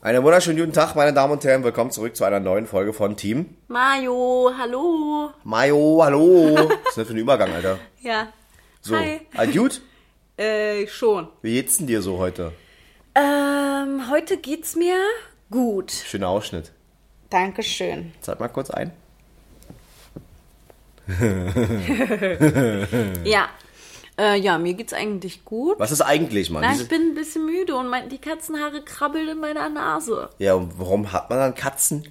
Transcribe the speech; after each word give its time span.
Einen 0.00 0.22
wunderschönen 0.22 0.58
guten 0.58 0.72
Tag, 0.72 0.94
meine 0.94 1.12
Damen 1.12 1.32
und 1.32 1.44
Herren. 1.44 1.64
Willkommen 1.64 1.90
zurück 1.90 2.14
zu 2.14 2.24
einer 2.24 2.38
neuen 2.38 2.66
Folge 2.66 2.92
von 2.92 3.16
Team. 3.16 3.56
Mayo, 3.68 4.52
hallo. 4.56 5.30
Mayo, 5.42 6.00
hallo. 6.02 6.54
Was 6.54 6.88
ist 6.90 6.96
denn 6.98 7.06
für 7.06 7.12
ein 7.14 7.18
Übergang, 7.18 7.52
Alter? 7.52 7.78
Ja. 8.02 8.28
So, 8.82 8.94
Hi. 8.96 9.20
all 9.36 9.48
gut? 9.52 9.80
Äh, 10.36 10.86
schon. 10.86 11.28
Wie 11.42 11.54
geht's 11.54 11.78
denn 11.78 11.86
dir 11.88 12.02
so 12.02 12.18
heute? 12.18 12.52
Ähm, 13.14 14.08
heute 14.10 14.36
geht's 14.36 14.76
mir 14.76 14.96
gut. 15.50 15.90
Schöner 15.90 16.28
Ausschnitt. 16.28 16.72
Dankeschön. 17.30 18.12
Zeig 18.20 18.38
mal 18.38 18.48
kurz 18.48 18.70
ein. 18.70 18.92
Ja. 23.24 23.48
Äh, 24.18 24.38
ja, 24.38 24.56
mir 24.58 24.74
geht's 24.74 24.92
eigentlich 24.94 25.44
gut. 25.44 25.78
Was 25.78 25.90
ist 25.92 26.00
eigentlich, 26.00 26.50
Mann? 26.50 26.64
Diese- 26.70 26.84
ich 26.84 26.88
bin 26.88 27.10
ein 27.10 27.14
bisschen 27.14 27.44
müde 27.44 27.74
und 27.76 27.88
mein, 27.88 28.08
die 28.08 28.18
Katzenhaare 28.18 28.82
krabbeln 28.82 29.28
in 29.28 29.38
meiner 29.40 29.68
Nase, 29.68 30.30
ja, 30.38 30.54
und 30.54 30.78
warum 30.78 31.12
hat 31.12 31.28
man 31.30 31.38
dann 31.38 31.54
Katzen? 31.54 32.08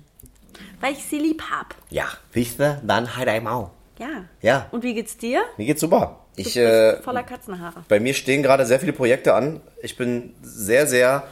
weil 0.81 0.93
ich 0.93 1.03
sie 1.05 1.17
lieb 1.17 1.41
hab. 1.49 1.73
Ja, 1.89 2.05
wisst 2.33 2.59
ihr, 2.59 2.79
dann 2.85 3.15
halt 3.15 3.27
einmal. 3.27 3.69
Ja. 3.97 4.25
Ja. 4.41 4.67
Und 4.71 4.83
wie 4.83 4.93
geht's 4.93 5.17
dir? 5.17 5.41
Mir 5.57 5.65
geht's 5.65 5.81
super. 5.81 6.19
Du 6.35 6.41
Ich, 6.41 6.45
bist 6.53 6.57
äh, 6.57 7.01
voller 7.01 7.23
Katzenhaare. 7.23 7.83
bei 7.87 7.99
mir 7.99 8.13
stehen 8.13 8.43
gerade 8.43 8.65
sehr 8.65 8.79
viele 8.79 8.93
Projekte 8.93 9.33
an. 9.33 9.61
Ich 9.81 9.97
bin 9.97 10.33
sehr, 10.43 10.85
sehr 10.85 11.23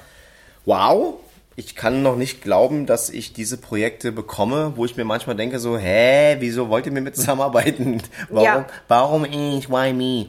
wow. 0.66 1.16
Ich 1.56 1.76
kann 1.76 2.02
noch 2.02 2.16
nicht 2.16 2.42
glauben, 2.42 2.86
dass 2.88 3.10
ich 3.12 3.34
diese 3.34 3.58
Projekte 3.58 4.12
bekomme, 4.12 4.74
wo 4.76 4.86
ich 4.86 4.96
mir 4.98 5.04
manchmal 5.06 5.36
denke 5.36 5.60
so, 5.60 5.78
hä, 5.78 6.38
wieso 6.40 6.70
wollt 6.70 6.86
ihr 6.88 6.92
mit 6.92 7.04
mir 7.04 7.14
zusammenarbeiten? 7.14 8.02
Warum, 8.30 8.46
Ja. 8.46 8.66
warum 8.88 9.26
ich, 9.26 9.70
why 9.70 9.94
me? 9.94 10.28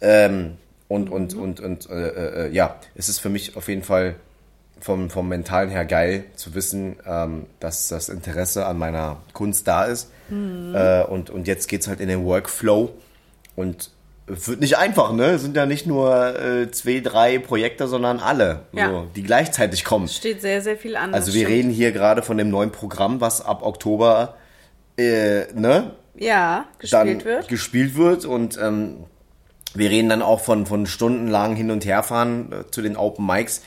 Ähm, 0.00 0.56
und, 0.88 1.10
und, 1.10 1.34
und, 1.34 1.60
und, 1.60 1.90
äh, 1.90 2.46
äh, 2.46 2.52
ja, 2.52 2.76
es 2.94 3.08
ist 3.08 3.18
für 3.18 3.28
mich 3.28 3.56
auf 3.56 3.68
jeden 3.68 3.82
Fall 3.82 4.14
vom, 4.80 5.10
vom 5.10 5.28
Mentalen 5.28 5.70
her 5.70 5.84
geil 5.84 6.24
zu 6.36 6.54
wissen, 6.54 6.96
ähm, 7.06 7.46
dass 7.60 7.88
das 7.88 8.08
Interesse 8.08 8.66
an 8.66 8.78
meiner 8.78 9.16
Kunst 9.32 9.66
da 9.66 9.84
ist. 9.84 10.10
Äh, 10.30 11.02
und, 11.04 11.30
und 11.30 11.46
jetzt 11.46 11.68
geht's 11.68 11.88
halt 11.88 12.00
in 12.00 12.08
den 12.08 12.24
Workflow. 12.24 12.90
Und 13.56 13.90
es 14.26 14.48
wird 14.48 14.60
nicht 14.60 14.76
einfach, 14.76 15.12
ne? 15.12 15.26
Es 15.30 15.42
sind 15.42 15.56
ja 15.56 15.66
nicht 15.66 15.86
nur 15.86 16.38
äh, 16.40 16.70
zwei, 16.72 17.00
drei 17.00 17.38
Projekte, 17.38 17.86
sondern 17.88 18.18
alle, 18.18 18.62
Ja. 18.72 18.90
so, 18.90 19.06
die 19.16 19.22
gleichzeitig 19.22 19.84
kommen. 19.84 20.08
Steht 20.08 20.40
sehr, 20.42 20.60
sehr 20.62 20.76
viel 20.76 20.96
an. 20.96 21.14
Also 21.14 21.32
wir 21.32 21.42
stimmt. 21.46 21.50
reden 21.56 21.70
hier 21.70 21.92
gerade 21.92 22.22
von 22.22 22.36
dem 22.36 22.50
neuen 22.50 22.70
Programm, 22.72 23.20
was 23.20 23.40
ab 23.40 23.62
Oktober 23.62 24.34
äh, 24.98 25.52
ne, 25.54 25.92
Ja, 26.16 26.66
dann 26.90 27.06
gespielt 27.06 27.24
wird. 27.24 27.48
gespielt 27.48 27.96
wird 27.96 28.24
und 28.24 28.58
ähm, 28.60 29.04
wir 29.74 29.90
reden 29.90 30.08
dann 30.08 30.22
auch 30.22 30.40
von, 30.40 30.66
von 30.66 30.86
stundenlang 30.86 31.56
hin 31.56 31.70
und 31.70 31.84
herfahren 31.84 32.52
äh, 32.52 32.70
zu 32.70 32.82
den 32.82 32.96
Open 32.96 33.26
Mics, 33.26 33.62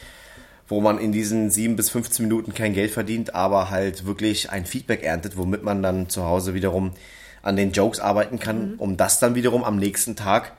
wo 0.67 0.81
man 0.81 0.99
in 0.99 1.11
diesen 1.11 1.49
7 1.49 1.75
bis 1.75 1.89
15 1.89 2.25
Minuten 2.27 2.53
kein 2.53 2.73
Geld 2.73 2.91
verdient, 2.91 3.33
aber 3.35 3.69
halt 3.69 4.05
wirklich 4.05 4.51
ein 4.51 4.65
Feedback 4.65 5.03
erntet, 5.03 5.37
womit 5.37 5.63
man 5.63 5.81
dann 5.83 6.09
zu 6.09 6.25
Hause 6.25 6.53
wiederum 6.53 6.91
an 7.41 7.55
den 7.55 7.71
Jokes 7.71 7.99
arbeiten 7.99 8.37
kann, 8.39 8.73
Mhm. 8.73 8.79
um 8.79 8.97
das 8.97 9.19
dann 9.19 9.33
wiederum 9.35 9.63
am 9.63 9.77
nächsten 9.77 10.15
Tag 10.15 10.53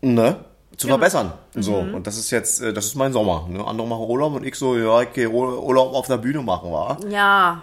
ne, 0.00 0.44
zu 0.76 0.86
Genau. 0.86 0.98
verbessern. 0.98 1.32
So, 1.54 1.82
Mhm. 1.82 1.94
und 1.94 2.06
das 2.06 2.18
ist 2.18 2.30
jetzt, 2.30 2.60
äh, 2.60 2.72
das 2.72 2.86
ist 2.86 2.94
mein 2.96 3.12
Sommer. 3.12 3.46
Ne? 3.50 3.64
Andere 3.64 3.86
machen 3.86 4.04
Urlaub 4.08 4.34
und 4.34 4.44
ich 4.44 4.54
so, 4.56 4.76
ja, 4.76 5.02
ich 5.02 5.12
gehe 5.12 5.28
Urlaub 5.30 5.94
auf 5.94 6.06
der 6.06 6.18
Bühne 6.18 6.40
machen, 6.42 6.72
war. 6.72 6.98
Ja, 7.08 7.62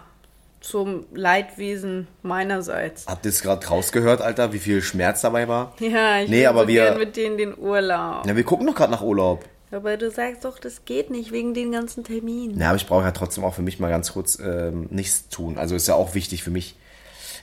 zum 0.62 1.06
Leidwesen 1.14 2.08
meinerseits. 2.22 3.06
Habt 3.08 3.26
ihr 3.26 3.30
es 3.30 3.42
gerade 3.42 3.66
rausgehört, 3.68 4.22
Alter, 4.22 4.52
wie 4.54 4.60
viel 4.60 4.82
Schmerz 4.82 5.22
dabei 5.22 5.48
war? 5.48 5.74
Ja, 5.80 6.20
ich 6.22 6.30
Nee, 6.30 6.46
aber 6.46 6.62
so 6.64 6.68
wir- 6.68 6.96
mit 6.98 7.16
denen 7.16 7.38
den 7.38 7.58
Urlaub. 7.58 8.26
Ja, 8.28 8.36
wir 8.36 8.44
gucken 8.44 8.68
doch 8.68 8.76
gerade 8.76 8.92
nach 8.92 9.02
Urlaub. 9.02 9.46
Aber 9.72 9.98
du 9.98 10.10
sagst 10.10 10.46
doch, 10.46 10.58
das 10.58 10.84
geht 10.86 11.12
nicht 11.12 11.32
wegen 11.32 11.54
den 11.54 11.72
ganzen 11.72 12.04
Terminen. 12.04 12.60
Ja, 12.60 12.70
aber 12.70 12.78
ich 12.78 12.88
brauche 12.88 13.04
ja 13.04 13.12
trotzdem 13.12 13.44
auch 13.44 13.54
für 13.54 13.62
mich 13.62 13.80
mal 13.80 13.90
ganz 13.90 14.14
kurz 14.14 14.40
ähm, 14.40 14.88
nichts 14.90 15.30
tun. 15.30 15.58
Also 15.60 15.76
ist 15.76 15.88
ja 15.88 15.94
auch 15.94 16.16
wichtig 16.16 16.44
für 16.44 16.50
mich. 16.50 16.76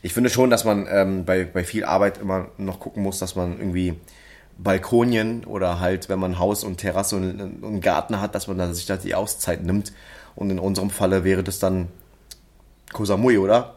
Ich 0.03 0.13
finde 0.13 0.29
schon, 0.29 0.51
dass 0.51 0.65
man 0.65 0.89
ähm, 0.91 1.25
bei, 1.25 1.45
bei 1.45 1.63
viel 1.63 1.85
Arbeit 1.85 2.19
immer 2.19 2.49
noch 2.59 2.81
gucken 2.81 3.03
muss, 3.05 3.21
dass 3.21 3.37
man 3.37 3.59
irgendwie 3.59 3.95
Balkonien 4.59 5.45
oder 5.45 5.81
halt, 5.81 6.09
wenn 6.09 6.19
man 6.19 6.39
Haus 6.39 6.65
und 6.65 6.79
Terrasse 6.79 7.17
und, 7.17 7.41
und 7.41 7.65
einen 7.65 7.81
Garten 7.81 8.21
hat, 8.21 8.35
dass 8.35 8.49
man 8.49 8.59
dann 8.59 8.75
sich 8.75 8.87
da 8.87 8.97
die 8.97 9.15
Auszeit 9.15 9.63
nimmt. 9.63 9.93
Und 10.35 10.51
in 10.51 10.59
unserem 10.59 10.91
Falle 10.91 11.25
wäre 11.25 11.43
das 11.45 11.59
dann 11.59 11.89
Koh 12.97 13.05
Samui, 13.05 13.37
oder? 13.37 13.75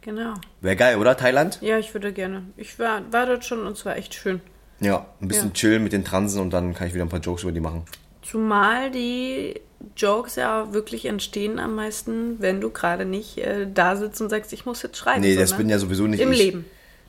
Genau. 0.00 0.34
Wäre 0.60 0.74
geil, 0.74 0.96
oder? 0.96 1.16
Thailand? 1.16 1.58
Ja, 1.60 1.78
ich 1.78 1.94
würde 1.94 2.12
gerne. 2.12 2.42
Ich 2.56 2.80
war, 2.80 3.00
war 3.12 3.26
dort 3.26 3.44
schon 3.44 3.64
und 3.64 3.74
es 3.74 3.86
war 3.86 3.96
echt 3.96 4.12
schön. 4.12 4.40
Ja, 4.80 5.06
ein 5.20 5.28
bisschen 5.28 5.48
Ja. 5.50 5.54
chillen 5.54 5.84
mit 5.84 5.92
den 5.92 6.04
Transen 6.04 6.40
und 6.40 6.50
dann 6.50 6.74
kann 6.74 6.88
ich 6.88 6.94
wieder 6.94 7.04
ein 7.04 7.08
paar 7.08 7.20
Jokes 7.20 7.44
über 7.44 7.52
die 7.52 7.60
machen. 7.60 7.84
Zumal 8.22 8.90
die 8.90 9.60
Jokes 9.96 10.34
ja 10.34 10.72
wirklich 10.74 11.06
entstehen 11.06 11.60
am 11.60 11.76
meisten, 11.76 12.40
wenn 12.40 12.60
du 12.60 12.70
gerade 12.70 13.04
nicht 13.04 13.38
äh, 13.38 13.68
da 13.72 13.94
sitzt 13.94 14.20
und 14.20 14.30
sagst, 14.30 14.52
ich 14.52 14.66
muss 14.66 14.82
jetzt 14.82 14.96
schreiben. 14.96 15.20
Nee, 15.20 15.36
das 15.36 15.50
sondern 15.50 15.66
bin 15.66 15.70
ja 15.70 15.78
sowieso 15.78 16.08
nicht 16.08 16.18
Im 16.18 16.32
ich. 16.32 16.38
Leben. 16.38 16.64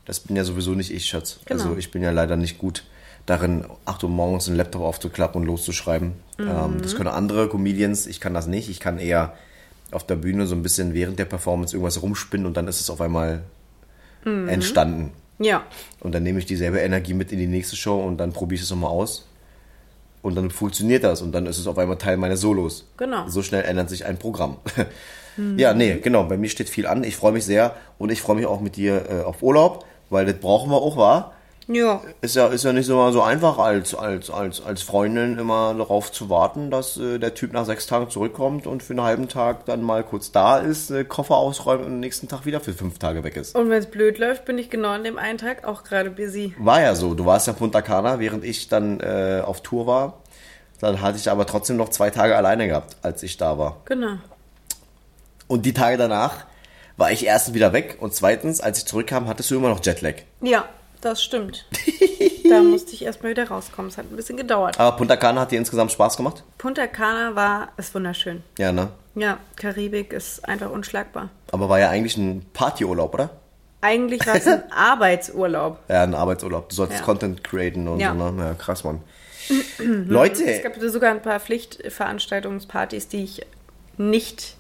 Das 0.06 0.20
bin 0.20 0.36
ja 0.36 0.44
sowieso 0.44 0.74
nicht 0.76 0.92
ich, 0.94 1.08
Schatz. 1.08 1.40
Genau. 1.46 1.64
Also 1.64 1.76
ich 1.76 1.90
bin 1.90 2.04
ja 2.04 2.12
leider 2.12 2.36
nicht 2.38 2.60
gut 2.60 2.84
darin, 3.26 3.66
8 3.86 4.04
Uhr 4.04 4.12
morgens 4.12 4.48
einen 4.48 4.58
Laptop 4.58 4.84
aufzuklappen 4.84 5.42
und 5.42 5.48
loszuschreiben. 5.48 6.14
Mhm. 6.38 6.48
Ähm, 6.48 6.82
das 6.84 6.96
können 6.96 7.10
andere 7.10 7.50
Comedians, 7.50 8.06
ich 8.06 8.20
kann 8.20 8.36
das 8.36 8.46
nicht. 8.46 8.70
Ich 8.70 8.80
kann 8.80 9.00
eher 9.00 9.34
auf 9.92 10.06
der 10.06 10.16
Bühne 10.16 10.48
so 10.48 10.56
ein 10.56 10.64
bisschen 10.64 10.94
während 10.94 11.20
der 11.20 11.26
Performance 11.26 11.76
irgendwas 11.76 12.02
rumspinnen 12.02 12.46
und 12.48 12.56
dann 12.58 12.68
ist 12.68 12.80
es 12.82 12.90
auf 12.90 13.02
einmal 13.02 13.44
Mhm. 14.24 14.48
entstanden. 14.50 15.12
Ja. 15.40 15.64
Und 16.00 16.14
dann 16.14 16.22
nehme 16.24 16.38
ich 16.40 16.46
dieselbe 16.46 16.80
Energie 16.80 17.14
mit 17.16 17.32
in 17.32 17.40
die 17.40 17.48
nächste 17.48 17.76
Show 17.76 18.00
und 18.00 18.18
dann 18.18 18.32
probiere 18.34 18.58
ich 18.58 18.62
es 18.64 18.70
nochmal 18.70 18.92
aus. 18.92 19.28
Und 20.22 20.36
dann 20.36 20.52
funktioniert 20.52 21.04
das 21.04 21.24
und 21.24 21.32
dann 21.32 21.48
ist 21.48 21.58
es 21.58 21.66
auf 21.66 21.80
einmal 21.80 21.98
Teil 21.98 22.18
meiner 22.18 22.38
Solos. 22.38 22.86
Genau. 22.98 23.28
So 23.28 23.42
schnell 23.42 23.64
ändert 23.64 23.90
sich 23.90 24.06
ein 24.06 24.18
Programm. 24.18 24.58
Ja, 25.58 25.74
nee, 25.74 25.98
genau. 26.04 26.26
Bei 26.26 26.38
mir 26.38 26.50
steht 26.50 26.70
viel 26.70 26.86
an. 26.86 27.04
Ich 27.04 27.16
freue 27.16 27.32
mich 27.32 27.46
sehr 27.46 27.74
und 27.98 28.12
ich 28.12 28.22
freue 28.22 28.36
mich 28.36 28.46
auch 28.46 28.60
mit 28.60 28.76
dir 28.76 29.06
äh, 29.10 29.22
auf 29.24 29.42
Urlaub, 29.42 29.86
weil 30.10 30.26
das 30.26 30.36
brauchen 30.36 30.70
wir 30.70 30.76
auch, 30.76 30.98
war. 30.98 31.34
Ja. 31.68 32.02
Ist 32.22 32.36
ja, 32.36 32.48
ist 32.48 32.64
ja 32.64 32.74
nicht 32.74 32.86
so 32.86 32.98
mal 32.98 33.14
so 33.14 33.22
einfach 33.22 33.58
als, 33.58 33.94
als, 33.96 34.30
als, 34.30 34.64
als 34.64 34.82
Freundin 34.82 35.38
immer 35.38 35.74
darauf 35.74 36.12
zu 36.12 36.30
warten, 36.30 36.72
dass 36.72 36.98
äh, 36.98 37.20
der 37.20 37.34
Typ 37.34 37.54
nach 37.54 37.66
sechs 37.66 37.88
Tagen 37.88 38.10
zurückkommt 38.10 38.68
und 38.68 38.84
für 38.84 38.94
einen 38.94 39.02
halben 39.02 39.28
Tag 39.28 39.66
dann 39.66 39.82
mal 39.82 40.04
kurz 40.04 40.32
da 40.32 40.58
ist, 40.58 40.92
äh, 40.92 41.04
Koffer 41.04 41.36
ausräumt 41.36 41.86
und 41.86 41.94
am 41.94 42.00
nächsten 42.00 42.28
Tag 42.28 42.46
wieder 42.46 42.60
für 42.60 42.74
fünf 42.74 43.00
Tage 43.00 43.24
weg 43.24 43.38
ist. 43.38 43.56
Und 43.56 43.70
wenn 43.70 43.80
es 43.80 43.86
blöd 43.86 44.18
läuft, 44.18 44.46
bin 44.46 44.58
ich 44.58 44.70
genau 44.70 44.90
an 44.90 45.04
dem 45.04 45.18
einen 45.18 45.38
Tag 45.38 45.66
auch 45.66 45.84
gerade 45.84 46.10
busy. 46.10 46.54
War 46.58 46.82
ja 46.82 46.96
so. 46.96 47.14
Du 47.14 47.26
warst 47.26 47.48
ja 47.48 47.54
Punta 47.54 47.82
Cana, 47.82 48.20
während 48.20 48.44
ich 48.44 48.68
dann 48.68 49.00
äh, 49.00 49.42
auf 49.46 49.62
Tour 49.62 49.88
war. 49.88 50.22
Dann 50.80 51.02
hatte 51.02 51.18
ich 51.18 51.30
aber 51.30 51.46
trotzdem 51.46 51.78
noch 51.78 51.90
zwei 51.90 52.10
Tage 52.10 52.36
alleine 52.36 52.68
gehabt, 52.68 52.98
als 53.04 53.22
ich 53.22 53.38
da 53.38 53.58
war. 53.58 53.78
Genau. 53.86 54.18
Und 55.48 55.66
die 55.66 55.74
Tage 55.74 55.98
danach 55.98 56.46
war 56.98 57.12
ich 57.12 57.26
erstens 57.26 57.54
wieder 57.54 57.72
weg 57.74 57.98
und 58.00 58.14
zweitens, 58.16 58.62
als 58.62 58.80
ich 58.80 58.86
zurückkam, 58.86 59.28
hattest 59.28 59.52
du 59.52 59.56
immer 59.56 59.70
noch 59.70 59.84
Jetlag. 59.84 60.16
Ja, 60.42 60.66
das 61.02 61.24
stimmt. 61.24 61.66
da 62.50 62.62
musste 62.62 62.94
ich 62.94 63.04
erstmal 63.04 63.32
wieder 63.32 63.48
rauskommen. 63.48 63.90
Es 63.90 63.98
hat 63.98 64.06
ein 64.12 64.16
bisschen 64.16 64.38
gedauert. 64.38 64.80
Aber 64.80 64.96
Punta 64.98 65.16
Cana 65.18 65.42
hat 65.42 65.52
dir 65.52 65.58
insgesamt 65.60 65.92
Spaß 65.92 66.18
gemacht? 66.18 66.44
Punta 66.58 66.88
Cana 66.88 67.36
war, 67.36 67.70
ist 67.78 67.94
wunderschön. 67.94 68.44
Ja, 68.58 68.72
ne? 68.72 68.90
Ja, 69.16 69.40
Karibik 69.58 70.14
ist 70.14 70.48
einfach 70.48 70.70
unschlagbar. 70.72 71.30
Aber 71.52 71.68
war 71.70 71.80
ja 71.80 71.90
eigentlich 71.90 72.16
ein 72.18 72.46
Partyurlaub, 72.54 73.14
oder? 73.14 73.30
Eigentlich 73.82 74.26
war 74.28 74.36
es 74.36 74.48
ein 74.48 74.64
Arbeitsurlaub. 74.72 75.80
Ja, 75.90 76.04
ein 76.04 76.14
Arbeitsurlaub. 76.14 76.70
Du 76.70 76.76
solltest 76.76 77.00
Ja. 77.00 77.06
Content 77.06 77.44
createn 77.44 77.88
und 77.88 78.00
Ja. 78.00 78.16
so, 78.16 78.32
ne? 78.32 78.44
Ja, 78.46 78.54
krass, 78.54 78.84
Mann. 78.84 79.02
Es 79.50 79.80
Leute, 80.08 80.62
gab 80.62 80.76
sogar 80.80 81.12
ein 81.12 81.22
paar 81.22 81.40
Pflichtveranstaltungspartys, 81.40 83.08
die 83.08 83.24
ich 83.24 83.42
nicht, 83.98 84.56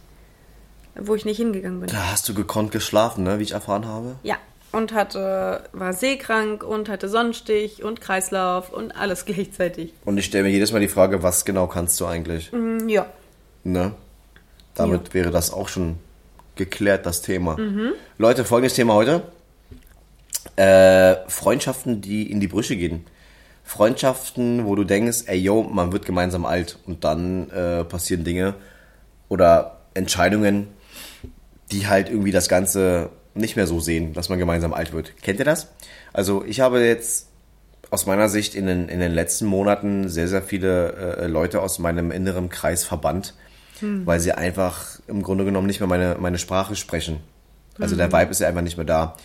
wo 0.96 1.16
ich 1.16 1.24
nicht 1.24 1.38
hingegangen 1.38 1.80
bin. 1.82 1.90
da 1.90 2.12
hast 2.12 2.28
du 2.28 2.34
gekonnt 2.34 2.72
geschlafen, 2.72 3.24
ne? 3.24 3.40
Wie 3.40 3.44
ich 3.44 3.52
erfahren 3.52 3.86
habe. 3.88 4.16
Ja. 4.24 4.36
Und 4.72 4.94
hatte, 4.94 5.64
war 5.74 5.92
seekrank 5.94 6.64
und 6.64 6.88
hatte 6.88 7.10
Sonnenstich 7.10 7.84
und 7.84 8.00
Kreislauf 8.00 8.72
und 8.72 8.96
alles 8.96 9.26
gleichzeitig. 9.26 9.94
Und 10.06 10.18
ich 10.18 10.26
stelle 10.26 10.46
mir 10.46 10.50
jedes 10.52 10.72
Mal 10.72 10.80
die 10.80 10.88
Frage, 10.88 11.24
was 11.24 11.44
genau 11.46 11.68
kannst 11.68 12.00
du 12.00 12.06
eigentlich? 12.06 12.52
Mm, 12.52 12.88
Ja. 12.88 13.06
Ne? 13.64 13.94
Damit 14.74 15.14
wäre 15.14 15.32
das 15.32 15.52
auch 15.52 15.68
schon 15.68 15.98
geklärt, 16.56 17.06
das 17.06 17.22
Thema. 17.22 17.58
Leute, 18.18 18.46
folgendes 18.46 18.74
Thema 18.74 18.94
heute. 18.94 19.24
Äh, 20.56 21.18
Freundschaften, 21.28 22.02
die 22.02 22.32
in 22.32 22.40
die 22.40 22.48
Brüche 22.48 22.76
gehen. 22.78 23.06
Freundschaften, 23.64 24.66
wo 24.66 24.76
du 24.76 24.84
denkst, 24.84 25.24
ey 25.28 25.38
yo, 25.38 25.64
man 25.64 25.92
wird 25.92 26.06
gemeinsam 26.06 26.46
alt 26.46 26.80
und 26.88 27.04
dann 27.04 27.50
äh, 27.52 27.84
passieren 27.84 28.24
Dinge 28.24 28.56
oder 29.30 29.78
Entscheidungen, 29.94 30.68
die 31.72 31.88
halt 31.88 32.10
irgendwie 32.10 32.32
das 32.32 32.50
Ganze 32.50 33.10
nicht 33.34 33.56
mehr 33.56 33.68
so 33.68 33.80
sehen, 33.80 34.14
dass 34.14 34.30
man 34.30 34.40
gemeinsam 34.40 34.74
alt 34.74 34.94
wird. 34.94 35.14
Kennt 35.22 35.40
ihr 35.40 35.46
das? 35.46 35.68
Also 36.14 36.44
ich 36.46 36.60
habe 36.60 36.86
jetzt 36.86 37.28
aus 37.90 38.06
meiner 38.06 38.30
Sicht 38.30 38.56
in 38.56 38.68
den, 38.68 38.90
in 38.90 39.00
den 39.00 39.12
letzten 39.12 39.46
Monaten 39.46 40.10
sehr, 40.10 40.28
sehr 40.28 40.42
viele 40.42 40.94
äh, 40.94 41.28
Leute 41.28 41.62
aus 41.62 41.80
meinem 41.80 42.12
inneren 42.12 42.50
Kreis 42.50 42.84
verbannt, 42.84 43.34
weil 43.82 44.20
sie 44.20 44.32
einfach 44.32 45.00
im 45.08 45.24
Grunde 45.24 45.44
genommen 45.44 45.66
nicht 45.66 45.80
mehr 45.80 45.90
meine, 45.90 46.16
meine 46.20 46.38
Sprache 46.38 46.76
sprechen. 46.76 47.18
Also 47.80 47.96
der 47.96 48.12
Vibe 48.14 48.30
ist 48.30 48.40
ja 48.40 48.48
einfach 48.48 48.62
nicht 48.62 48.78
mehr 48.78 48.86
da. 48.86 49.18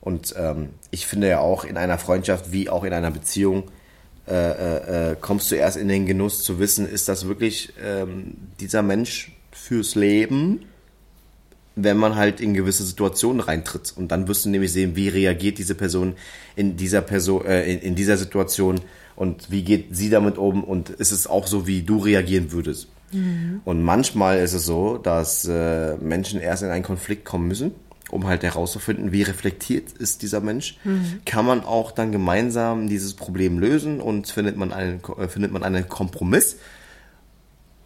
Und 0.00 0.34
ähm, 0.36 0.70
ich 0.90 1.06
finde 1.06 1.28
ja 1.28 1.38
auch 1.38 1.64
in 1.64 1.76
einer 1.76 1.96
Freundschaft 1.96 2.52
wie 2.52 2.68
auch 2.68 2.84
in 2.84 2.92
einer 2.92 3.10
Beziehung 3.10 3.70
äh, 4.28 4.34
äh, 4.34 5.10
äh, 5.12 5.16
kommst 5.20 5.50
du 5.50 5.56
erst 5.56 5.76
in 5.76 5.88
den 5.88 6.06
Genuss 6.06 6.44
zu 6.44 6.60
wissen, 6.60 6.88
ist 6.88 7.08
das 7.08 7.26
wirklich 7.26 7.72
ähm, 7.84 8.36
dieser 8.60 8.82
Mensch 8.82 9.32
fürs 9.50 9.96
Leben, 9.96 10.66
wenn 11.76 11.96
man 11.96 12.16
halt 12.16 12.40
in 12.40 12.54
gewisse 12.54 12.84
Situationen 12.84 13.40
reintritt. 13.40 13.92
Und 13.96 14.08
dann 14.12 14.28
wirst 14.28 14.44
du 14.44 14.50
nämlich 14.50 14.72
sehen, 14.72 14.96
wie 14.96 15.08
reagiert 15.08 15.58
diese 15.58 15.74
Person 15.74 16.14
in 16.56 16.76
dieser 16.76 17.00
Person, 17.00 17.44
äh, 17.46 17.72
in, 17.72 17.80
in 17.80 17.94
dieser 17.94 18.16
Situation 18.16 18.80
und 19.16 19.50
wie 19.50 19.62
geht 19.62 19.94
sie 19.96 20.10
damit 20.10 20.38
um 20.38 20.64
und 20.64 20.90
ist 20.90 21.12
es 21.12 21.26
auch 21.26 21.46
so, 21.46 21.66
wie 21.66 21.82
du 21.82 21.98
reagieren 21.98 22.52
würdest. 22.52 22.88
Und 23.64 23.82
manchmal 23.82 24.38
ist 24.38 24.54
es 24.54 24.64
so, 24.64 24.96
dass 24.96 25.44
äh, 25.44 25.96
Menschen 25.96 26.40
erst 26.40 26.62
in 26.62 26.70
einen 26.70 26.82
Konflikt 26.82 27.24
kommen 27.26 27.46
müssen, 27.46 27.72
um 28.10 28.26
halt 28.26 28.42
herauszufinden, 28.42 29.12
wie 29.12 29.22
reflektiert 29.22 29.92
ist 29.92 30.22
dieser 30.22 30.40
Mensch. 30.40 30.78
Kann 31.26 31.44
man 31.44 31.62
auch 31.62 31.92
dann 31.92 32.10
gemeinsam 32.10 32.88
dieses 32.88 33.14
Problem 33.14 33.58
lösen 33.58 34.00
und 34.00 34.28
findet 34.28 34.56
man 34.56 34.72
einen, 34.72 35.00
äh, 35.18 35.28
findet 35.28 35.52
man 35.52 35.62
einen 35.62 35.88
Kompromiss? 35.88 36.56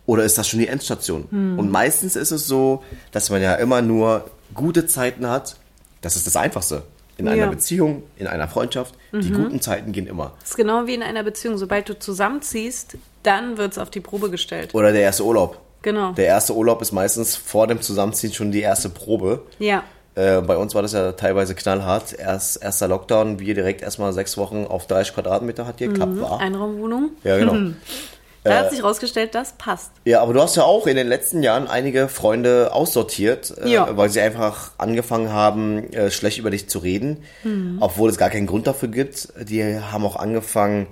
Oder 0.07 0.23
ist 0.25 0.39
das 0.39 0.49
schon 0.49 0.61
die 0.61 0.69
Endstation? 0.69 1.25
Und 1.59 1.71
meistens 1.71 2.15
ist 2.17 2.31
es 2.31 2.47
so, 2.47 2.83
dass 3.13 3.29
man 3.31 3.43
ja 3.43 3.55
immer 3.57 3.83
nur 3.83 4.25
gute 4.55 4.87
Zeiten 4.87 5.29
hat. 5.29 5.57
Das 6.01 6.15
ist 6.17 6.27
das 6.27 6.37
Einfachste. 6.37 6.83
In 7.19 7.27
einer 7.29 7.45
Ja. 7.45 7.51
Beziehung, 7.51 8.03
in 8.17 8.27
einer 8.27 8.47
Freundschaft, 8.47 8.95
die 9.13 9.31
guten 9.31 9.61
Zeiten 9.61 9.91
gehen 9.93 10.07
immer. 10.07 10.33
Das 10.41 10.51
ist 10.51 10.57
genau 10.57 10.87
wie 10.87 10.95
in 10.95 11.03
einer 11.03 11.23
Beziehung. 11.25 11.57
Sobald 11.59 11.89
du 11.89 11.99
zusammenziehst, 11.99 12.97
dann 13.23 13.57
wird 13.57 13.73
es 13.73 13.79
auf 13.79 13.91
die 13.91 14.01
Probe 14.01 14.31
gestellt. 14.31 14.75
Oder 14.75 14.93
der 14.93 15.01
erste 15.03 15.25
Urlaub. 15.25 15.59
Genau. 15.83 16.13
Der 16.13 16.27
erste 16.27 16.55
Urlaub 16.55 16.83
ist 16.83 16.93
meistens 16.93 17.35
vor 17.37 17.67
dem 17.67 17.81
Zusammenziehen 17.81 18.33
schon 18.33 18.53
die 18.53 18.61
erste 18.61 18.89
Probe. 18.89 19.43
ja. 19.59 19.83
Äh, 20.15 20.41
bei 20.41 20.57
uns 20.57 20.75
war 20.75 20.81
das 20.81 20.93
ja 20.95 21.13
teilweise 21.13 21.55
knallhart. 21.55 22.15
Erst, 22.19 22.63
erster 22.63 22.89
Lockdown, 22.89 23.39
wir 23.39 23.53
direkt 23.55 23.83
erstmal 23.83 24.15
sechs 24.15 24.39
Wochen 24.39 24.65
auf 24.67 24.87
30 24.87 25.13
Quadratmeter 25.13 25.67
hat 25.67 25.77
geklappt, 25.77 26.19
war. 26.19 26.41
Einraumwohnung. 26.41 27.11
Ja, 27.23 27.37
genau. 27.37 27.53
Da 28.49 28.59
hat 28.59 28.71
sich 28.71 28.83
rausgestellt, 28.83 29.35
das 29.35 29.53
passt. 29.59 29.91
Ja, 30.05 30.23
aber 30.23 30.33
du 30.33 30.41
hast 30.41 30.57
ja 30.57 30.63
auch 30.65 30.87
in 30.87 30.97
den 30.97 31.07
letzten 31.09 31.43
Jahren 31.43 31.67
einige 31.69 32.09
Freunde 32.09 32.73
aussortiert, 32.73 33.55
äh, 33.63 33.69
Ja. 33.69 33.97
weil 33.97 34.09
sie 34.11 34.21
einfach 34.21 34.73
angefangen 34.79 35.33
haben, 35.33 35.93
äh, 35.93 36.11
schlecht 36.11 36.39
über 36.39 36.51
dich 36.51 36.69
zu 36.69 36.79
reden, 36.79 37.23
Hm. 37.43 37.79
obwohl 37.81 38.11
es 38.11 38.17
gar 38.19 38.31
keinen 38.31 38.47
Grund 38.47 38.67
dafür 38.67 38.89
gibt. 38.89 39.29
Die 39.49 39.63
haben 39.81 40.05
auch 40.05 40.17
angefangen, 40.17 40.87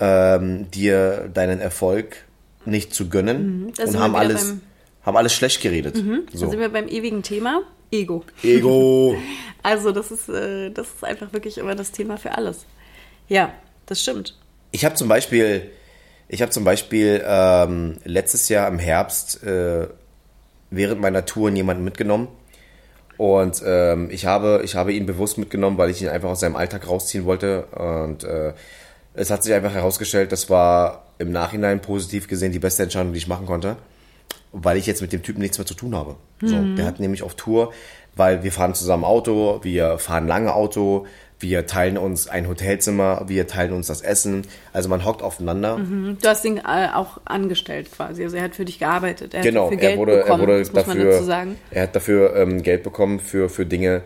ähm, 0.00 0.70
dir 0.70 1.30
deinen 1.32 1.60
Erfolg 1.60 2.16
nicht 2.64 2.94
zu 2.94 3.08
gönnen 3.08 3.66
Mhm. 3.66 3.72
da 3.74 3.84
und 3.84 3.98
haben 3.98 4.16
alles, 4.16 4.44
beim- 4.46 4.54
Mhm. 4.56 4.60
haben 5.06 5.16
alles 5.16 5.32
schlecht 5.34 5.60
geredet. 5.62 5.96
Da 5.96 6.38
So. 6.38 6.48
sind 6.50 6.60
wir 6.60 6.68
beim 6.68 6.88
ewigen 6.88 7.22
Thema. 7.22 7.62
Ego. 7.90 8.24
Ego. 8.42 9.16
Also 9.64 9.92
das 9.92 10.10
ist, 10.10 10.28
äh, 10.28 10.70
das 10.70 10.88
ist 10.88 11.04
einfach 11.04 11.32
wirklich 11.32 11.56
immer 11.58 11.76
das 11.76 11.92
Thema 11.92 12.16
für 12.16 12.32
alles. 12.36 12.64
Ja, 13.28 13.52
das 13.86 14.00
stimmt. 14.02 14.36
Ich 14.72 14.84
habe 14.84 14.96
zum 14.96 15.06
Beispiel, 15.06 15.70
ich 16.32 16.40
habe 16.40 16.50
zum 16.50 16.64
Beispiel 16.64 17.22
ähm, 17.26 17.98
letztes 18.04 18.48
Jahr 18.48 18.66
im 18.66 18.78
Herbst 18.78 19.44
äh, 19.44 19.86
während 20.70 20.98
meiner 20.98 21.26
Touren 21.26 21.54
jemanden 21.54 21.84
mitgenommen. 21.84 22.28
Und 23.18 23.62
ähm, 23.66 24.08
ich 24.10 24.24
habe, 24.24 24.62
ich 24.64 24.74
habe 24.74 24.94
ihn 24.94 25.04
bewusst 25.04 25.36
mitgenommen, 25.36 25.76
weil 25.76 25.90
ich 25.90 26.00
ihn 26.00 26.08
einfach 26.08 26.30
aus 26.30 26.40
seinem 26.40 26.56
Alltag 26.56 26.88
rausziehen 26.88 27.26
wollte. 27.26 27.64
Und 27.66 28.24
äh, 28.24 28.54
es 29.12 29.30
hat 29.30 29.44
sich 29.44 29.52
einfach 29.52 29.74
herausgestellt, 29.74 30.32
das 30.32 30.48
war 30.48 31.04
im 31.18 31.32
Nachhinein 31.32 31.82
positiv 31.82 32.28
gesehen 32.28 32.50
die 32.50 32.58
beste 32.58 32.82
Entscheidung, 32.82 33.12
die 33.12 33.18
ich 33.18 33.28
machen 33.28 33.44
konnte, 33.44 33.76
weil 34.52 34.78
ich 34.78 34.86
jetzt 34.86 35.02
mit 35.02 35.12
dem 35.12 35.22
Typen 35.22 35.42
nichts 35.42 35.58
mehr 35.58 35.66
zu 35.66 35.74
tun 35.74 35.94
habe. 35.94 36.16
So, 36.40 36.56
der 36.76 36.86
hat 36.86 36.98
nämlich 36.98 37.22
auf 37.22 37.34
Tour, 37.34 37.74
weil 38.16 38.42
wir 38.42 38.52
fahren 38.52 38.72
zusammen 38.72 39.04
Auto, 39.04 39.60
wir 39.62 39.98
fahren 39.98 40.26
lange 40.26 40.54
Auto, 40.54 41.06
wir 41.42 41.66
teilen 41.66 41.98
uns 41.98 42.28
ein 42.28 42.48
Hotelzimmer, 42.48 43.24
wir 43.26 43.46
teilen 43.46 43.72
uns 43.72 43.88
das 43.88 44.00
Essen. 44.00 44.42
Also 44.72 44.88
man 44.88 45.04
hockt 45.04 45.22
aufeinander. 45.22 45.78
Du 46.20 46.28
hast 46.28 46.44
ihn 46.44 46.58
äh, 46.58 46.88
auch 46.94 47.20
angestellt 47.24 47.90
quasi. 47.94 48.22
Also 48.22 48.36
er 48.36 48.44
hat 48.44 48.54
für 48.54 48.64
dich 48.64 48.78
gearbeitet. 48.78 49.34
Er 49.34 49.42
Genau, 49.42 49.66
hat 49.66 49.72
dafür 49.72 49.76
Geld 49.80 49.92
er 49.92 49.98
wurde, 49.98 50.16
bekommen, 50.18 50.40
er 50.40 50.46
wurde 50.46 50.58
das 50.60 50.72
muss 50.72 50.86
man 50.86 50.96
dafür, 50.96 51.12
dazu 51.12 51.24
sagen. 51.24 51.56
er 51.70 51.82
hat 51.82 51.96
dafür 51.96 52.36
ähm, 52.36 52.62
Geld 52.62 52.82
bekommen 52.84 53.18
für, 53.20 53.48
für 53.48 53.66
Dinge, 53.66 54.02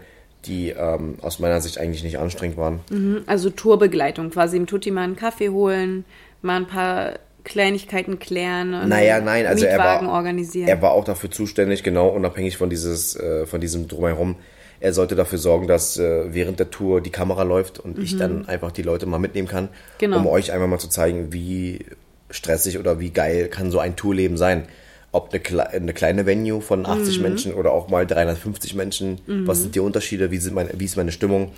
die 0.47 0.71
ähm, 0.71 1.17
aus 1.23 1.39
meiner 1.39 1.61
Sicht 1.61 1.79
eigentlich 1.79 2.03
nicht 2.05 2.19
anstrengend 2.19 2.57
waren. 2.57 3.23
Also 3.27 3.51
Tourbegleitung 3.51 4.31
quasi. 4.31 4.57
Ihm 4.57 4.67
tut 4.67 4.85
die 4.85 4.91
mal 4.91 5.03
einen 5.03 5.17
Kaffee 5.17 5.51
holen, 5.51 6.05
mal 6.43 6.57
ein 6.57 6.67
paar 6.67 7.15
Kleinigkeiten 7.45 8.19
klären. 8.19 8.75
und 8.75 8.89
Naja, 8.89 9.21
nein, 9.21 9.47
also 9.47 9.65
er 9.65 9.77
Mietwagen 9.77 10.09
war, 10.09 10.15
organisieren. 10.15 10.69
er 10.69 10.83
war 10.83 10.93
auch 10.93 11.05
dafür 11.05 11.31
zuständig, 11.31 11.83
genau, 11.83 12.09
unabhängig 12.09 12.57
von 12.57 12.71
dieses, 12.71 13.15
äh, 13.17 13.47
von 13.47 13.61
diesem 13.61 13.89
Drumherum. 13.89 14.37
Er 14.81 14.93
sollte 14.93 15.15
dafür 15.17 15.39
sorgen, 15.39 15.67
dass 15.67 15.99
äh, 15.99 16.35
während 16.35 16.59
der 16.61 16.71
Tour 16.71 17.01
die 17.01 17.11
Kamera 17.11 17.43
läuft 17.43 17.79
und 17.79 17.99
ich 17.99 18.17
dann 18.17 18.47
einfach 18.49 18.73
die 18.73 18.83
Leute 18.83 19.07
mal 19.07 19.19
mitnehmen 19.19 19.49
kann, 19.49 19.65
Mhm. 19.65 19.69
Genau. 19.99 20.17
um 20.19 20.27
euch 20.27 20.53
einfach 20.53 20.67
mal 20.69 20.79
zu 20.79 20.89
zeigen, 20.89 21.33
wie 21.33 21.87
stressig 22.31 22.79
oder 22.79 22.99
wie 23.01 23.11
geil 23.11 23.49
kann 23.49 23.71
so 23.71 23.79
ein 23.79 23.97
Tourleben 23.97 24.37
sein. 24.37 24.65
Ob 25.13 25.31
eine, 25.31 25.41
kle 25.41 25.67
eine 25.71 25.95
kleine 25.95 26.27
Venue 26.27 26.61
von 26.61 26.85
80 26.85 27.21
Menschen 27.21 27.55
oder 27.55 27.73
auch 27.73 27.89
mal 27.89 28.07
350 28.07 28.75
Menschen. 28.75 29.19
Was 29.47 29.63
sind 29.63 29.75
die 29.75 29.81
Unterschiede? 29.81 30.31
Wie, 30.31 30.37
sind 30.39 30.55
meine, 30.55 30.71
wie 30.77 30.85
ist 30.85 30.97
meine 30.97 31.13
Stimmung? 31.13 31.53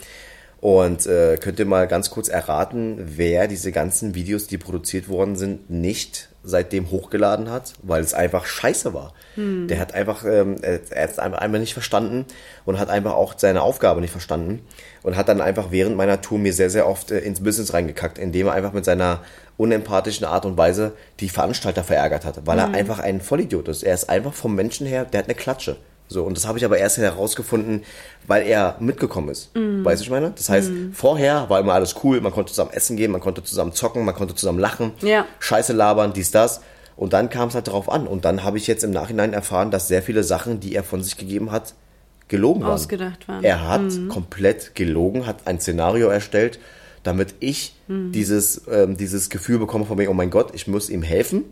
Und 0.60 1.06
äh, 1.06 1.36
könnt 1.40 1.58
ihr 1.58 1.66
mal 1.66 1.86
ganz 1.88 2.10
kurz 2.10 2.28
erraten, 2.28 2.98
wer 3.16 3.48
diese 3.48 3.72
ganzen 3.72 4.14
Videos, 4.14 4.46
die 4.48 4.58
produziert 4.58 5.08
worden 5.08 5.34
sind, 5.36 5.70
nicht 5.70 6.28
seitdem 6.48 6.90
hochgeladen 6.90 7.50
hat, 7.50 7.74
weil 7.82 8.02
es 8.02 8.14
einfach 8.14 8.46
scheiße 8.46 8.94
war. 8.94 9.12
Der 9.68 9.78
hat 9.78 9.94
einfach, 9.94 10.24
ähm, 10.24 10.56
er 10.62 10.80
er 10.90 11.02
hat 11.04 11.10
es 11.10 11.18
einfach 11.18 11.46
nicht 11.48 11.74
verstanden 11.74 12.24
und 12.64 12.78
hat 12.78 12.88
einfach 12.88 13.12
auch 13.12 13.34
seine 13.36 13.62
Aufgabe 13.62 14.00
nicht 14.00 14.10
verstanden 14.10 14.66
und 15.02 15.16
hat 15.16 15.28
dann 15.28 15.40
einfach 15.40 15.70
während 15.70 15.96
meiner 15.96 16.20
Tour 16.20 16.38
mir 16.38 16.52
sehr, 16.52 16.70
sehr 16.70 16.88
oft 16.88 17.10
äh, 17.10 17.18
ins 17.18 17.42
Business 17.42 17.72
reingekackt, 17.72 18.18
indem 18.18 18.46
er 18.46 18.54
einfach 18.54 18.72
mit 18.72 18.84
seiner 18.84 19.20
unempathischen 19.56 20.26
Art 20.26 20.46
und 20.46 20.56
Weise 20.56 20.92
die 21.20 21.28
Veranstalter 21.28 21.84
verärgert 21.84 22.24
hat, 22.24 22.46
weil 22.46 22.58
er 22.58 22.72
einfach 22.72 23.00
ein 23.00 23.20
Vollidiot 23.20 23.68
ist. 23.68 23.82
Er 23.82 23.94
ist 23.94 24.08
einfach 24.08 24.32
vom 24.32 24.54
Menschen 24.54 24.86
her, 24.86 25.04
der 25.04 25.20
hat 25.20 25.26
eine 25.26 25.34
Klatsche. 25.34 25.76
So, 26.08 26.24
und 26.24 26.36
das 26.36 26.46
habe 26.46 26.58
ich 26.58 26.64
aber 26.64 26.78
erst 26.78 26.96
herausgefunden, 26.98 27.82
weil 28.26 28.46
er 28.46 28.76
mitgekommen 28.80 29.28
ist. 29.28 29.50
Weißt 29.54 30.00
du, 30.00 30.04
ich 30.04 30.10
meine? 30.10 30.30
Das 30.34 30.48
heißt, 30.48 30.70
vorher 30.92 31.48
war 31.50 31.60
immer 31.60 31.74
alles 31.74 31.96
cool, 32.02 32.20
man 32.20 32.32
konnte 32.32 32.50
zusammen 32.50 32.70
essen 32.72 32.96
gehen, 32.96 33.10
man 33.10 33.20
konnte 33.20 33.42
zusammen 33.44 33.72
zocken, 33.72 34.04
man 34.04 34.14
konnte 34.14 34.34
zusammen 34.34 34.58
lachen, 34.58 34.92
Ja. 35.02 35.26
Scheiße 35.38 35.72
labern, 35.74 36.12
dies, 36.14 36.30
das. 36.30 36.62
Und 36.96 37.12
dann 37.12 37.28
kam 37.30 37.48
es 37.48 37.54
halt 37.54 37.68
darauf 37.68 37.88
an. 37.90 38.06
Und 38.08 38.24
dann 38.24 38.42
habe 38.42 38.56
ich 38.58 38.66
jetzt 38.66 38.82
im 38.82 38.90
Nachhinein 38.90 39.32
erfahren, 39.32 39.70
dass 39.70 39.86
sehr 39.86 40.02
viele 40.02 40.24
Sachen, 40.24 40.58
die 40.60 40.74
er 40.74 40.82
von 40.82 41.02
sich 41.02 41.16
gegeben 41.16 41.52
hat, 41.52 41.74
gelogen 42.26 42.62
waren. 42.62 42.72
Ausgedacht 42.72 43.28
waren. 43.28 43.44
Er 43.44 43.68
hat 43.68 43.82
komplett 44.08 44.74
gelogen, 44.74 45.26
hat 45.26 45.46
ein 45.46 45.60
Szenario 45.60 46.08
erstellt, 46.08 46.58
damit 47.04 47.34
ich 47.40 47.76
dieses, 47.86 48.62
ähm, 48.70 48.96
dieses 48.96 49.30
Gefühl 49.30 49.58
bekomme 49.58 49.84
von 49.86 49.96
mir, 49.96 50.10
oh 50.10 50.14
mein 50.14 50.30
Gott, 50.30 50.50
ich 50.54 50.66
muss 50.66 50.90
ihm 50.90 51.02
helfen. 51.02 51.44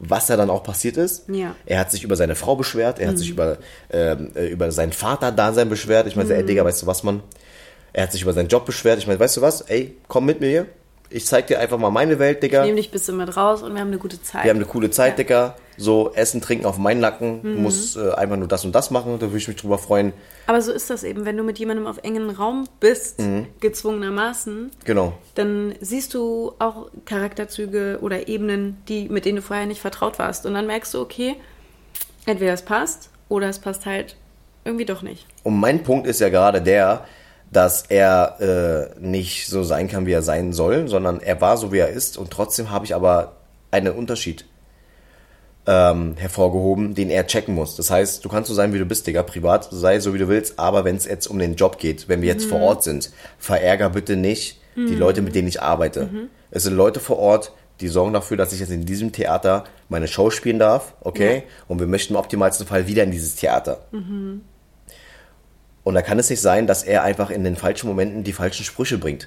Was 0.00 0.26
da 0.26 0.36
dann 0.36 0.50
auch 0.50 0.62
passiert 0.62 0.96
ist. 0.96 1.28
Ja. 1.28 1.54
Er 1.66 1.80
hat 1.80 1.90
sich 1.90 2.04
über 2.04 2.16
seine 2.16 2.34
Frau 2.34 2.56
beschwert, 2.56 2.98
er 2.98 3.08
hat 3.08 3.18
sich 3.18 3.30
über, 3.30 3.58
ähm, 3.90 4.30
äh, 4.34 4.48
über 4.48 4.70
sein 4.70 4.92
Vater-Dasein 4.92 5.68
beschwert. 5.68 6.06
Ich 6.06 6.16
meine, 6.16 6.32
ey 6.34 6.44
Digga, 6.44 6.64
weißt 6.64 6.82
du 6.82 6.86
was, 6.86 7.02
Mann? 7.02 7.22
Er 7.92 8.04
hat 8.04 8.12
sich 8.12 8.22
über 8.22 8.32
seinen 8.32 8.48
Job 8.48 8.66
beschwert. 8.66 8.98
Ich 8.98 9.06
meine, 9.06 9.18
weißt 9.18 9.38
du 9.38 9.40
was? 9.40 9.62
Ey, 9.62 9.96
komm 10.06 10.26
mit 10.26 10.40
mir 10.40 10.48
hier. 10.48 10.66
Ich 11.10 11.24
zeig 11.26 11.46
dir 11.46 11.58
einfach 11.58 11.78
mal 11.78 11.90
meine 11.90 12.18
Welt, 12.18 12.42
Digga. 12.42 12.64
Nehm 12.64 12.76
dich 12.76 12.90
bis 12.90 13.08
mit 13.08 13.34
raus 13.36 13.62
und 13.62 13.72
wir 13.72 13.80
haben 13.80 13.88
eine 13.88 13.98
gute 13.98 14.20
Zeit. 14.22 14.44
Wir 14.44 14.50
haben 14.50 14.58
eine 14.58 14.66
coole 14.66 14.90
Zeit, 14.90 15.12
Ja. 15.12 15.16
Digga. 15.16 15.56
So, 15.80 16.12
Essen, 16.12 16.40
Trinken 16.40 16.66
auf 16.66 16.76
meinen 16.76 17.00
Nacken. 17.00 17.40
Du 17.42 17.48
musst 17.50 17.96
äh, 17.96 18.10
einfach 18.10 18.36
nur 18.36 18.48
das 18.48 18.64
und 18.64 18.74
das 18.74 18.90
machen. 18.90 19.14
Da 19.20 19.26
würde 19.26 19.36
ich 19.38 19.46
mich 19.46 19.56
drüber 19.56 19.78
freuen. 19.78 20.12
Aber 20.48 20.60
so 20.60 20.72
ist 20.72 20.90
das 20.90 21.04
eben, 21.04 21.24
wenn 21.24 21.36
du 21.36 21.44
mit 21.44 21.58
jemandem 21.60 21.86
auf 21.86 21.98
engen 22.02 22.28
Raum 22.30 22.64
bist, 22.80 23.20
Mhm. 23.20 23.46
gezwungenermaßen, 23.60 24.70
Genau. 24.84 25.12
dann 25.36 25.74
siehst 25.80 26.14
du 26.14 26.52
auch 26.58 26.90
Charakterzüge 27.04 27.98
oder 28.02 28.28
Ebenen, 28.28 28.76
die, 28.88 29.08
mit 29.08 29.24
denen 29.24 29.36
du 29.36 29.42
vorher 29.42 29.66
nicht 29.66 29.80
vertraut 29.80 30.18
warst. 30.18 30.46
Und 30.46 30.54
dann 30.54 30.66
merkst 30.66 30.92
du, 30.94 31.00
okay, 31.00 31.36
entweder 32.26 32.52
es 32.52 32.62
passt 32.62 33.10
oder 33.28 33.48
es 33.48 33.58
passt 33.60 33.86
halt 33.86 34.16
irgendwie 34.64 34.84
doch 34.84 35.02
nicht. 35.02 35.26
Und 35.44 35.58
mein 35.60 35.82
Punkt 35.84 36.06
ist 36.06 36.20
ja 36.20 36.28
gerade 36.28 36.60
der, 36.60 37.04
dass 37.50 37.82
er 37.88 38.92
äh, 38.98 39.00
nicht 39.00 39.46
so 39.48 39.62
sein 39.62 39.88
kann, 39.88 40.06
wie 40.06 40.12
er 40.12 40.22
sein 40.22 40.52
soll, 40.52 40.88
sondern 40.88 41.20
er 41.20 41.40
war 41.40 41.56
so, 41.56 41.72
wie 41.72 41.78
er 41.78 41.88
ist. 41.88 42.18
Und 42.18 42.30
trotzdem 42.30 42.70
habe 42.70 42.84
ich 42.84 42.94
aber 42.94 43.36
einen 43.70 43.94
Unterschied 43.94 44.44
ähm, 45.66 46.14
hervorgehoben, 46.16 46.94
den 46.94 47.10
er 47.10 47.26
checken 47.26 47.54
muss. 47.54 47.76
Das 47.76 47.90
heißt, 47.90 48.24
du 48.24 48.28
kannst 48.28 48.48
so 48.48 48.54
sein, 48.54 48.72
wie 48.72 48.78
du 48.78 48.86
bist, 48.86 49.06
Digga, 49.06 49.22
privat, 49.22 49.68
sei 49.70 50.00
so, 50.00 50.14
wie 50.14 50.18
du 50.18 50.28
willst, 50.28 50.58
aber 50.58 50.84
wenn 50.84 50.96
es 50.96 51.04
jetzt 51.06 51.26
um 51.26 51.38
den 51.38 51.56
Job 51.56 51.78
geht, 51.78 52.08
wenn 52.08 52.22
wir 52.22 52.28
jetzt 52.28 52.46
vor 52.46 52.60
Ort 52.60 52.82
sind, 52.84 53.10
verärger 53.38 53.90
bitte 53.90 54.16
nicht 54.16 54.60
die 54.76 54.94
Leute, 54.94 55.22
mit 55.22 55.34
denen 55.34 55.48
ich 55.48 55.60
arbeite. 55.60 56.08
Es 56.50 56.62
sind 56.62 56.74
Leute 56.74 57.00
vor 57.00 57.18
Ort, 57.18 57.52
die 57.80 57.88
sorgen 57.88 58.12
dafür, 58.12 58.36
dass 58.36 58.52
ich 58.52 58.60
jetzt 58.60 58.70
in 58.70 58.86
diesem 58.86 59.12
Theater 59.12 59.64
meine 59.88 60.08
Show 60.08 60.30
spielen 60.30 60.58
darf, 60.58 60.94
okay? 61.00 61.42
Und 61.66 61.80
wir 61.80 61.86
möchten 61.86 62.14
im 62.14 62.18
optimalsten 62.18 62.66
Fall 62.66 62.86
wieder 62.86 63.02
in 63.02 63.10
dieses 63.10 63.36
Theater. 63.36 63.86
Und 65.88 65.94
da 65.94 66.02
kann 66.02 66.18
es 66.18 66.28
nicht 66.28 66.42
sein, 66.42 66.66
dass 66.66 66.82
er 66.82 67.02
einfach 67.02 67.30
in 67.30 67.44
den 67.44 67.56
falschen 67.56 67.88
Momenten 67.88 68.22
die 68.22 68.34
falschen 68.34 68.62
Sprüche 68.62 68.98
bringt. 68.98 69.26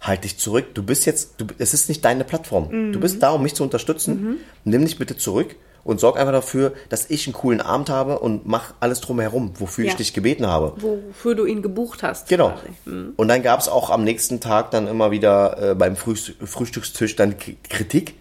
Halt 0.00 0.24
dich 0.24 0.38
zurück. 0.38 0.74
Du 0.74 0.82
bist 0.82 1.06
jetzt, 1.06 1.34
du, 1.36 1.46
es 1.58 1.72
ist 1.72 1.88
nicht 1.88 2.04
deine 2.04 2.24
Plattform. 2.24 2.92
Du 2.92 2.98
bist 2.98 3.22
da, 3.22 3.30
um 3.30 3.44
mich 3.44 3.54
zu 3.54 3.62
unterstützen. 3.62 4.38
Nimm 4.64 4.84
dich 4.84 4.98
bitte 4.98 5.16
zurück 5.16 5.54
und 5.84 6.00
sorg 6.00 6.18
einfach 6.18 6.32
dafür, 6.32 6.72
dass 6.88 7.10
ich 7.10 7.28
einen 7.28 7.34
coolen 7.34 7.60
Abend 7.60 7.90
habe 7.90 8.18
und 8.18 8.44
mach 8.44 8.74
alles 8.80 9.02
drumherum, 9.02 9.52
wofür 9.60 9.84
ich 9.84 9.92
Ja. 9.92 9.96
dich 9.98 10.12
gebeten 10.12 10.48
habe. 10.48 10.72
Wofür 10.82 11.36
du 11.36 11.44
ihn 11.46 11.62
gebucht 11.62 12.02
hast. 12.02 12.28
Genau. 12.28 12.54
Mhm. 12.86 13.12
Und 13.14 13.28
dann 13.28 13.44
gab 13.44 13.60
es 13.60 13.68
auch 13.68 13.90
am 13.90 14.02
nächsten 14.02 14.40
Tag 14.40 14.72
dann 14.72 14.88
immer 14.88 15.12
wieder 15.12 15.70
äh, 15.70 15.74
beim 15.76 15.94
Frühst 15.94 16.32
Frühstückstisch 16.44 17.14
dann 17.14 17.38
K- 17.38 17.54
Kritik, 17.68 18.14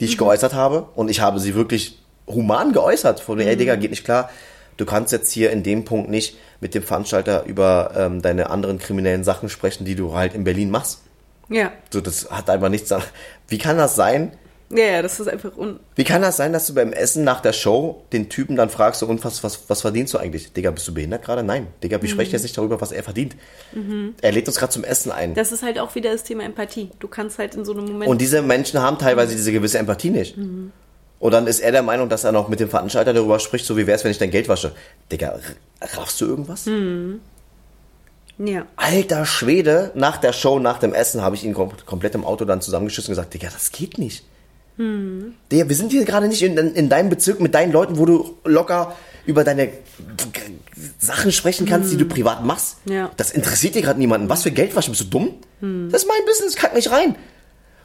die 0.00 0.06
ich 0.06 0.16
geäußert 0.16 0.54
habe. 0.54 0.88
Und 0.94 1.10
ich 1.10 1.20
habe 1.20 1.40
sie 1.40 1.54
wirklich 1.54 1.98
human 2.26 2.72
geäußert. 2.72 3.20
Von, 3.20 3.38
ey, 3.38 3.54
Digga, 3.54 3.76
geht 3.76 3.90
nicht 3.90 4.04
klar. 4.06 4.30
Du 4.78 4.86
kannst 4.86 5.12
jetzt 5.12 5.30
hier 5.30 5.50
in 5.50 5.62
dem 5.62 5.84
Punkt 5.84 6.08
nicht 6.08 6.38
mit 6.60 6.74
dem 6.74 6.82
Veranstalter 6.82 7.44
über 7.44 7.92
ähm, 7.96 8.22
deine 8.22 8.48
anderen 8.48 8.78
kriminellen 8.78 9.24
Sachen 9.24 9.50
sprechen, 9.50 9.84
die 9.84 9.94
du 9.94 10.14
halt 10.14 10.34
in 10.34 10.44
Berlin 10.44 10.70
machst. 10.70 11.02
Ja. 11.50 11.72
So, 11.90 12.00
das 12.00 12.30
hat 12.30 12.48
einfach 12.48 12.68
nichts. 12.68 12.94
Wie 13.48 13.58
kann 13.58 13.76
das 13.76 13.96
sein? 13.96 14.32
Ja, 14.70 14.84
ja, 14.84 15.02
das 15.02 15.18
ist 15.18 15.28
einfach 15.28 15.56
un. 15.56 15.80
Wie 15.96 16.04
kann 16.04 16.20
das 16.20 16.36
sein, 16.36 16.52
dass 16.52 16.66
du 16.66 16.74
beim 16.74 16.92
Essen 16.92 17.24
nach 17.24 17.40
der 17.40 17.54
Show 17.54 18.04
den 18.12 18.28
Typen 18.28 18.54
dann 18.54 18.68
fragst, 18.68 19.00
so, 19.00 19.06
und 19.06 19.24
was, 19.24 19.42
was, 19.42 19.68
was 19.68 19.80
verdienst 19.80 20.12
du 20.12 20.18
eigentlich? 20.18 20.52
Digga, 20.52 20.70
bist 20.70 20.86
du 20.86 20.92
behindert 20.92 21.24
gerade? 21.24 21.42
Nein. 21.42 21.68
Digga, 21.82 22.02
wir 22.02 22.08
sprechen 22.08 22.32
jetzt 22.32 22.42
nicht 22.42 22.56
darüber, 22.56 22.80
was 22.80 22.92
er 22.92 23.02
verdient. 23.02 23.34
Er 24.20 24.32
lädt 24.32 24.46
uns 24.46 24.58
gerade 24.58 24.72
zum 24.72 24.84
Essen 24.84 25.10
ein. 25.10 25.34
Das 25.34 25.52
ist 25.52 25.62
halt 25.62 25.78
auch 25.78 25.94
wieder 25.94 26.12
das 26.12 26.22
Thema 26.22 26.44
Empathie. 26.44 26.90
Du 26.98 27.08
kannst 27.08 27.38
halt 27.38 27.54
in 27.54 27.64
so 27.64 27.72
einem 27.72 27.86
Moment. 27.86 28.10
Und 28.10 28.20
diese 28.20 28.42
Menschen 28.42 28.80
haben 28.82 28.98
teilweise 28.98 29.34
diese 29.34 29.52
gewisse 29.52 29.78
Empathie 29.78 30.10
nicht. 30.10 30.36
Und 31.20 31.32
dann 31.32 31.46
ist 31.46 31.60
er 31.60 31.72
der 31.72 31.82
Meinung, 31.82 32.08
dass 32.08 32.24
er 32.24 32.32
noch 32.32 32.48
mit 32.48 32.60
dem 32.60 32.68
Veranstalter 32.68 33.12
darüber 33.12 33.40
spricht, 33.40 33.64
so 33.66 33.76
wie 33.76 33.86
wäre 33.86 33.96
es, 33.96 34.04
wenn 34.04 34.10
ich 34.12 34.18
dein 34.18 34.30
Geld 34.30 34.48
wasche. 34.48 34.72
Digga, 35.10 35.38
raffst 35.80 36.20
du 36.20 36.26
irgendwas? 36.26 36.66
ja. 38.38 38.66
Alter 38.76 39.26
Schwede, 39.26 39.90
nach 39.94 40.18
der 40.18 40.32
Show, 40.32 40.60
nach 40.60 40.78
dem 40.78 40.94
Essen 40.94 41.22
habe 41.22 41.34
ich 41.34 41.44
ihn 41.44 41.54
kom 41.54 41.72
komplett 41.86 42.14
im 42.14 42.24
Auto 42.24 42.44
dann 42.44 42.60
zusammengeschissen 42.60 43.10
und 43.10 43.16
gesagt, 43.16 43.34
Digga, 43.34 43.48
das 43.52 43.72
geht 43.72 43.98
nicht. 43.98 44.24
Digga, 45.50 45.68
wir 45.68 45.74
sind 45.74 45.90
hier 45.90 46.04
gerade 46.04 46.28
nicht 46.28 46.40
in, 46.40 46.56
in, 46.56 46.72
in 46.74 46.88
deinem 46.88 47.08
Bezirk 47.08 47.40
mit 47.40 47.52
deinen 47.52 47.72
Leuten, 47.72 47.98
wo 47.98 48.06
du 48.06 48.36
locker 48.44 48.94
über 49.26 49.42
deine 49.42 49.70
Sachen 50.98 51.32
sprechen 51.32 51.66
kannst, 51.66 51.92
die 51.92 51.96
du 51.96 52.04
privat 52.04 52.44
machst. 52.44 52.76
Ja. 52.84 53.10
Das 53.16 53.32
interessiert 53.32 53.74
dir 53.74 53.82
gerade 53.82 53.98
niemanden. 53.98 54.28
Was 54.28 54.44
für 54.44 54.52
Geldwasche? 54.52 54.90
Bist 54.90 55.02
du 55.02 55.06
dumm? 55.06 55.34
Das 55.90 56.02
ist 56.04 56.08
mein 56.08 56.24
Business, 56.26 56.54
kack 56.54 56.74
mich 56.74 56.90
rein. 56.92 57.16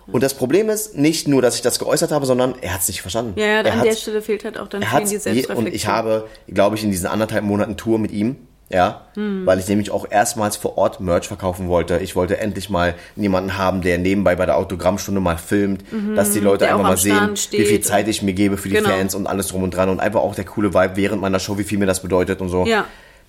Und 0.07 0.21
das 0.23 0.33
Problem 0.33 0.69
ist 0.69 0.97
nicht 0.97 1.27
nur, 1.27 1.41
dass 1.41 1.55
ich 1.55 1.61
das 1.61 1.79
geäußert 1.79 2.11
habe, 2.11 2.25
sondern 2.25 2.55
er 2.61 2.73
hat 2.73 2.81
es 2.81 2.87
nicht 2.87 3.01
verstanden. 3.01 3.39
Ja, 3.39 3.45
ja, 3.45 3.71
an 3.71 3.83
der 3.83 3.93
Stelle 3.95 4.21
fehlt 4.21 4.43
halt 4.43 4.57
auch 4.57 4.67
dann 4.67 4.81
die 4.81 4.87
Selbstreflexion. 4.87 5.57
und 5.57 5.67
ich 5.73 5.87
habe, 5.87 6.27
glaube 6.47 6.75
ich, 6.75 6.83
in 6.83 6.91
diesen 6.91 7.07
anderthalb 7.07 7.43
Monaten 7.43 7.77
Tour 7.77 7.99
mit 7.99 8.11
ihm, 8.11 8.35
ja, 8.69 9.01
Hm. 9.13 9.45
weil 9.45 9.59
ich 9.59 9.67
nämlich 9.67 9.91
auch 9.91 10.07
erstmals 10.09 10.55
vor 10.57 10.77
Ort 10.77 10.99
Merch 10.99 11.27
verkaufen 11.27 11.67
wollte. 11.67 11.99
Ich 11.99 12.15
wollte 12.15 12.37
endlich 12.39 12.69
mal 12.69 12.95
jemanden 13.15 13.57
haben, 13.57 13.81
der 13.81 13.97
nebenbei 13.99 14.35
bei 14.35 14.45
der 14.47 14.57
Autogrammstunde 14.57 15.21
mal 15.21 15.37
filmt, 15.37 15.83
dass 16.15 16.31
die 16.31 16.39
Leute 16.39 16.65
Mhm. 16.65 16.71
einfach 16.71 16.83
mal 16.83 16.97
sehen, 16.97 17.29
wie 17.51 17.65
viel. 17.65 17.81
Zeit 17.81 18.07
ich 18.07 18.23
mir 18.23 18.33
gebe 18.33 18.57
für 18.57 18.69
die 18.69 18.75
Genau. 18.75 18.89
Fans 18.89 19.13
und 19.15 19.27
alles 19.27 19.47
drum 19.49 19.61
und 19.63 19.75
dran 19.75 19.89
und 19.89 19.99
einfach 19.99 20.21
auch 20.21 20.33
der 20.33 20.45
coole 20.45 20.73
Vibe 20.73 20.95
während 20.95 21.21
meiner 21.21 21.39
Show, 21.39 21.57
wie 21.57 21.63
viel 21.63 21.77
mir 21.77 21.85
das 21.85 22.01
bedeutet 22.01 22.41
und 22.41 22.49
so. 22.49 22.65
Ja. 22.65 22.85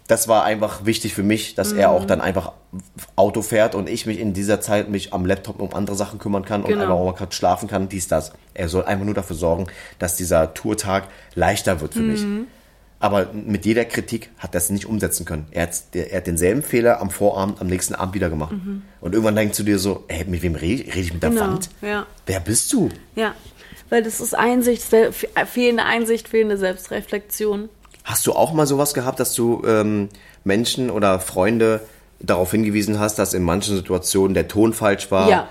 Das 0.06 0.28
war 0.28 0.44
einfach 0.44 0.84
wichtig 0.84 1.14
für 1.14 1.22
mich, 1.22 1.54
dass 1.54 1.72
er 1.72 1.88
Mhm. 1.90 1.94
auch 1.96 2.04
dann 2.04 2.20
einfach 2.20 2.52
Auto 3.16 3.40
fährt 3.40 3.74
und 3.74 3.88
ich 3.88 4.04
mich 4.04 4.18
in 4.20 4.34
dieser 4.34 4.60
Zeit 4.60 4.90
mich 4.90 5.14
am 5.14 5.24
Laptop 5.24 5.60
um 5.60 5.72
andere 5.72 5.96
Sachen 5.96 6.18
kümmern 6.18 6.44
kann 6.44 6.62
und 6.62 6.68
Genau. 6.68 6.82
einfach 6.82 6.94
auch 6.94 7.04
mal 7.06 7.14
gerade 7.14 7.32
schlafen 7.32 7.68
kann, 7.68 7.88
dies, 7.88 8.06
das. 8.08 8.32
Er 8.52 8.68
soll 8.68 8.84
einfach 8.84 9.06
nur 9.06 9.14
dafür 9.14 9.36
sorgen, 9.36 9.66
dass 9.98 10.16
dieser 10.16 10.52
Tourtag 10.52 11.04
leichter 11.34 11.80
wird 11.80 11.94
für 11.94 12.00
mich. 12.02 12.20
Mhm. 12.22 12.48
Aber 13.00 13.28
mit 13.32 13.64
jeder 13.66 13.84
Kritik 13.84 14.30
hat 14.38 14.54
er 14.54 14.58
es 14.58 14.70
nicht 14.70 14.86
umsetzen 14.86 15.24
können. 15.26 15.46
Er 15.50 15.64
hat, 15.64 15.72
er 15.94 16.16
hat 16.18 16.26
denselben 16.26 16.62
Fehler 16.62 17.00
am 17.00 17.10
Vorabend, 17.10 17.60
am 17.60 17.66
nächsten 17.66 17.94
Abend 17.94 18.14
wieder 18.14 18.30
gemacht. 18.30 18.54
Und 19.00 19.12
irgendwann 19.12 19.36
denkst 19.36 19.56
du 19.58 19.62
dir 19.62 19.78
so, 19.78 20.04
ey, 20.08 20.24
mit 20.24 20.42
wem 20.42 20.54
rede 20.54 20.84
red 20.86 20.96
ich 20.96 21.12
mit 21.12 21.22
der 21.22 21.30
Mhm. 21.30 21.34
Genau, 21.34 21.46
Wand? 21.48 21.68
ja. 21.82 22.06
Wer 22.26 22.40
bist 22.40 22.72
du? 22.72 22.88
Ja, 23.14 23.34
weil 23.90 24.02
das 24.02 24.20
ist 24.20 24.34
Einsicht, 24.34 24.82
fehlende 25.46 25.84
Einsicht, 25.84 26.28
fehlende 26.28 26.56
Selbstreflexion. 26.56 27.68
Hast 28.14 28.28
du 28.28 28.32
auch 28.32 28.52
mal 28.52 28.64
sowas 28.64 28.94
gehabt, 28.94 29.18
dass 29.18 29.34
du 29.34 29.64
ähm, 29.66 30.08
Menschen 30.44 30.88
oder 30.88 31.18
Freunde 31.18 31.80
darauf 32.20 32.52
hingewiesen 32.52 33.00
hast, 33.00 33.18
dass 33.18 33.34
in 33.34 33.42
manchen 33.42 33.74
Situationen 33.74 34.34
der 34.34 34.46
Ton 34.46 34.72
falsch 34.72 35.10
war? 35.10 35.28
Ja. 35.28 35.48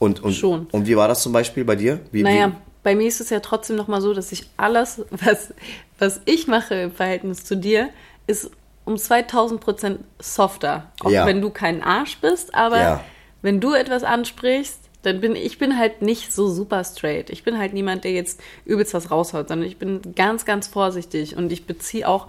Und, 0.00 0.18
und, 0.18 0.32
Schon. 0.32 0.66
Und 0.72 0.88
wie 0.88 0.96
war 0.96 1.06
das 1.06 1.22
zum 1.22 1.32
Beispiel 1.32 1.64
bei 1.64 1.76
dir? 1.76 2.00
Wie, 2.10 2.24
Naja, 2.24 2.50
bei 2.82 2.96
mir 2.96 3.06
ist 3.06 3.20
es 3.20 3.30
ja 3.30 3.38
trotzdem 3.38 3.76
nochmal 3.76 4.00
so, 4.00 4.12
dass 4.12 4.32
ich 4.32 4.50
alles, 4.56 5.02
was, 5.12 5.54
was 6.00 6.20
ich 6.24 6.48
mache 6.48 6.74
im 6.74 6.90
Verhältnis 6.92 7.44
zu 7.44 7.56
dir, 7.56 7.90
ist 8.26 8.50
um 8.84 8.96
2000 8.96 9.60
Prozent 9.60 10.00
softer. 10.18 10.90
Auch 11.04 11.10
Ja. 11.12 11.26
wenn 11.26 11.40
du 11.40 11.50
kein 11.50 11.80
Arsch 11.80 12.18
bist, 12.20 12.52
aber 12.56 12.80
Ja. 12.80 13.00
wenn 13.40 13.60
du 13.60 13.72
etwas 13.72 14.02
ansprichst, 14.02 14.79
dann 15.02 15.20
bin 15.20 15.34
ich 15.34 15.58
bin 15.58 15.78
halt 15.78 16.02
nicht 16.02 16.32
so 16.32 16.48
super 16.48 16.84
straight. 16.84 17.30
Ich 17.30 17.42
bin 17.42 17.58
halt 17.58 17.72
niemand, 17.72 18.04
der 18.04 18.12
jetzt 18.12 18.40
übelst 18.64 18.94
was 18.94 19.10
raushaut, 19.10 19.48
sondern 19.48 19.66
ich 19.66 19.78
bin 19.78 20.00
ganz, 20.14 20.44
ganz 20.44 20.66
vorsichtig 20.66 21.36
und 21.36 21.50
ich 21.52 21.66
beziehe 21.66 22.06
auch 22.06 22.28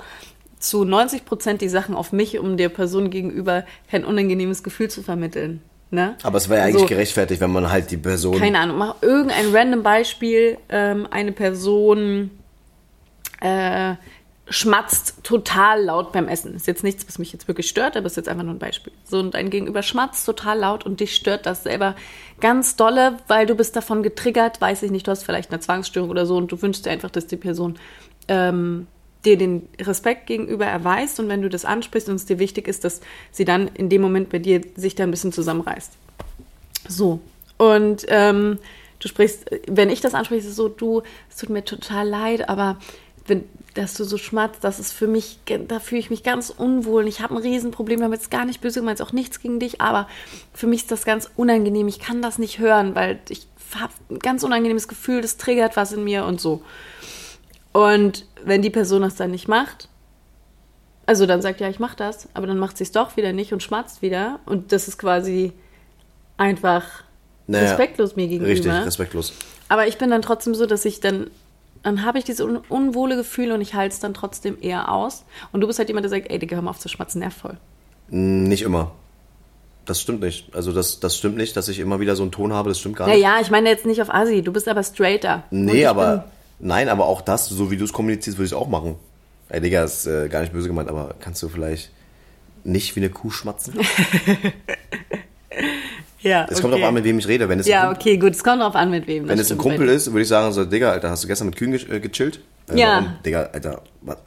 zu 0.60 0.84
90 0.86 1.25
Prozent 1.25 1.62
die 1.62 1.70
Sachen 1.70 1.96
auf 1.96 2.12
mich, 2.13 2.40
um 2.40 2.56
der 2.56 2.70
Person 2.70 3.10
gegenüber 3.10 3.66
kein 3.90 4.06
unangenehmes 4.06 4.63
Gefühl 4.63 4.90
zu 4.90 5.01
vermitteln. 5.01 5.62
Ne? 5.90 6.16
Aber 6.24 6.38
es 6.38 6.48
war 6.48 6.58
ja 6.58 6.63
eigentlich 6.63 6.82
So. 6.82 6.86
gerechtfertigt, 6.86 7.42
wenn 7.42 7.51
man 7.51 7.70
halt 7.70 7.92
die 7.92 7.98
Person. 7.98 8.38
keine 8.38 8.60
Ahnung, 8.60 8.78
mach 8.78 9.01
irgendein 9.01 9.54
random 9.54 9.84
Beispiel, 9.84 10.58
ähm, 10.70 11.06
eine 11.12 11.34
Person 11.34 12.32
äh, 13.42 13.96
schmatzt 14.51 15.15
total 15.24 15.84
laut 15.84 16.12
beim 16.12 16.27
Essen. 16.27 16.53
Ist 16.53 16.67
jetzt 16.67 16.84
nichts, 16.84 17.08
was 17.08 17.17
mich 17.17 17.31
jetzt 17.31 17.48
wirklich 17.48 17.70
stört, 17.70 17.96
aber 17.96 18.05
ist 18.05 18.17
jetzt 18.17 18.27
einfach 18.27 18.43
nur 18.43 18.53
ein 18.53 18.60
Beispiel. 18.60 18.91
So, 19.05 19.20
und 19.20 19.34
dein 19.34 19.50
Gegenüber 19.50 19.81
schmatzt 19.81 20.25
total 20.25 20.60
laut 20.60 20.86
und 20.86 21.00
dich 21.00 21.15
stört 21.15 21.46
das 21.46 21.63
selber 21.63 21.96
ganz 22.41 22.75
dolle, 22.75 23.17
weil 23.27 23.46
du 23.46 23.55
bist 23.55 23.75
davon 23.75 24.03
getriggert, 24.03 24.60
weiß 24.60 24.84
ich 24.84 24.91
nicht, 24.91 25.08
du 25.08 25.12
hast 25.12 25.24
vielleicht 25.24 25.51
eine 25.51 25.62
Zwangsstörung 25.62 26.10
oder 26.10 26.25
so 26.25 26.36
und 26.36 26.51
du 26.51 26.62
wünschst 26.62 26.86
dir 26.86 26.91
einfach, 26.91 27.10
dass 27.10 27.27
die 27.27 27.38
Person 27.38 27.79
ähm, 28.27 28.88
dir 29.24 29.38
den 29.38 29.70
Respekt 29.79 30.27
gegenüber 30.27 30.65
erweist 30.65 31.20
und 31.20 31.29
wenn 31.29 31.41
du 31.41 31.50
das 31.50 31.63
ansprichst 31.63 32.10
und 32.10 32.15
es 32.15 32.25
dir 32.25 32.39
wichtig 32.39 32.67
ist, 32.67 32.84
dass 32.84 33.01
sie 33.31 33.46
dann 33.46 33.70
in 33.70 33.89
dem 33.89 34.01
Moment 34.01 34.29
bei 34.29 34.39
dir 34.39 34.62
sich 34.75 34.96
da 34.96 35.03
ein 35.03 35.12
bisschen 35.12 35.31
zusammenreißt. 35.31 35.93
So. 36.89 37.22
Und 37.58 38.05
ähm, 38.10 38.58
du 39.00 39.08
sprichst, 39.08 39.46
wenn 39.67 39.89
ich 39.89 40.01
das 40.01 40.13
anspreche, 40.13 40.41
ist 40.41 40.48
es 40.48 40.55
so, 40.55 40.67
du, 40.67 41.03
es 41.29 41.38
tut 41.38 41.50
mir 41.50 41.63
total 41.63 42.10
leid, 42.10 42.50
aber 42.50 42.77
wenn, 43.28 43.44
dass 43.75 43.94
du 43.94 44.04
so 44.04 44.18
schmatzt, 44.18 44.63
das 44.63 44.80
ist 44.80 44.92
für 44.92 45.08
mich, 45.08 45.40
da 45.68 45.80
fühle 45.80 46.00
ich 46.00 46.10
mich 46.10 46.24
ganz 46.24 46.50
unwohl. 46.50 47.04
Und 47.04 47.08
Ich 47.08 47.22
habe 47.22 47.36
ein 47.36 47.42
Riesenproblem 47.42 48.00
damit, 48.00 48.22
ist 48.22 48.32
gar 48.32 48.46
nicht 48.46 48.62
böse 48.62 48.80
gemeint, 48.82 49.01
auch 49.01 49.12
nichts 49.13 49.40
gegen 49.40 49.60
dich, 49.60 49.82
aber 49.82 50.08
für 50.54 50.68
mich 50.68 50.82
ist 50.82 50.92
das 50.92 51.06
ganz 51.06 51.30
unangenehm. 51.36 51.88
Ich 51.88 52.00
kann 52.00 52.22
das 52.22 52.40
nicht 52.40 52.60
hören, 52.60 52.96
weil 52.96 53.20
ich 53.30 53.48
habe 53.80 53.94
ein 54.10 54.20
ganz 54.20 54.44
unangenehmes 54.44 54.88
Gefühl, 54.88 55.22
das 55.22 55.38
triggert 55.38 55.78
was 55.78 55.94
in 55.94 56.04
mir 56.04 56.25
und 56.25 56.42
so. 56.42 56.62
Und 57.72 58.25
wenn 58.44 58.62
die 58.62 58.70
Person 58.70 59.01
das 59.01 59.16
dann 59.16 59.32
nicht 59.32 59.48
macht, 59.48 59.88
also 61.06 61.25
dann 61.25 61.42
sagt, 61.42 61.60
ja, 61.60 61.70
ich 61.70 61.80
mach 61.80 61.96
das, 61.96 62.28
aber 62.34 62.48
dann 62.48 62.58
macht 62.58 62.78
sie 62.78 62.84
es 62.84 62.92
doch 62.92 63.18
wieder 63.18 63.34
nicht 63.34 63.54
und 63.54 63.63
schmatzt 63.63 64.01
wieder. 64.01 64.40
Und 64.46 64.72
das 64.72 64.88
ist 64.88 64.98
quasi 64.98 65.54
einfach 66.38 66.86
Naja, 67.48 67.70
respektlos 67.70 68.16
mir 68.16 68.28
gegenüber. 68.28 68.51
Richtig, 68.51 68.72
respektlos. 68.72 69.34
Aber 69.68 69.88
ich 69.88 69.98
bin 69.98 70.10
dann 70.10 70.22
trotzdem 70.22 70.56
so, 70.56 70.66
dass 70.66 70.86
ich 70.86 71.00
dann, 71.00 71.30
dann 71.84 72.06
habe 72.06 72.20
ich 72.20 72.24
dieses 72.26 72.42
un 72.46 72.58
unwohle 72.70 73.16
Gefühl 73.16 73.52
und 73.52 73.62
ich 73.62 73.74
halte 73.74 73.94
es 73.94 74.00
dann 74.00 74.14
trotzdem 74.14 74.58
eher 74.62 74.92
aus. 74.92 75.26
Und 75.52 75.62
du 75.62 75.68
bist 75.68 75.80
halt 75.80 75.90
jemand, 75.90 76.04
der 76.06 76.10
sagt, 76.12 76.30
ey, 76.30 76.38
Digga, 76.40 76.56
hör 76.56 76.62
mal 76.64 76.70
auf 76.72 76.80
zu 76.80 76.90
schmatzen, 76.90 77.20
nervt 77.20 77.38
voll. 77.40 77.58
Mm, 78.10 78.44
Nicht 78.44 78.62
immer. 78.64 78.92
Das 79.86 80.00
stimmt 80.00 80.22
nicht. 80.22 80.54
Also 80.56 80.72
das, 80.74 81.00
das 81.00 81.18
stimmt 81.18 81.38
nicht, 81.38 81.58
dass 81.58 81.68
ich 81.68 81.80
immer 81.80 82.00
wieder 82.00 82.16
so 82.16 82.22
einen 82.22 82.32
Ton 82.32 82.54
habe, 82.54 82.70
das 82.70 82.80
stimmt 82.80 82.98
gar 82.98 83.08
Ja, 83.08 83.14
nicht. 83.16 83.24
ja, 83.24 83.40
ich 83.42 83.50
meine 83.50 83.68
jetzt 83.70 83.86
nicht 83.86 84.02
auf 84.02 84.14
Asi, 84.14 84.42
du 84.44 84.54
bist 84.54 84.68
aber 84.68 84.84
straighter. 84.84 85.44
Nee, 85.50 85.86
aber 85.88 86.26
nein, 86.60 86.88
aber 86.88 87.06
auch 87.08 87.22
das, 87.22 87.50
so 87.50 87.72
wie 87.72 87.78
du 87.78 87.86
es 87.86 87.92
kommunizierst, 87.92 88.38
würde 88.38 88.46
ich 88.46 88.54
auch 88.54 88.68
machen. 88.68 88.96
Ey, 89.50 89.60
Digga, 89.60 89.84
ist 89.84 90.06
äh, 90.06 90.30
gar 90.30 90.42
nicht 90.42 90.54
böse 90.54 90.68
gemeint, 90.68 90.88
aber 90.88 91.16
kannst 91.20 91.42
du 91.42 91.50
vielleicht 91.50 91.90
nicht 92.64 92.96
wie 92.96 93.00
eine 93.00 93.10
Kuh 93.10 93.32
schmatzen? 93.32 93.74
Ja, 96.24 96.46
Es 96.50 96.62
kommt 96.62 96.74
auch 96.74 96.82
an, 96.84 96.94
mit 96.94 97.04
wem 97.04 97.18
ich 97.20 97.28
rede. 97.28 97.50
Wenn 97.50 97.60
es 97.60 97.68
Ja, 97.68 97.86
Kumpel, 97.88 97.98
okay, 98.01 98.18
gut, 98.18 98.32
es 98.34 98.44
kommt 98.44 98.62
drauf 98.62 98.75
an, 98.75 98.92
mit 98.92 99.08
wem. 99.08 99.28
wenn 99.28 99.40
es 99.40 99.51
ein 99.51 99.58
Kumpel 99.58 99.90
ist, 99.90 100.08
würde 100.12 100.22
ich 100.22 100.28
sagen, 100.28 100.54
so, 100.54 100.66
Digga, 100.66 100.92
Alter, 100.92 101.10
hast 101.10 101.24
du 101.24 101.28
gestern 101.28 101.48
mit 101.48 101.56
Kühen 101.56 101.72
ge 101.72 101.82
äh, 101.90 102.00
gechillt? 102.00 102.40
Äh, 102.72 102.78
Ja. 102.80 102.88
Warum? 102.98 103.13
Digga, 103.25 103.50
Alter, 103.54 103.82
was, 104.01 104.18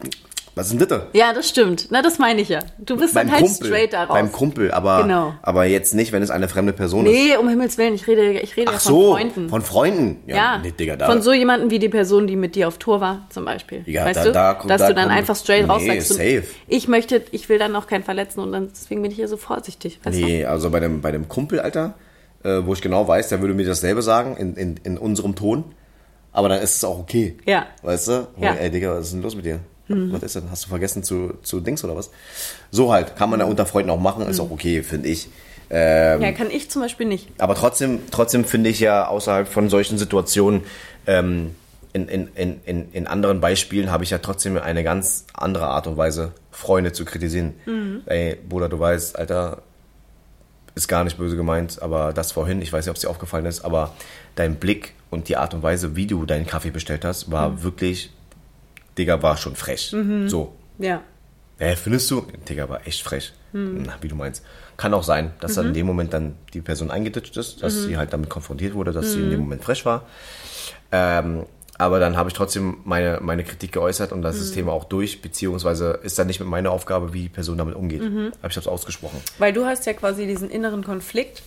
was 0.55 0.71
ist 0.71 0.81
denn 0.81 0.89
das? 0.89 1.03
Ja, 1.13 1.33
das 1.33 1.49
stimmt. 1.49 1.89
Na, 1.91 2.01
das 2.03 2.19
meine 2.19 2.41
ich 2.41 2.49
ja. 2.49 2.61
Du 2.79 2.97
bist 2.97 3.15
Beim 3.15 3.27
dann 3.27 3.37
halt 3.37 3.45
Kumpel, 3.47 3.67
straight 3.67 3.93
daraus. 3.93 4.15
beim 4.15 4.31
Kumpel, 4.33 4.71
aber, 4.71 5.03
Genau. 5.03 5.35
aber 5.43 5.65
jetzt 5.65 5.95
nicht, 5.95 6.13
wenn 6.13 6.23
es 6.23 6.31
eine 6.31 6.49
fremde 6.49 6.73
Person 6.73 7.07
ist. 7.07 7.13
Nee, 7.13 7.37
um 7.37 7.49
Himmels 7.49 7.77
Willen, 7.79 7.95
ich 7.95 8.07
rede, 8.07 8.33
ich 8.41 8.57
rede 8.57 8.69
Ach 8.69 8.75
ja 8.75 8.79
von 8.79 8.93
so, 8.93 9.13
Freunden. 9.15 9.49
von 9.49 9.63
Freunden. 9.63 10.23
ja, 10.27 10.59
nee, 10.59 10.71
Digga, 10.71 10.97
da, 10.97 11.07
von 11.07 11.23
so 11.23 11.33
jemandem 11.33 11.71
wie 11.71 11.79
die 11.79 11.89
Person, 11.89 12.27
die 12.27 12.37
mit 12.37 12.55
dir 12.55 12.69
auf 12.69 12.79
Tour 12.79 13.01
war, 13.01 13.27
zum 13.31 13.45
Beispiel. 13.45 13.83
Ja, 13.87 14.05
weißt 14.05 14.21
da- 14.21 14.25
du? 14.25 14.33
da- 14.33 14.55
Dass 14.67 14.81
da 14.81 14.89
du 14.89 14.95
dann 14.95 15.09
einfach 15.11 15.35
straight 15.37 15.69
raus 15.69 15.83
Nee, 15.83 15.95
sagst, 16.01 16.11
du, 16.11 16.15
safe. 16.15 16.45
ich 16.69 16.87
möchte, 16.89 17.23
ich 17.33 17.49
will 17.49 17.59
dann 17.59 17.75
auch 17.77 17.87
keinen 17.87 18.05
verletzen 18.05 18.41
und 18.41 18.53
dann, 18.53 18.69
deswegen 18.73 19.03
bin 19.03 19.11
ich 19.11 19.17
hier 19.17 19.29
so 19.29 19.37
vorsichtig. 19.37 19.99
Weißt 20.05 20.19
Nee, 20.19 20.45
also 20.45 20.71
bei 20.71 20.81
dem, 20.81 21.01
bei 21.01 21.11
dem 21.11 21.29
Kumpel, 21.29 21.61
Alter, 21.61 21.95
äh, 22.45 22.61
wo 22.65 22.75
ich 22.75 22.81
genau 22.83 23.09
weiß, 23.09 23.29
der 23.31 23.41
würde 23.41 23.55
mir 23.55 23.67
dasselbe 23.67 24.03
sagen, 24.03 24.37
in, 24.37 24.55
in, 24.55 24.77
in 24.85 24.99
unserem 24.99 25.35
Ton. 25.35 25.65
Aber 26.33 26.49
dann 26.49 26.61
ist 26.61 26.77
es 26.77 26.85
auch 26.85 26.99
okay. 26.99 27.37
Ja. 27.47 27.67
Weißt 27.83 28.09
du? 28.09 28.27
Ja. 28.41 28.55
Ey, 28.55 28.71
Digga, 28.71 28.95
was 28.97 29.07
ist 29.07 29.13
denn 29.15 29.23
los 29.23 29.35
mit 29.37 29.45
dir? 29.47 29.61
Was 29.89 30.23
ist 30.23 30.37
denn? 30.37 30.51
Hast 30.51 30.65
du 30.65 30.69
vergessen 30.69 31.03
zu, 31.03 31.35
zu 31.43 31.61
Dings 31.61 31.85
oder 31.85 31.97
was? 31.97 32.11
So 32.71 32.93
halt, 32.93 33.17
kann 33.17 33.29
man 33.31 33.41
ja 33.41 33.47
unter 33.47 33.67
Freunden 33.67 33.91
auch 33.91 34.01
machen, 34.01 34.27
ist 34.27 34.41
auch 34.41 34.51
okay, 34.51 34.83
finde 34.83 35.09
ich. 35.09 35.29
Ähm? 35.71 36.23
Ja, 36.23 36.33
kann 36.33 36.51
ich 36.51 36.71
zum 36.71 36.83
Beispiel 36.83 37.07
nicht. 37.07 37.29
aber 37.39 37.55
trotzdem, 37.55 38.01
trotzdem 38.11 38.45
finde 38.45 38.71
ich 38.71 38.81
ja 38.81 39.07
außerhalb 39.09 39.49
von 39.49 39.69
solchen 39.69 39.99
Situationen, 39.99 40.63
ähm, 41.07 41.55
in, 41.93 42.09
in, 42.09 42.29
in, 42.35 42.61
in, 42.65 42.93
in 42.93 43.07
anderen 43.07 43.41
Beispielen 43.41 43.91
habe 43.91 44.03
ich 44.03 44.11
ja 44.11 44.19
trotzdem 44.19 44.59
eine 44.59 44.83
ganz 44.83 45.27
andere 45.33 45.69
Art 45.69 45.87
und 45.87 45.97
Weise, 45.97 46.33
Freunde 46.51 46.93
zu 46.93 47.05
kritisieren. 47.05 47.55
Ey, 48.07 48.37
Bruder, 48.49 48.69
du 48.69 48.81
weißt, 48.81 49.17
Alter, 49.17 49.63
ist 50.75 50.89
gar 50.89 51.05
nicht 51.05 51.19
böse 51.19 51.37
gemeint, 51.37 51.81
aber 51.81 52.13
das 52.13 52.33
vorhin, 52.33 52.61
ich 52.63 52.73
weiß 52.73 52.85
nicht, 52.85 52.91
ob 52.91 52.97
es 52.97 53.03
dir 53.03 53.11
aufgefallen 53.11 53.47
ist, 53.47 53.65
aber 53.65 53.95
dein 54.35 54.57
Blick 54.57 54.95
und 55.11 55.29
die 55.29 55.37
Art 55.37 55.55
und 55.55 55.63
Weise, 55.63 55.95
wie 55.95 56.09
du 56.09 56.27
deinen 56.27 56.47
Kaffee 56.47 56.71
bestellt 56.71 57.05
hast, 57.05 57.31
war 57.31 57.63
wirklich 57.63 58.11
Digga, 58.99 59.23
war 59.23 59.37
schon 59.37 59.57
frech. 59.57 59.93
Mhm. 59.93 60.29
So. 60.29 60.53
Ja. 60.79 61.03
Hä, 61.59 61.77
findest 61.77 62.11
du? 62.11 62.27
Digga, 62.49 62.69
war 62.69 62.87
echt 62.87 63.03
frech. 63.03 63.33
Mhm. 63.53 63.85
Na, 63.87 63.95
wie 64.01 64.09
du 64.09 64.17
meinst. 64.17 64.45
Kann 64.77 64.93
auch 64.93 65.05
sein, 65.05 65.33
dass 65.41 65.55
dann 65.55 65.69
in 65.69 65.75
dem 65.75 65.87
Moment 65.87 66.13
dann 66.13 66.35
die 66.53 66.61
Person 66.61 66.91
eingeditscht 66.91 67.37
ist, 67.37 67.63
dass 67.63 67.75
Mhm. 67.75 67.81
sie 67.87 67.97
halt 67.97 68.13
damit 68.13 68.29
konfrontiert 68.29 68.75
wurde, 68.75 68.91
dass 68.93 69.13
sie 69.13 69.21
in 69.21 69.31
dem 69.31 69.41
Moment 69.41 69.63
frech 69.63 69.85
war. 69.87 70.03
Ähm, 70.91 71.47
aber 71.79 71.99
dann 72.01 72.17
habe 72.17 72.29
ich 72.29 72.35
trotzdem 72.35 72.79
meine, 72.85 73.19
meine 73.21 73.45
Kritik 73.45 73.73
geäußert 73.73 74.13
und 74.13 74.19
Mhm. 74.19 74.23
das 74.23 74.37
ist 74.37 74.47
das 74.49 74.53
Thema 74.53 74.73
auch 74.73 74.85
durch, 74.85 75.23
beziehungsweise 75.23 75.99
ist 76.03 76.19
dann 76.19 76.27
nicht 76.27 76.41
mit 76.41 76.49
meiner 76.49 76.71
Aufgabe, 76.73 77.13
wie 77.13 77.23
die 77.23 77.29
Person 77.29 77.59
damit 77.59 77.75
umgeht. 77.77 78.03
Mhm. 78.03 78.33
Habe 78.39 78.49
ich 78.49 78.55
das 78.55 78.67
ausgesprochen. 78.67 79.21
Weil 79.39 79.53
du 79.53 79.65
hast 79.65 79.87
ja 79.87 79.93
quasi 79.93 80.27
diesen 80.27 80.51
inneren 80.51 80.83
Konflikt, 80.85 81.43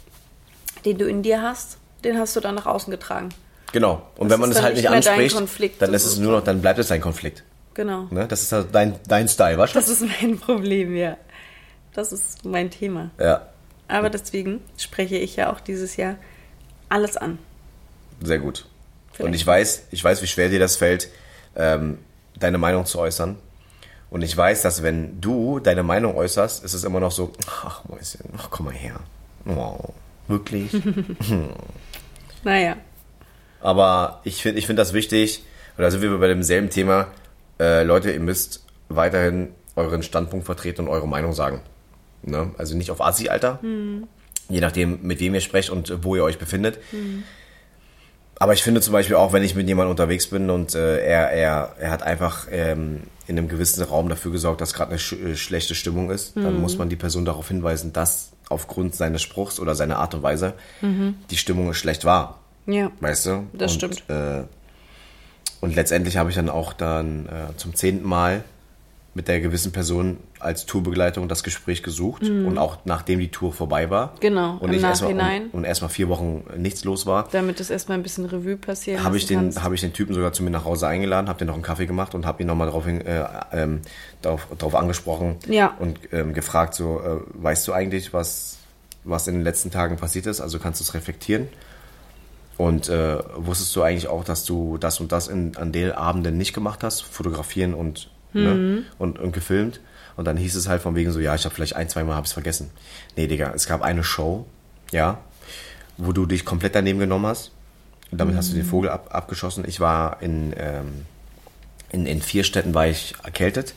den 0.85 0.97
du 0.97 1.05
in 1.07 1.23
dir 1.23 1.41
hast, 1.41 1.77
den 2.03 2.17
hast 2.17 2.35
du 2.35 2.39
dann 2.39 2.55
nach 2.55 2.65
außen 2.65 2.91
getragen. 2.91 3.29
Genau. 3.73 4.01
Und 4.17 4.29
Das 4.29 4.35
wenn 4.35 4.41
man 4.41 4.51
es 4.51 4.61
halt 4.61 4.75
nicht 4.75 4.89
anspricht, 4.89 5.35
Konflikt 5.35 5.81
dann 5.81 5.93
ist 5.93 6.05
es 6.05 6.17
nur 6.17 6.31
noch, 6.33 6.43
dann 6.43 6.61
bleibt 6.61 6.79
es 6.79 6.91
ein 6.91 7.01
Konflikt. 7.01 7.43
Genau. 7.73 8.07
Ne? 8.09 8.27
Das 8.27 8.41
ist 8.41 8.51
halt 8.51 8.67
dein, 8.73 8.95
dein 9.07 9.27
Style, 9.27 9.57
was? 9.57 9.73
Das 9.73 9.89
ist 9.89 10.01
mein 10.21 10.39
Problem, 10.39 10.95
ja. 10.95 11.17
Das 11.93 12.11
ist 12.11 12.45
mein 12.45 12.69
Thema. 12.71 13.11
Ja, 13.19 13.47
Aber 13.87 14.09
deswegen 14.09 14.61
spreche 14.77 15.17
ich 15.17 15.35
ja 15.35 15.51
auch 15.51 15.59
dieses 15.59 15.95
Jahr 15.97 16.15
alles 16.89 17.17
an. 17.17 17.39
sehr 18.21 18.39
gut. 18.39 18.65
Und 19.11 19.15
Vielleicht. 19.25 19.35
ich 19.35 19.47
weiß, 19.47 19.83
ich 19.91 20.03
weiß, 20.03 20.21
wie 20.21 20.27
schwer 20.27 20.49
dir 20.49 20.59
das 20.59 20.75
fällt, 20.75 21.09
ähm, 21.55 21.97
deine 22.39 22.57
Meinung 22.59 22.85
zu 22.85 22.99
äußern. 22.99 23.37
Und 24.09 24.21
ich 24.21 24.35
weiß, 24.37 24.61
dass 24.61 24.83
wenn 24.83 25.19
du 25.19 25.59
deine 25.59 25.83
Meinung 25.83 26.15
äußerst, 26.15 26.63
ist 26.63 26.73
es 26.73 26.83
immer 26.83 26.99
noch 26.99 27.11
so, 27.11 27.33
ach 27.65 27.83
Mäuschen, 27.85 28.21
ach 28.37 28.49
komm 28.51 28.67
mal 28.67 28.75
her. 28.75 28.99
Wow, 29.43 29.93
wirklich? 30.27 30.71
Naja. 32.43 32.77
Aber 33.67 34.21
ich 34.23 34.41
finde 34.41 34.59
ich 34.59 34.65
find 34.65 34.79
das 34.79 34.93
wichtig, 34.93 35.43
und 35.75 35.83
da 35.83 35.91
sind 35.91 36.01
wir 36.01 36.17
bei 36.17 36.29
demselben 36.29 36.69
Thema, 36.69 37.07
äh, 37.59 37.83
Leute, 37.83 38.09
ihr 38.13 38.19
müsst 38.21 38.65
weiterhin 38.87 39.49
euren 39.75 40.03
Standpunkt 40.03 40.45
vertreten 40.45 40.83
und 40.83 40.87
eure 40.87 41.05
Meinung 41.05 41.33
sagen. 41.33 41.59
Ne? 42.23 42.51
Also 42.57 42.77
nicht 42.77 42.91
auf 42.91 43.01
Assi, 43.01 43.27
Alter. 43.27 43.59
Je 44.47 44.61
nachdem, 44.61 44.99
mit 45.01 45.19
wem 45.19 45.35
ihr 45.35 45.41
sprecht 45.41 45.69
und 45.69 46.01
wo 46.05 46.15
ihr 46.15 46.23
euch 46.23 46.39
befindet. 46.39 46.79
Aber 48.39 48.53
ich 48.53 48.63
finde 48.63 48.79
zum 48.79 48.93
Beispiel 48.93 49.17
auch, 49.17 49.33
wenn 49.33 49.43
ich 49.43 49.53
mit 49.53 49.67
jemandem 49.67 49.91
unterwegs 49.91 50.27
bin 50.27 50.49
und 50.49 50.73
äh, 50.73 51.05
er, 51.05 51.31
er, 51.31 51.75
er 51.77 51.91
hat 51.91 52.03
einfach 52.03 52.47
ähm, 52.49 53.01
in 53.27 53.37
einem 53.37 53.49
gewissen 53.49 53.83
Raum 53.83 54.07
dafür 54.07 54.31
gesorgt, 54.31 54.61
dass 54.61 54.73
gerade 54.73 54.91
eine 54.91 54.99
sch 54.99 55.11
äh, 55.11 55.35
schlechte 55.35 55.75
Stimmung 55.75 56.09
ist, 56.09 56.37
dann 56.37 56.61
muss 56.61 56.77
man 56.77 56.87
die 56.87 56.95
Person 56.95 57.25
darauf 57.25 57.49
hinweisen, 57.49 57.91
dass 57.91 58.31
aufgrund 58.47 58.95
seines 58.95 59.21
Spruchs 59.21 59.59
oder 59.59 59.75
seiner 59.75 59.97
Art 59.97 60.13
und 60.13 60.23
Weise 60.23 60.53
die 61.29 61.35
Stimmung 61.35 61.73
schlecht 61.73 62.05
war. 62.05 62.39
Ja. 62.67 62.91
Weißt 62.99 63.25
du? 63.25 63.47
Das 63.53 63.73
und, 63.73 63.77
stimmt. 63.77 64.03
Äh, 64.09 64.43
und 65.61 65.75
letztendlich 65.75 66.17
habe 66.17 66.29
ich 66.29 66.35
dann 66.35 66.49
auch 66.49 66.73
dann 66.73 67.25
äh, 67.27 67.57
zum 67.57 67.73
zehnten 67.73 68.07
Mal 68.07 68.43
mit 69.13 69.27
der 69.27 69.41
gewissen 69.41 69.71
Person 69.71 70.17
als 70.39 70.67
Tourbegleitung 70.67 71.27
das 71.27 71.41
Gespräch 71.41 71.81
gesucht 71.81 72.21
und 72.21 72.59
auch 72.59 72.77
nachdem 72.85 73.17
die 73.19 73.29
Tour 73.29 73.51
vorbei 73.51 73.89
war. 73.89 74.07
Mhm. 74.07 74.19
Genau, 74.19 74.57
Und 74.59 74.69
im 74.69 74.75
ich 74.75 74.83
erstmal 74.83 75.15
Nachhinein. 75.15 75.43
und, 75.45 75.53
und 75.55 75.63
erstmal 75.63 75.89
vier 75.89 76.07
Wochen 76.07 76.43
nichts 76.55 76.83
los 76.83 77.07
war, 77.07 77.27
Damit 77.31 77.59
es 77.59 77.71
erstmal 77.71 77.97
ein 77.97 78.03
bisschen 78.03 78.25
Revue 78.25 78.57
passieren 78.57 79.03
habe 79.03 79.17
ich 79.17 79.25
den 79.25 79.55
habe 79.63 79.73
ich 79.73 79.81
den 79.81 79.91
Typen 79.91 80.13
sogar 80.13 80.33
zu 80.33 80.43
mir 80.43 80.51
nach 80.51 80.65
Hause 80.65 80.85
eingeladen, 80.87 81.29
habe 81.29 81.39
den 81.39 81.47
noch 81.47 81.55
einen 81.55 81.63
Kaffee 81.63 81.87
gemacht 81.87 82.13
und 82.13 82.27
habe 82.27 82.43
ihn 82.43 82.47
nochmal 82.47 82.67
darauf, 82.67 82.85
äh, 82.85 83.23
ähm, 83.53 83.81
darauf, 84.21 84.45
darauf 84.55 84.75
angesprochen 84.75 85.37
Ja. 85.47 85.73
und 85.79 85.97
ähm, 86.11 86.35
gefragt 86.35 86.75
so, 86.75 86.99
äh, 86.99 87.17
weißt 87.41 87.67
du 87.67 87.73
eigentlich, 87.73 88.13
was 88.13 88.57
was 89.03 89.27
in 89.27 89.35
den 89.35 89.43
letzten 89.43 89.71
Tagen 89.71 89.97
passiert 89.97 90.27
ist? 90.27 90.41
Also 90.41 90.59
kannst 90.59 90.79
du 90.79 90.83
es 90.83 90.93
reflektieren? 90.93 91.47
Und 92.57 92.89
äh, 92.89 93.19
wusstest 93.35 93.75
du 93.75 93.83
eigentlich 93.83 94.07
auch, 94.07 94.23
dass 94.23 94.43
du 94.43 94.77
das 94.77 94.99
und 94.99 95.11
das 95.11 95.27
in, 95.27 95.55
an 95.57 95.71
den 95.71 95.91
Abenden 95.91 96.37
nicht 96.37 96.53
gemacht 96.53 96.83
hast? 96.83 97.01
Fotografieren 97.01 97.73
und, 97.75 98.09
ne, 98.33 98.83
und, 98.97 99.19
und 99.19 99.31
gefilmt. 99.31 99.79
Und 100.15 100.25
dann 100.25 100.37
hieß 100.37 100.55
es 100.55 100.67
halt 100.67 100.81
von 100.81 100.95
wegen 100.95 101.11
so, 101.11 101.19
ja, 101.19 101.35
ich 101.35 101.45
habe 101.45 101.53
vielleicht 101.53 101.75
ein, 101.75 101.87
zwei 101.87 102.03
Mal 102.03 102.15
hab's 102.15 102.33
vergessen. 102.33 102.71
Nee, 103.15 103.27
Digga, 103.27 103.51
es 103.53 103.67
gab 103.67 103.83
eine 103.83 104.03
Show, 104.03 104.47
ja, 104.91 105.19
wo 105.97 106.11
du 106.11 106.25
dich 106.25 106.43
komplett 106.45 106.73
daneben 106.73 106.97
genommen 106.97 107.27
hast. 107.27 107.51
Und 108.11 108.19
damit 108.19 108.35
hast 108.35 108.51
du 108.51 108.55
den 108.55 108.65
Vogel 108.65 108.89
ab, 108.89 109.09
abgeschossen. 109.11 109.63
Ich 109.67 109.79
war 109.79 110.21
in, 110.21 110.53
ähm, 110.57 111.05
in, 111.91 112.07
in 112.07 112.21
vier 112.21 112.43
Städten 112.43 112.73
war 112.73 112.87
ich 112.87 113.13
erkältet 113.23 113.75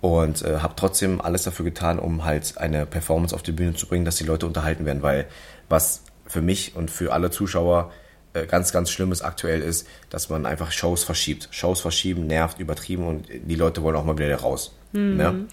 und 0.00 0.42
äh, 0.42 0.58
habe 0.58 0.74
trotzdem 0.76 1.20
alles 1.20 1.44
dafür 1.44 1.64
getan, 1.64 1.98
um 1.98 2.24
halt 2.24 2.58
eine 2.58 2.86
Performance 2.86 3.34
auf 3.34 3.42
die 3.42 3.52
Bühne 3.52 3.74
zu 3.74 3.86
bringen, 3.86 4.04
dass 4.04 4.16
die 4.16 4.24
Leute 4.24 4.46
unterhalten 4.46 4.84
werden, 4.84 5.02
weil 5.02 5.26
was 5.68 6.02
für 6.32 6.42
mich 6.42 6.74
und 6.74 6.90
für 6.90 7.12
alle 7.12 7.30
Zuschauer 7.30 7.92
äh, 8.34 8.46
ganz, 8.46 8.72
ganz 8.72 8.90
Schlimmes 8.90 9.22
aktuell 9.22 9.60
ist, 9.60 9.86
dass 10.10 10.30
man 10.30 10.46
einfach 10.46 10.72
Shows 10.72 11.04
verschiebt. 11.04 11.48
Shows 11.50 11.80
verschieben, 11.80 12.26
nervt, 12.26 12.58
übertrieben 12.58 13.06
und 13.06 13.26
die 13.28 13.54
Leute 13.54 13.82
wollen 13.82 13.96
auch 13.96 14.04
mal 14.04 14.16
wieder 14.18 14.34
raus. 14.36 14.72
Ne? 14.92 15.46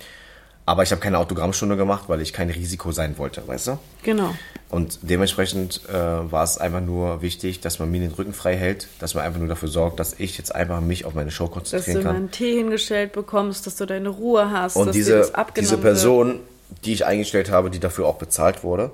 Aber 0.66 0.84
ich 0.84 0.92
habe 0.92 1.02
keine 1.02 1.18
Autogrammstunde 1.18 1.76
gemacht, 1.78 2.04
weil 2.08 2.22
ich 2.22 2.32
kein 2.32 2.50
Risiko 2.50 2.92
sein 2.92 3.18
wollte, 3.18 3.48
weißt 3.48 3.68
du? 3.68 3.80
Genau. 4.04 4.36
Und 4.70 5.00
dementsprechend 5.02 5.82
äh, 5.90 5.94
war 5.94 6.44
es 6.44 6.60
einfach 6.60 6.82
nur 6.82 7.24
wichtig, 7.24 7.60
dass 7.60 7.80
man 7.80 7.90
mir 7.90 8.02
den 8.02 8.12
Rücken 8.12 8.34
frei 8.34 8.56
hält, 8.56 8.88
dass 9.00 9.16
man 9.16 9.26
einfach 9.26 9.40
nur 9.40 9.48
dafür 9.48 9.70
sorgt, 9.70 10.00
dass 10.00 10.14
ich 10.20 10.38
jetzt 10.38 10.54
einfach 10.54 10.80
mich 10.80 11.06
auf 11.06 11.16
meine 11.16 11.32
Show 11.32 11.46
Dass 11.46 11.54
du 11.54 11.60
konzentrieren 11.60 12.04
mal 12.04 12.04
kann. 12.04 12.16
einen 12.16 12.32
Tee 12.32 12.56
hingestellt 12.56 13.14
bekommst, 13.14 13.66
dass 13.66 13.78
du 13.78 13.88
deine 13.88 14.10
Ruhe 14.10 14.52
hast, 14.52 14.76
Und 14.76 14.88
dass 14.88 14.94
diese, 14.94 15.32
diese 15.58 15.72
wird. 15.72 15.82
Person, 15.82 16.40
die 16.86 16.94
ich 16.94 17.04
eingestellt 17.06 17.50
habe, 17.50 17.72
die 17.72 17.80
dafür 17.80 18.06
auch 18.06 18.18
bezahlt 18.18 18.64
wurde, 18.64 18.92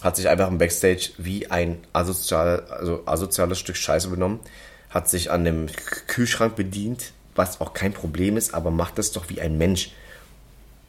hat 0.00 0.16
sich 0.16 0.28
einfach 0.28 0.48
im 0.48 0.58
Backstage 0.58 1.10
wie 1.18 1.50
ein 1.50 1.78
asozial, 1.92 2.64
also 2.70 3.02
asoziales 3.06 3.58
Stück 3.58 3.76
Scheiße 3.76 4.08
benommen, 4.08 4.40
hat 4.90 5.08
sich 5.08 5.30
an 5.30 5.44
dem 5.44 5.66
Kühlschrank 6.06 6.56
bedient, 6.56 7.12
was 7.34 7.60
auch 7.60 7.74
kein 7.74 7.92
Problem 7.92 8.36
ist, 8.36 8.54
aber 8.54 8.70
macht 8.70 8.98
das 8.98 9.12
doch 9.12 9.28
wie 9.28 9.40
ein 9.40 9.58
Mensch. 9.58 9.92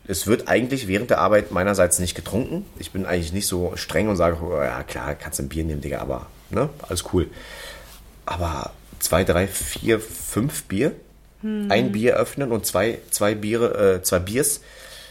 Es 0.08 0.26
wird 0.26 0.48
eigentlich 0.48 0.88
während 0.88 1.10
der 1.10 1.20
Arbeit 1.20 1.52
meinerseits 1.52 2.00
nicht 2.00 2.16
getrunken. 2.16 2.66
Ich 2.80 2.92
bin 2.92 3.06
eigentlich 3.06 3.34
nicht 3.34 3.48
so 3.48 3.74
streng 3.76 4.08
und 4.10 4.16
sage, 4.16 4.38
oh, 4.42 4.60
ja 4.62 4.84
klar, 4.84 5.14
kannst 5.16 5.40
du 5.40 5.44
ein 5.44 5.50
Bier 5.50 5.64
nehmen, 5.64 5.82
Digga, 5.82 6.00
aber 6.00 6.28
ne, 6.50 6.70
alles 6.88 7.04
cool. 7.14 7.30
Aber 8.26 8.72
zwei, 9.00 9.24
drei, 9.24 9.48
vier, 9.48 10.00
fünf 10.00 10.64
Bier, 10.64 10.94
ein 11.42 11.94
Bier 11.94 12.16
öffnen 12.16 12.52
und 12.52 12.66
zwei, 12.66 13.00
zwei 13.12 13.34
Biere, 13.34 13.96
äh, 13.96 14.04
zwei 14.04 14.20
Biers 14.20 14.60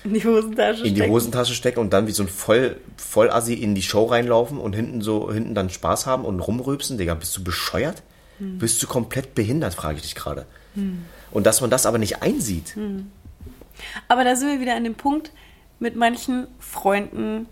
in 0.08 0.14
die 0.14 0.24
Hosentasche 0.24 0.82
in 0.84 0.94
die 0.94 1.00
stecken. 1.00 1.12
Hosentasche 1.12 1.54
stecken 1.54 1.80
und 1.80 1.92
dann 1.92 2.06
wie 2.06 2.12
so 2.12 2.22
ein 2.22 2.28
voll 2.28 2.76
Vollassi 2.96 3.54
in 3.54 3.74
die 3.74 3.82
Show 3.82 4.04
reinlaufen 4.06 4.58
und 4.58 4.74
hinten 4.74 5.00
so 5.00 5.32
hinten 5.32 5.54
dann 5.54 5.70
Spaß 5.70 6.06
haben 6.06 6.24
und 6.24 6.40
rumrülpsen, 6.40 6.98
Digga, 6.98 7.14
bist 7.14 7.36
du 7.36 7.44
bescheuert? 7.44 8.02
Bist 8.40 8.80
du 8.82 8.86
komplett 8.86 9.34
behindert, 9.34 9.74
frage 9.74 9.96
ich 9.96 10.02
dich 10.02 10.14
gerade. 10.14 10.46
Und 11.32 11.46
dass 11.46 11.60
man 11.60 11.70
das 11.70 11.86
aber 11.86 11.98
nicht 11.98 12.22
einsieht. 12.22 12.76
Aber 14.06 14.24
da 14.24 14.36
sind 14.36 14.48
wir 14.48 14.60
wieder 14.60 14.76
an 14.76 14.84
dem 14.84 14.94
Punkt, 14.94 15.32
mit 15.80 15.96
manchen 15.96 16.46
Freunden 16.58 17.46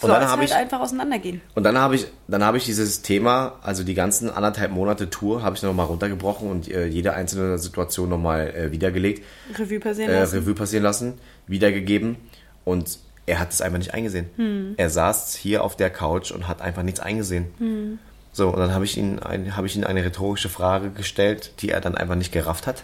soll 0.00 0.10
dann 0.10 0.22
es 0.22 0.28
hab 0.30 0.38
halt 0.38 0.48
ich- 0.50 0.54
einfach 0.56 0.80
auseinandergehen. 0.80 1.40
Und 1.54 1.62
dann 1.64 1.78
habe 1.78 1.94
ich, 1.94 2.06
dann 2.28 2.42
habe 2.44 2.56
ich 2.58 2.64
dieses 2.64 3.02
Thema, 3.02 3.54
also 3.62 3.84
die 3.84 3.94
ganzen 3.94 4.30
anderthalb 4.30 4.72
Monate 4.72 5.08
Tour, 5.10 5.42
habe 5.42 5.56
ich 5.56 5.62
nochmal 5.62 5.86
runtergebrochen 5.86 6.50
und 6.50 6.68
äh, 6.70 6.86
jede 6.86 7.14
einzelne 7.14 7.58
Situation 7.58 8.08
nochmal 8.08 8.48
äh, 8.54 8.72
wiedergelegt, 8.72 9.24
Revue 9.58 9.78
passieren 9.80 10.10
äh, 10.10 10.20
lassen. 10.20 10.38
Revue 10.40 10.54
passieren 10.54 10.82
lassen, 10.82 11.14
wiedergegeben 11.46 12.16
und 12.64 12.98
er 13.26 13.38
hat 13.40 13.52
es 13.52 13.60
einfach 13.60 13.78
nicht 13.78 13.94
eingesehen. 13.94 14.26
Hm. 14.36 14.74
Er 14.76 14.90
saß 14.90 15.34
hier 15.36 15.64
auf 15.64 15.76
der 15.76 15.90
Couch 15.90 16.30
und 16.30 16.46
hat 16.48 16.60
einfach 16.62 16.82
nichts 16.82 17.00
eingesehen. 17.00 17.46
Hm. 17.58 17.98
So, 18.32 18.48
und 18.50 18.58
dann 18.58 18.72
habe 18.74 18.84
ich, 18.84 18.96
ihn 18.98 19.18
ein, 19.18 19.56
habe 19.56 19.66
ich 19.66 19.76
ihn 19.76 19.84
eine 19.84 20.04
rhetorische 20.04 20.48
Frage 20.48 20.90
gestellt, 20.90 21.52
die 21.60 21.70
er 21.70 21.80
dann 21.80 21.96
einfach 21.96 22.14
nicht 22.16 22.32
gerafft 22.32 22.66
hat. 22.66 22.82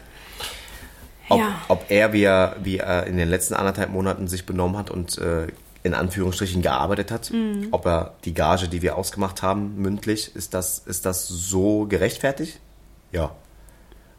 Ob, 1.28 1.38
Ja. 1.38 1.54
ob 1.68 1.84
er, 1.90 2.12
wie 2.12 2.22
er, 2.22 2.56
wie 2.62 2.78
er 2.78 3.06
in 3.06 3.16
den 3.18 3.28
letzten 3.28 3.54
anderthalb 3.54 3.90
Monaten 3.90 4.26
sich 4.28 4.46
benommen 4.46 4.76
hat 4.76 4.90
und 4.90 5.18
äh, 5.18 5.46
in 5.84 5.94
Anführungsstrichen 5.94 6.62
gearbeitet 6.62 7.10
hat, 7.10 7.30
Mhm. 7.32 7.68
ob 7.72 7.86
er 7.86 8.14
die 8.24 8.34
Gage, 8.34 8.68
die 8.68 8.82
wir 8.82 8.96
ausgemacht 8.96 9.42
haben, 9.42 9.76
mündlich, 9.82 10.34
ist 10.36 10.54
das, 10.54 10.78
ist 10.86 11.04
das 11.06 11.26
so 11.28 11.86
gerechtfertigt? 11.88 12.60
Ja. 13.10 13.34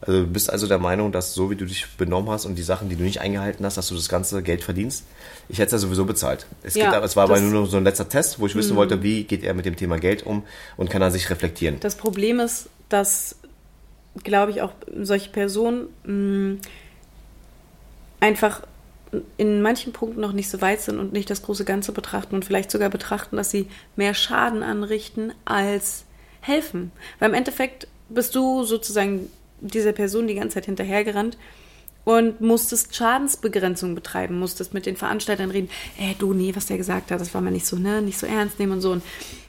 Also 0.02 0.20
du 0.20 0.26
bist 0.26 0.50
also 0.50 0.66
der 0.66 0.78
Meinung, 0.78 1.12
dass 1.12 1.32
so 1.32 1.50
wie 1.50 1.56
du 1.56 1.64
dich 1.64 1.86
benommen 1.96 2.28
hast 2.28 2.44
und 2.44 2.56
die 2.56 2.62
Sachen, 2.62 2.90
die 2.90 2.96
du 2.96 3.02
nicht 3.02 3.22
eingehalten 3.22 3.64
hast, 3.64 3.78
dass 3.78 3.88
du 3.88 3.94
das 3.94 4.10
ganze 4.10 4.42
Geld 4.42 4.62
verdienst? 4.62 5.04
Ich 5.48 5.58
hätte 5.58 5.74
es 5.74 5.80
ja 5.82 5.86
sowieso 5.88 6.04
bezahlt. 6.04 6.44
Es, 6.62 6.74
Ja, 6.74 6.92
aber- 6.92 7.02
es 7.06 7.16
war 7.16 7.24
aber 7.24 7.40
Mhm. 7.40 7.50
nur 7.52 7.66
so 7.66 7.78
ein 7.78 7.84
letzter 7.84 8.06
Test, 8.10 8.38
wo 8.38 8.46
ich 8.46 8.54
wissen 8.54 8.76
wollte, 8.76 9.02
wie 9.02 9.24
geht 9.24 9.42
er 9.42 9.54
mit 9.54 9.64
dem 9.64 9.76
Thema 9.76 9.96
Geld 9.98 10.24
um 10.26 10.42
und 10.76 10.90
kann 10.90 11.00
er 11.00 11.10
sich 11.10 11.30
reflektieren. 11.30 11.80
Das 11.80 11.94
Problem 11.96 12.38
ist, 12.40 12.68
dass, 12.90 13.36
glaube 14.22 14.50
ich, 14.50 14.60
auch 14.60 14.72
solche 15.00 15.30
Personen 15.30 15.86
mh, 16.04 16.58
einfach 18.20 18.60
in 19.36 19.62
manchen 19.62 19.92
Punkten 19.92 20.20
noch 20.20 20.32
nicht 20.32 20.48
so 20.48 20.60
weit 20.60 20.80
sind 20.80 20.98
und 20.98 21.12
nicht 21.12 21.30
das 21.30 21.42
große 21.42 21.64
Ganze 21.64 21.92
betrachten 21.92 22.34
und 22.34 22.44
vielleicht 22.44 22.70
sogar 22.70 22.90
betrachten, 22.90 23.36
dass 23.36 23.50
sie 23.50 23.68
mehr 23.96 24.14
Schaden 24.14 24.62
anrichten 24.62 25.32
als 25.44 26.04
helfen. 26.40 26.92
Weil 27.18 27.30
im 27.30 27.34
Endeffekt 27.34 27.88
bist 28.08 28.34
du 28.34 28.64
sozusagen 28.64 29.30
dieser 29.60 29.92
Person 29.92 30.26
die 30.26 30.34
ganze 30.34 30.54
Zeit 30.54 30.66
hinterhergerannt 30.66 31.38
und 32.04 32.40
musstest 32.40 32.94
Schadensbegrenzung 32.94 33.94
betreiben, 33.94 34.38
musstest 34.38 34.74
mit 34.74 34.86
den 34.86 34.96
Veranstaltern 34.96 35.50
reden. 35.50 35.70
Ey, 35.98 36.14
du, 36.18 36.34
nee, 36.34 36.54
was 36.54 36.66
der 36.66 36.76
gesagt 36.76 37.10
hat, 37.10 37.20
das 37.20 37.32
war 37.34 37.40
mir 37.40 37.50
nicht 37.50 37.66
so, 37.66 37.76
ne, 37.76 38.02
nicht 38.02 38.18
so 38.18 38.26
ernst 38.26 38.58
nehmen 38.58 38.72
und 38.72 38.80
so. 38.82 38.92
Und 38.92 39.02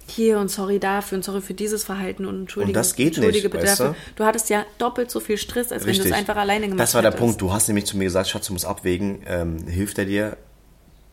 hier 0.08 0.40
und 0.40 0.50
sorry 0.50 0.80
dafür 0.80 1.18
und 1.18 1.24
sorry 1.24 1.42
für 1.42 1.54
dieses 1.54 1.84
Verhalten 1.84 2.26
und 2.26 2.42
entschuldige, 2.42 2.70
Und 2.70 2.74
das 2.76 2.96
geht 2.96 3.08
entschuldige 3.18 3.46
nicht, 3.48 3.52
bitte 3.52 3.64
weißt 3.66 3.80
dafür. 3.80 3.96
Du 4.16 4.24
hattest 4.26 4.50
ja 4.50 4.64
doppelt 4.78 5.10
so 5.10 5.20
viel 5.20 5.38
Stress, 5.38 5.72
als 5.72 5.86
wenn 5.86 5.96
du 5.96 6.04
es 6.04 6.12
einfach 6.12 6.36
alleine 6.36 6.68
gemacht 6.68 6.80
Das 6.80 6.94
war 6.94 7.02
der 7.02 7.12
hättest. 7.12 7.22
Punkt. 7.26 7.42
Du 7.42 7.52
hast 7.52 7.68
nämlich 7.68 7.86
zu 7.86 7.98
mir 7.98 8.04
gesagt, 8.06 8.30
Schatz, 8.30 8.48
du 8.48 8.54
musst 8.54 8.66
abwägen, 8.66 9.22
ähm, 9.28 9.68
hilft 9.68 9.98
er 9.98 10.06
dir? 10.06 10.38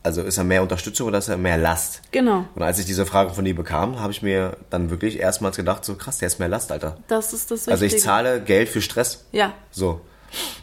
Also 0.03 0.21
ist 0.21 0.37
er 0.37 0.43
mehr 0.43 0.61
Unterstützung 0.61 1.07
oder 1.07 1.17
ist 1.17 1.29
er 1.29 1.37
mehr 1.37 1.57
Last? 1.57 2.01
Genau. 2.11 2.45
Und 2.55 2.61
als 2.61 2.77
ich 2.77 2.85
diese 2.85 3.05
Frage 3.05 3.33
von 3.33 3.45
dir 3.45 3.55
bekam, 3.55 3.99
habe 4.01 4.11
ich 4.11 4.21
mir 4.21 4.57
dann 4.69 4.89
wirklich 4.89 5.17
erstmals 5.17 5.55
gedacht, 5.55 5.85
so 5.85 5.95
krass, 5.95 6.17
der 6.17 6.27
ist 6.27 6.39
mehr 6.39 6.49
Last, 6.49 6.71
Alter. 6.73 6.97
Das 7.07 7.31
ist 7.33 7.49
das 7.51 7.59
Wichtige. 7.67 7.71
Also 7.71 7.85
ich 7.85 7.99
zahle 7.99 8.41
Geld 8.41 8.67
für 8.69 8.81
Stress. 8.81 9.25
Ja, 9.31 9.53
So, 9.71 10.01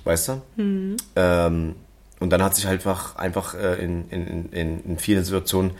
weißt 0.04 0.28
du? 0.28 0.42
Mhm. 0.56 0.96
Ähm, 1.16 1.74
und 2.20 2.30
dann 2.30 2.42
hat 2.42 2.54
sich 2.54 2.66
halt 2.66 2.80
einfach, 2.80 3.16
einfach 3.16 3.54
äh, 3.54 3.82
in, 3.82 4.08
in, 4.10 4.52
in, 4.52 4.84
in 4.84 4.98
vielen 4.98 5.24
Situationen 5.24 5.70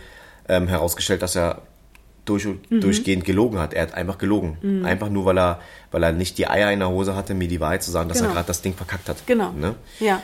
ähm, 0.48 0.66
herausgestellt, 0.66 1.20
dass 1.20 1.36
er 1.36 1.60
durch, 2.30 2.46
Mhm. 2.46 2.80
durchgehend 2.80 3.24
gelogen 3.24 3.58
hat. 3.58 3.74
Er 3.74 3.82
hat 3.82 3.94
einfach 3.94 4.18
gelogen. 4.18 4.84
Einfach 4.84 5.08
nur, 5.10 5.24
weil 5.24 5.38
er, 5.38 5.60
weil 5.90 6.02
er 6.02 6.12
nicht 6.12 6.38
die 6.38 6.46
Eier 6.48 6.70
in 6.72 6.78
der 6.78 6.88
Hose 6.90 7.14
hatte, 7.16 7.34
mir 7.34 7.48
die 7.48 7.60
Wahrheit 7.60 7.82
zu 7.82 7.90
sagen, 7.90 8.08
dass 8.08 8.18
Genau. 8.18 8.30
er 8.30 8.34
gerade 8.34 8.46
das 8.46 8.62
Ding 8.62 8.74
verkackt 8.74 9.08
hat. 9.08 9.26
Genau. 9.26 9.52
Ne? 9.52 9.74
Ja. 9.98 10.22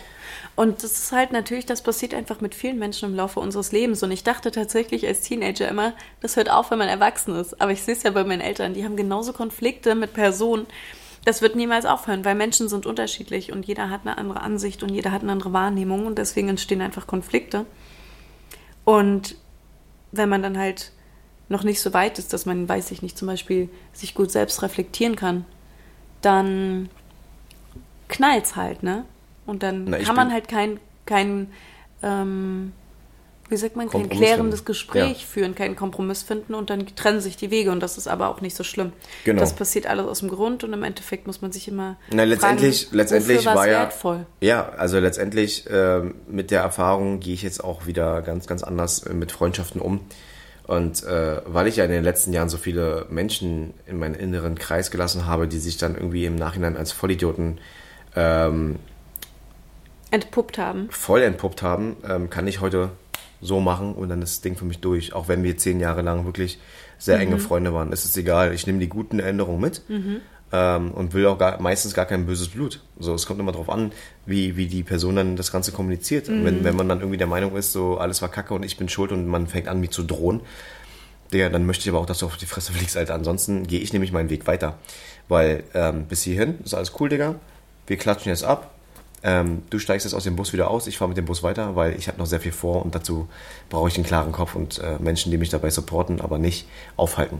Und 0.54 0.82
das 0.82 0.92
ist 0.92 1.12
halt 1.12 1.32
natürlich, 1.32 1.66
das 1.66 1.82
passiert 1.82 2.14
einfach 2.14 2.40
mit 2.40 2.54
vielen 2.54 2.78
Menschen 2.78 3.10
im 3.10 3.14
Laufe 3.14 3.40
unseres 3.40 3.72
Lebens. 3.72 4.02
Und 4.02 4.10
ich 4.10 4.24
dachte 4.24 4.50
tatsächlich 4.50 5.06
als 5.06 5.20
Teenager 5.20 5.68
immer, 5.68 5.92
das 6.22 6.36
hört 6.36 6.50
auf, 6.50 6.70
wenn 6.70 6.78
man 6.78 6.88
erwachsen 6.88 7.34
ist. 7.36 7.60
Aber 7.60 7.72
ich 7.72 7.82
sehe 7.82 7.94
es 7.94 8.02
ja 8.04 8.10
bei 8.10 8.24
meinen 8.24 8.40
Eltern, 8.40 8.72
die 8.72 8.82
haben 8.84 8.96
genauso 8.96 9.34
Konflikte 9.34 9.94
mit 9.94 10.14
Personen. 10.14 10.66
Das 11.26 11.42
wird 11.42 11.56
niemals 11.56 11.84
aufhören, 11.84 12.24
weil 12.24 12.36
Menschen 12.36 12.68
sind 12.70 12.86
unterschiedlich 12.86 13.52
und 13.52 13.66
jeder 13.66 13.90
hat 13.90 14.02
eine 14.04 14.16
andere 14.16 14.40
Ansicht 14.40 14.82
und 14.82 14.90
jeder 14.90 15.10
hat 15.12 15.22
eine 15.22 15.32
andere 15.32 15.52
Wahrnehmung 15.52 16.06
und 16.06 16.16
deswegen 16.18 16.48
entstehen 16.48 16.80
einfach 16.80 17.06
Konflikte. 17.06 17.66
Und 18.84 19.36
wenn 20.12 20.28
man 20.28 20.42
dann 20.42 20.56
halt 20.56 20.92
noch 21.48 21.62
nicht 21.62 21.80
so 21.80 21.94
weit 21.94 22.18
ist, 22.18 22.32
dass 22.32 22.46
man, 22.46 22.68
weiß 22.68 22.90
ich 22.90 23.02
nicht, 23.02 23.16
zum 23.16 23.28
Beispiel 23.28 23.68
sich 23.92 24.14
gut 24.14 24.30
selbst 24.30 24.62
reflektieren 24.62 25.16
kann, 25.16 25.44
dann 26.22 26.88
knallt's 28.08 28.56
halt, 28.56 28.82
ne? 28.82 29.04
Und 29.46 29.62
dann 29.62 29.84
Na, 29.84 29.98
kann 29.98 30.16
man 30.16 30.32
halt 30.32 30.48
kein, 30.48 30.80
kein 31.04 31.48
ähm, 32.02 32.72
wie 33.48 33.56
sagt 33.56 33.76
man, 33.76 33.88
kein 33.88 34.08
klärendes 34.08 34.60
finden. 34.60 34.66
Gespräch 34.66 35.20
Ja. 35.20 35.26
führen, 35.26 35.54
keinen 35.54 35.76
Kompromiss 35.76 36.22
finden 36.22 36.54
und 36.54 36.68
dann 36.68 36.84
trennen 36.96 37.20
sich 37.20 37.36
die 37.36 37.50
Wege 37.52 37.70
und 37.70 37.80
das 37.80 37.96
ist 37.96 38.08
aber 38.08 38.28
auch 38.28 38.40
nicht 38.40 38.56
so 38.56 38.64
schlimm. 38.64 38.92
Genau. 39.24 39.38
Das 39.40 39.54
passiert 39.54 39.86
alles 39.86 40.06
aus 40.06 40.18
dem 40.20 40.28
Grund 40.28 40.64
und 40.64 40.72
im 40.72 40.82
Endeffekt 40.82 41.28
muss 41.28 41.42
man 41.42 41.52
sich 41.52 41.68
immer 41.68 41.96
Na, 42.10 42.24
letztendlich, 42.24 42.86
fragen, 42.86 42.96
letztendlich 42.96 43.46
war 43.46 43.68
ja. 43.68 43.80
wertvoll. 43.80 44.26
Ja, 44.40 44.70
also 44.70 44.98
letztendlich 44.98 45.64
ähm, 45.70 46.16
mit 46.26 46.50
der 46.50 46.62
Erfahrung 46.62 47.20
gehe 47.20 47.34
ich 47.34 47.42
jetzt 47.42 47.62
auch 47.62 47.86
wieder 47.86 48.20
ganz, 48.22 48.48
ganz 48.48 48.64
anders 48.64 49.04
äh, 49.04 49.14
mit 49.14 49.30
Freundschaften 49.30 49.80
um. 49.80 50.00
Und 50.66 51.04
äh, 51.04 51.40
weil 51.46 51.68
ich 51.68 51.76
ja 51.76 51.84
in 51.84 51.90
den 51.92 52.02
letzten 52.02 52.32
Jahren 52.32 52.48
so 52.48 52.56
viele 52.56 53.06
Menschen 53.08 53.72
in 53.86 53.98
meinen 53.98 54.14
inneren 54.16 54.56
Kreis 54.56 54.90
gelassen 54.90 55.26
habe, 55.26 55.46
die 55.46 55.58
sich 55.58 55.76
dann 55.76 55.94
irgendwie 55.94 56.24
im 56.24 56.34
Nachhinein 56.34 56.76
als 56.76 56.90
Vollidioten 56.90 57.58
ähm, 58.16 58.76
Entpuppt 60.10 60.58
haben. 60.58 60.88
voll 60.90 61.22
entpuppt 61.22 61.62
haben, 61.62 61.96
ähm, 62.08 62.30
kann 62.30 62.46
ich 62.46 62.60
heute 62.60 62.90
so 63.40 63.60
machen 63.60 63.92
und 63.94 64.08
dann 64.08 64.22
ist 64.22 64.36
das 64.36 64.40
Ding 64.40 64.56
für 64.56 64.64
mich 64.64 64.80
durch. 64.80 65.12
Auch 65.12 65.28
wenn 65.28 65.42
wir 65.42 65.56
zehn 65.56 65.78
Jahre 65.80 66.02
lang 66.02 66.24
wirklich 66.24 66.58
sehr 66.98 67.16
Mhm. 67.16 67.22
enge 67.22 67.38
Freunde 67.38 67.74
waren. 67.74 67.92
Es 67.92 68.04
ist 68.04 68.16
egal, 68.16 68.54
ich 68.54 68.66
nehme 68.66 68.78
die 68.78 68.88
guten 68.88 69.18
Erinnerungen 69.20 69.60
mit 69.60 69.82
ähm, 70.52 70.92
und 70.92 71.14
will 71.14 71.26
auch 71.26 71.38
gar, 71.38 71.60
meistens 71.60 71.94
gar 71.94 72.06
kein 72.06 72.26
böses 72.26 72.48
Blut. 72.48 72.80
So, 72.98 73.14
es 73.14 73.26
kommt 73.26 73.40
immer 73.40 73.52
darauf 73.52 73.70
an, 73.70 73.92
wie, 74.26 74.56
wie 74.56 74.66
die 74.66 74.82
Person 74.82 75.16
dann 75.16 75.36
das 75.36 75.52
Ganze 75.52 75.72
kommuniziert. 75.72 76.28
Mhm. 76.28 76.44
Wenn, 76.44 76.64
wenn 76.64 76.76
man 76.76 76.88
dann 76.88 77.00
irgendwie 77.00 77.18
der 77.18 77.26
Meinung 77.26 77.56
ist, 77.56 77.72
so 77.72 77.98
alles 77.98 78.22
war 78.22 78.28
kacke 78.28 78.54
und 78.54 78.64
ich 78.64 78.76
bin 78.76 78.88
schuld 78.88 79.12
und 79.12 79.26
man 79.26 79.46
fängt 79.46 79.68
an, 79.68 79.80
mich 79.80 79.90
zu 79.90 80.02
drohen, 80.02 80.40
Digga, 81.32 81.48
dann 81.48 81.66
möchte 81.66 81.82
ich 81.82 81.88
aber 81.88 81.98
auch, 81.98 82.06
dass 82.06 82.18
du 82.18 82.26
auf 82.26 82.36
die 82.36 82.46
Fresse 82.46 82.72
fliegst, 82.72 82.96
Alter. 82.96 83.14
Ansonsten 83.14 83.66
gehe 83.66 83.80
ich 83.80 83.92
nämlich 83.92 84.12
meinen 84.12 84.30
Weg 84.30 84.46
weiter. 84.46 84.78
Weil 85.28 85.64
ähm, 85.74 86.04
bis 86.04 86.22
hierhin 86.22 86.58
ist 86.64 86.74
alles 86.74 86.92
cool, 87.00 87.08
Digga. 87.08 87.34
Wir 87.86 87.96
klatschen 87.96 88.30
jetzt 88.30 88.44
ab. 88.44 88.70
Ähm, 89.22 89.62
du 89.70 89.78
steigst 89.78 90.04
jetzt 90.04 90.14
aus 90.14 90.24
dem 90.24 90.36
Bus 90.36 90.52
wieder 90.52 90.70
aus. 90.70 90.86
Ich 90.86 90.98
fahre 90.98 91.08
mit 91.08 91.18
dem 91.18 91.24
Bus 91.24 91.42
weiter, 91.42 91.74
weil 91.74 91.96
ich 91.96 92.06
habe 92.06 92.18
noch 92.18 92.26
sehr 92.26 92.38
viel 92.38 92.52
vor 92.52 92.84
und 92.84 92.94
dazu 92.94 93.28
brauche 93.68 93.88
ich 93.88 93.96
einen 93.96 94.04
klaren 94.04 94.30
Kopf 94.30 94.54
und 94.54 94.78
äh, 94.78 94.98
Menschen, 95.00 95.32
die 95.32 95.38
mich 95.38 95.50
dabei 95.50 95.70
supporten, 95.70 96.20
aber 96.20 96.38
nicht 96.38 96.68
aufhalten. 96.96 97.38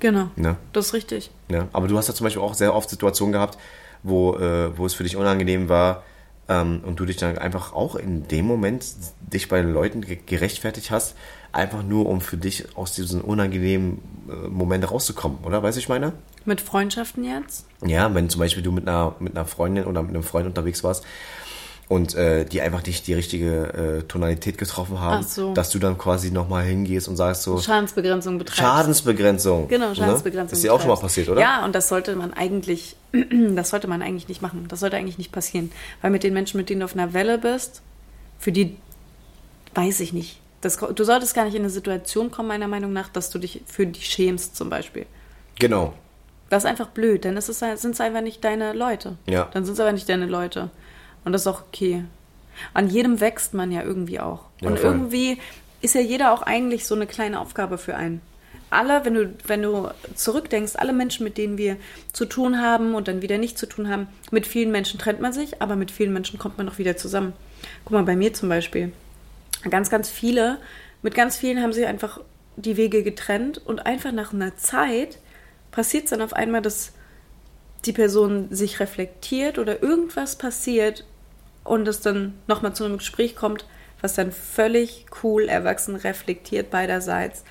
Genau. 0.00 0.30
Ne? 0.36 0.56
Das 0.72 0.86
ist 0.86 0.94
richtig. 0.94 1.30
Ja, 1.50 1.68
aber 1.72 1.88
du 1.88 1.96
hast 1.96 2.08
ja 2.08 2.14
zum 2.14 2.24
Beispiel 2.24 2.42
auch 2.42 2.54
sehr 2.54 2.74
oft 2.74 2.90
Situationen 2.90 3.32
gehabt, 3.32 3.58
wo, 4.02 4.36
äh, 4.36 4.76
wo 4.76 4.86
es 4.86 4.94
für 4.94 5.02
dich 5.02 5.16
unangenehm 5.16 5.68
war 5.68 6.02
ähm, 6.48 6.80
und 6.84 7.00
du 7.00 7.04
dich 7.04 7.16
dann 7.16 7.38
einfach 7.38 7.72
auch 7.72 7.96
in 7.96 8.28
dem 8.28 8.46
Moment 8.46 8.84
dich 9.20 9.48
bei 9.48 9.60
den 9.60 9.72
Leuten 9.72 10.02
ge 10.02 10.18
gerechtfertigt 10.24 10.90
hast, 10.90 11.14
einfach 11.52 11.82
nur 11.82 12.06
um 12.06 12.20
für 12.20 12.36
dich 12.36 12.76
aus 12.76 12.94
diesem 12.94 13.20
unangenehmen 13.22 13.98
äh, 14.28 14.48
Moment 14.48 14.90
rauszukommen, 14.90 15.38
oder? 15.44 15.62
Weißt 15.62 15.76
du, 15.76 15.80
ich 15.80 15.88
meine? 15.88 16.12
Mit 16.44 16.60
Freundschaften 16.60 17.24
jetzt? 17.24 17.66
Ja, 17.84 18.14
wenn 18.14 18.30
zum 18.30 18.40
Beispiel 18.40 18.62
du 18.62 18.72
mit 18.72 18.88
einer, 18.88 19.14
mit 19.18 19.36
einer 19.36 19.46
Freundin 19.46 19.84
oder 19.84 20.02
mit 20.02 20.14
einem 20.14 20.22
Freund 20.22 20.46
unterwegs 20.46 20.84
warst 20.84 21.04
und 21.88 22.14
äh, 22.14 22.44
die 22.44 22.60
einfach 22.60 22.84
nicht 22.84 23.06
die 23.06 23.14
richtige 23.14 24.00
äh, 24.00 24.02
Tonalität 24.02 24.58
getroffen 24.58 25.00
haben, 25.00 25.24
so. 25.24 25.54
dass 25.54 25.70
du 25.70 25.78
dann 25.78 25.96
quasi 25.96 26.30
nochmal 26.30 26.64
hingehst 26.64 27.08
und 27.08 27.16
sagst 27.16 27.42
so, 27.42 27.58
Schadensbegrenzung 27.58 28.36
betreibst. 28.36 28.60
Schadensbegrenzung. 28.60 29.68
Genau, 29.68 29.88
ne? 29.88 29.96
Schadensbegrenzung. 29.96 30.54
Ist 30.54 30.64
dir 30.64 30.74
auch 30.74 30.80
schon 30.80 30.90
mal 30.90 30.96
passiert, 30.96 31.30
oder? 31.30 31.40
Ja, 31.40 31.64
und 31.64 31.74
das 31.74 31.88
sollte 31.88 32.14
man 32.14 32.34
eigentlich, 32.34 32.96
das 33.54 33.70
sollte 33.70 33.88
man 33.88 34.02
eigentlich 34.02 34.28
nicht 34.28 34.42
machen. 34.42 34.66
Das 34.68 34.80
sollte 34.80 34.96
eigentlich 34.96 35.16
nicht 35.16 35.32
passieren. 35.32 35.72
Weil 36.02 36.10
mit 36.10 36.24
den 36.24 36.34
Menschen, 36.34 36.58
mit 36.58 36.68
denen 36.68 36.80
du 36.80 36.84
auf 36.84 36.94
einer 36.94 37.14
Welle 37.14 37.38
bist, 37.38 37.80
für 38.38 38.52
die, 38.52 38.76
weiß 39.74 40.00
ich 40.00 40.12
nicht. 40.12 40.40
Das, 40.60 40.76
du 40.76 41.04
solltest 41.04 41.34
gar 41.34 41.44
nicht 41.44 41.54
in 41.54 41.62
eine 41.62 41.70
Situation 41.70 42.30
kommen, 42.30 42.48
meiner 42.48 42.68
Meinung 42.68 42.92
nach, 42.92 43.08
dass 43.08 43.30
du 43.30 43.38
dich 43.38 43.62
für 43.66 43.86
die 43.86 44.02
schämst, 44.02 44.56
zum 44.56 44.68
Beispiel. 44.68 45.06
Genau. 45.58 45.94
Das 46.50 46.64
ist 46.64 46.70
einfach 46.70 46.88
blöd, 46.88 47.24
denn 47.24 47.36
es 47.36 47.46
sind 47.46 47.92
es 47.94 48.00
einfach 48.00 48.20
nicht 48.20 48.44
deine 48.44 48.72
Leute. 48.72 49.16
Ja. 49.26 49.48
Dann 49.52 49.64
sind 49.64 49.74
es 49.74 49.80
aber 49.80 49.92
nicht 49.92 50.08
deine 50.08 50.26
Leute. 50.26 50.70
Und 51.28 51.32
das 51.32 51.42
ist 51.42 51.46
auch 51.46 51.60
okay. 51.60 52.04
An 52.72 52.88
jedem 52.88 53.20
wächst 53.20 53.52
man 53.52 53.70
ja 53.70 53.82
irgendwie 53.82 54.18
auch. 54.18 54.44
Ja, 54.62 54.70
und 54.70 54.78
voll. 54.78 54.92
irgendwie 54.92 55.36
ist 55.82 55.94
ja 55.94 56.00
jeder 56.00 56.32
auch 56.32 56.40
eigentlich 56.40 56.86
so 56.86 56.94
eine 56.94 57.06
kleine 57.06 57.38
Aufgabe 57.38 57.76
für 57.76 57.96
einen. 57.96 58.22
Alle, 58.70 59.04
wenn 59.04 59.12
du, 59.12 59.34
wenn 59.46 59.60
du 59.60 59.90
zurückdenkst, 60.14 60.76
alle 60.76 60.94
Menschen, 60.94 61.24
mit 61.24 61.36
denen 61.36 61.58
wir 61.58 61.76
zu 62.14 62.24
tun 62.24 62.62
haben 62.62 62.94
und 62.94 63.08
dann 63.08 63.20
wieder 63.20 63.36
nicht 63.36 63.58
zu 63.58 63.66
tun 63.66 63.90
haben, 63.90 64.08
mit 64.30 64.46
vielen 64.46 64.70
Menschen 64.70 64.98
trennt 64.98 65.20
man 65.20 65.34
sich, 65.34 65.60
aber 65.60 65.76
mit 65.76 65.90
vielen 65.90 66.14
Menschen 66.14 66.38
kommt 66.38 66.56
man 66.56 66.66
auch 66.66 66.78
wieder 66.78 66.96
zusammen. 66.96 67.34
Guck 67.84 67.92
mal, 67.92 68.04
bei 68.04 68.16
mir 68.16 68.32
zum 68.32 68.48
Beispiel. 68.48 68.90
Ganz, 69.68 69.90
ganz 69.90 70.08
viele, 70.08 70.56
mit 71.02 71.14
ganz 71.14 71.36
vielen 71.36 71.62
haben 71.62 71.74
sich 71.74 71.84
einfach 71.84 72.22
die 72.56 72.78
Wege 72.78 73.02
getrennt 73.02 73.58
und 73.58 73.84
einfach 73.84 74.12
nach 74.12 74.32
einer 74.32 74.56
Zeit 74.56 75.18
passiert 75.72 76.04
es 76.04 76.10
dann 76.10 76.22
auf 76.22 76.32
einmal, 76.32 76.62
dass 76.62 76.92
die 77.84 77.92
Person 77.92 78.48
sich 78.48 78.80
reflektiert 78.80 79.58
oder 79.58 79.82
irgendwas 79.82 80.36
passiert 80.36 81.04
und 81.68 81.86
es 81.88 82.00
dann 82.00 82.34
nochmal 82.46 82.74
zu 82.74 82.84
einem 82.84 82.98
Gespräch 82.98 83.36
kommt, 83.36 83.66
was 84.00 84.14
dann 84.14 84.32
völlig 84.32 85.06
cool, 85.22 85.48
erwachsen, 85.48 85.96
reflektiert 85.96 86.70
beiderseits 86.70 87.44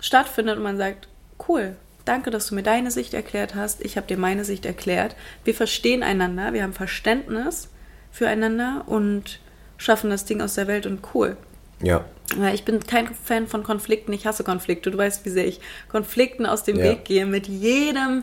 stattfindet 0.00 0.56
und 0.56 0.62
man 0.62 0.76
sagt, 0.76 1.08
cool, 1.48 1.76
danke, 2.04 2.30
dass 2.30 2.48
du 2.48 2.54
mir 2.54 2.62
deine 2.62 2.90
Sicht 2.90 3.14
erklärt 3.14 3.54
hast, 3.54 3.84
ich 3.84 3.96
habe 3.96 4.06
dir 4.06 4.18
meine 4.18 4.44
Sicht 4.44 4.66
erklärt, 4.66 5.16
wir 5.44 5.54
verstehen 5.54 6.02
einander, 6.02 6.52
wir 6.52 6.62
haben 6.62 6.72
Verständnis 6.72 7.68
füreinander 8.12 8.84
und 8.86 9.40
schaffen 9.76 10.10
das 10.10 10.24
Ding 10.24 10.40
aus 10.40 10.54
der 10.54 10.66
Welt 10.66 10.86
und 10.86 11.00
cool. 11.14 11.36
Ja. 11.82 12.04
Ich 12.52 12.64
bin 12.64 12.80
kein 12.80 13.08
Fan 13.14 13.46
von 13.46 13.62
Konflikten, 13.62 14.12
ich 14.12 14.26
hasse 14.26 14.44
Konflikte. 14.44 14.90
Du 14.90 14.96
weißt, 14.96 15.24
wie 15.24 15.30
sehr 15.30 15.46
ich 15.46 15.60
Konflikten 15.90 16.46
aus 16.46 16.62
dem 16.62 16.78
Ja. 16.78 16.84
Weg 16.84 17.04
gehe. 17.04 17.26
Mit 17.26 17.46
jedem, 17.48 18.22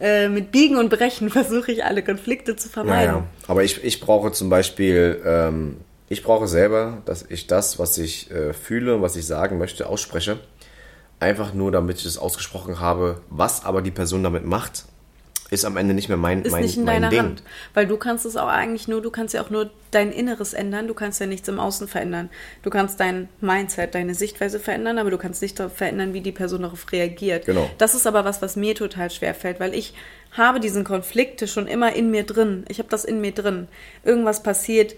äh, 0.00 0.28
mit 0.28 0.52
Biegen 0.52 0.76
und 0.76 0.90
Brechen 0.90 1.30
versuche 1.30 1.72
ich 1.72 1.84
alle 1.84 2.02
Konflikte 2.02 2.56
zu 2.56 2.68
vermeiden. 2.68 3.12
Naja, 3.12 3.24
aber 3.46 3.64
ich, 3.64 3.82
ich 3.84 4.00
brauche 4.00 4.32
zum 4.32 4.48
Beispiel, 4.48 5.20
ähm, 5.24 5.76
ich 6.08 6.22
brauche 6.22 6.48
selber, 6.48 7.02
dass 7.04 7.24
ich 7.28 7.46
das, 7.46 7.78
was 7.78 7.98
ich 7.98 8.30
äh, 8.30 8.52
fühle, 8.52 9.02
was 9.02 9.16
ich 9.16 9.26
sagen 9.26 9.58
möchte, 9.58 9.88
ausspreche. 9.88 10.38
Einfach 11.20 11.52
nur, 11.52 11.72
damit 11.72 11.98
ich 11.98 12.06
es 12.06 12.16
ausgesprochen 12.16 12.80
habe. 12.80 13.20
Was 13.28 13.64
aber 13.64 13.82
die 13.82 13.90
Person 13.90 14.22
damit 14.22 14.44
macht, 14.44 14.84
ist 15.50 15.64
am 15.64 15.76
Ende 15.76 15.94
nicht 15.94 16.08
mehr 16.08 16.18
mein, 16.18 16.42
Ist 16.42 16.52
mein, 16.52 16.62
nicht 16.62 16.76
in 16.76 16.84
mein 16.84 17.02
deiner 17.02 17.10
Ding. 17.10 17.20
Hand. 17.20 17.42
Weil 17.74 17.86
du 17.86 17.96
kannst 17.96 18.26
es 18.26 18.36
auch 18.36 18.48
eigentlich 18.48 18.86
nur, 18.88 19.00
du 19.00 19.10
kannst 19.10 19.34
ja 19.34 19.42
auch 19.42 19.50
nur 19.50 19.70
dein 19.90 20.12
Inneres 20.12 20.52
ändern, 20.52 20.86
du 20.86 20.94
kannst 20.94 21.20
ja 21.20 21.26
nichts 21.26 21.48
im 21.48 21.58
Außen 21.58 21.88
verändern. 21.88 22.28
Du 22.62 22.70
kannst 22.70 23.00
dein 23.00 23.28
Mindset, 23.40 23.94
deine 23.94 24.14
Sichtweise 24.14 24.60
verändern, 24.60 24.98
aber 24.98 25.10
du 25.10 25.18
kannst 25.18 25.40
nicht 25.40 25.58
darauf 25.58 25.74
verändern, 25.74 26.12
wie 26.12 26.20
die 26.20 26.32
Person 26.32 26.62
darauf 26.62 26.90
reagiert. 26.92 27.46
Genau. 27.46 27.70
Das 27.78 27.94
ist 27.94 28.06
aber 28.06 28.24
was, 28.24 28.42
was 28.42 28.56
mir 28.56 28.74
total 28.74 29.10
schwer 29.10 29.34
fällt, 29.34 29.60
weil 29.60 29.74
ich 29.74 29.94
habe 30.32 30.60
diesen 30.60 30.84
Konflikte 30.84 31.48
schon 31.48 31.66
immer 31.66 31.94
in 31.94 32.10
mir 32.10 32.24
drin. 32.24 32.64
Ich 32.68 32.78
habe 32.78 32.90
das 32.90 33.04
in 33.04 33.20
mir 33.20 33.32
drin. 33.32 33.68
Irgendwas 34.04 34.42
passiert 34.42 34.94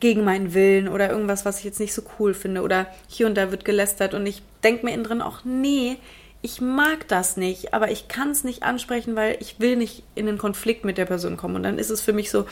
gegen 0.00 0.24
meinen 0.24 0.52
Willen 0.52 0.88
oder 0.88 1.08
irgendwas, 1.08 1.46
was 1.46 1.58
ich 1.58 1.64
jetzt 1.64 1.80
nicht 1.80 1.94
so 1.94 2.02
cool 2.18 2.34
finde 2.34 2.60
oder 2.60 2.88
hier 3.08 3.26
und 3.26 3.36
da 3.36 3.50
wird 3.50 3.64
gelästert 3.64 4.12
und 4.12 4.26
ich 4.26 4.42
denke 4.62 4.84
mir 4.84 4.92
innen 4.92 5.04
drin 5.04 5.22
auch, 5.22 5.44
nee, 5.44 5.96
ich 6.44 6.60
mag 6.60 7.08
das 7.08 7.38
nicht, 7.38 7.72
aber 7.72 7.90
ich 7.90 8.06
kann 8.06 8.28
es 8.28 8.44
nicht 8.44 8.64
ansprechen, 8.64 9.16
weil 9.16 9.38
ich 9.40 9.60
will 9.60 9.76
nicht 9.76 10.02
in 10.14 10.26
den 10.26 10.36
Konflikt 10.36 10.84
mit 10.84 10.98
der 10.98 11.06
Person 11.06 11.38
kommen. 11.38 11.56
Und 11.56 11.62
dann 11.62 11.78
ist 11.78 11.88
es 11.88 12.02
für 12.02 12.12
mich 12.12 12.30
so, 12.30 12.44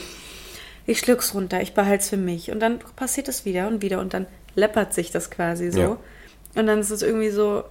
ich 0.86 0.98
schluck's 0.98 1.34
runter, 1.34 1.60
ich 1.60 1.74
behalte 1.74 2.02
es 2.02 2.08
für 2.08 2.16
mich. 2.16 2.50
Und 2.50 2.60
dann 2.60 2.78
passiert 2.96 3.28
es 3.28 3.44
wieder 3.44 3.68
und 3.68 3.82
wieder 3.82 4.00
und 4.00 4.14
dann 4.14 4.24
läppert 4.54 4.94
sich 4.94 5.10
das 5.10 5.30
quasi 5.30 5.70
so. 5.70 5.78
Ja. 5.78 5.98
Und 6.54 6.66
dann 6.66 6.78
ist 6.78 6.88
es 6.88 7.02
irgendwie 7.02 7.28
so, 7.28 7.64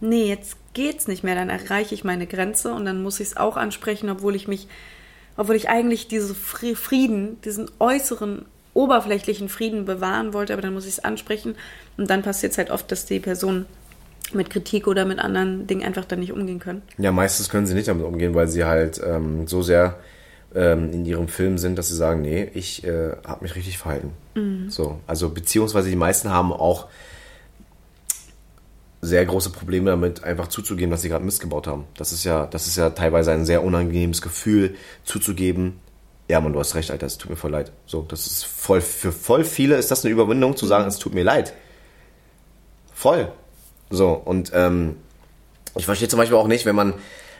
nee, 0.00 0.28
jetzt 0.28 0.56
geht's 0.74 1.08
nicht 1.08 1.24
mehr, 1.24 1.34
dann 1.34 1.50
erreiche 1.50 1.92
ich 1.92 2.04
meine 2.04 2.28
Grenze 2.28 2.72
und 2.72 2.84
dann 2.84 3.02
muss 3.02 3.18
ich 3.18 3.28
es 3.30 3.36
auch 3.36 3.56
ansprechen, 3.56 4.08
obwohl 4.10 4.36
ich 4.36 4.46
mich, 4.46 4.68
obwohl 5.36 5.56
ich 5.56 5.68
eigentlich 5.68 6.06
diese 6.06 6.34
Fri- 6.34 6.76
Frieden, 6.76 7.40
diesen 7.42 7.68
äußeren, 7.80 8.46
oberflächlichen 8.74 9.48
Frieden 9.48 9.86
bewahren 9.86 10.32
wollte, 10.34 10.52
aber 10.52 10.62
dann 10.62 10.74
muss 10.74 10.86
ich 10.86 10.92
es 10.92 11.04
ansprechen 11.04 11.56
und 11.96 12.10
dann 12.10 12.22
passiert 12.22 12.52
es 12.52 12.58
halt 12.58 12.70
oft, 12.70 12.92
dass 12.92 13.06
die 13.06 13.18
Personen 13.18 13.66
mit 14.32 14.50
Kritik 14.50 14.86
oder 14.86 15.04
mit 15.04 15.18
anderen 15.18 15.66
Dingen 15.66 15.84
einfach 15.84 16.04
dann 16.04 16.20
nicht 16.20 16.32
umgehen 16.32 16.58
können. 16.58 16.82
Ja, 16.98 17.12
meistens 17.12 17.48
können 17.48 17.66
sie 17.66 17.74
nicht 17.74 17.88
damit 17.88 18.04
umgehen, 18.04 18.34
weil 18.34 18.48
sie 18.48 18.64
halt 18.64 19.00
ähm, 19.04 19.46
so 19.46 19.62
sehr 19.62 19.98
ähm, 20.54 20.92
in 20.92 21.04
ihrem 21.04 21.28
Film 21.28 21.58
sind, 21.58 21.76
dass 21.76 21.88
sie 21.88 21.96
sagen, 21.96 22.22
nee, 22.22 22.50
ich 22.54 22.84
äh, 22.84 23.12
habe 23.26 23.42
mich 23.44 23.54
richtig 23.54 23.78
verhalten. 23.78 24.12
So, 24.68 24.98
also 25.06 25.28
beziehungsweise 25.28 25.90
die 25.90 25.96
meisten 25.96 26.30
haben 26.30 26.52
auch 26.52 26.88
sehr 29.00 29.24
große 29.24 29.50
Probleme 29.50 29.90
damit, 29.90 30.24
einfach 30.24 30.48
zuzugeben, 30.48 30.90
dass 30.90 31.02
sie 31.02 31.08
gerade 31.08 31.24
Mist 31.24 31.40
gebaut 31.40 31.66
haben. 31.66 31.84
Das 31.96 32.12
ist 32.12 32.24
ja, 32.24 32.46
das 32.46 32.66
ist 32.66 32.76
ja 32.76 32.90
teilweise 32.90 33.32
ein 33.32 33.44
sehr 33.44 33.62
unangenehmes 33.62 34.22
Gefühl, 34.22 34.74
zuzugeben. 35.04 35.78
Ja, 36.28 36.40
Mann, 36.40 36.52
du 36.52 36.58
hast 36.58 36.74
recht, 36.74 36.90
Alter, 36.90 37.06
es 37.06 37.18
tut 37.18 37.30
mir 37.30 37.36
voll 37.36 37.50
leid. 37.50 37.70
So, 37.86 38.02
das 38.02 38.26
ist 38.26 38.44
voll, 38.44 38.80
für 38.80 39.12
voll 39.12 39.44
viele 39.44 39.76
ist 39.76 39.90
das 39.90 40.04
eine 40.04 40.12
Überwindung, 40.12 40.56
zu 40.56 40.66
sagen, 40.66 40.88
es 40.88 40.98
tut 40.98 41.14
mir 41.14 41.22
leid. 41.22 41.52
Voll. 42.92 43.30
So, 43.90 44.10
und 44.12 44.50
ähm, 44.54 44.96
ich 45.76 45.84
verstehe 45.86 46.08
zum 46.08 46.18
Beispiel 46.18 46.36
auch 46.36 46.46
nicht, 46.46 46.66
wenn 46.66 46.74
man, 46.76 46.94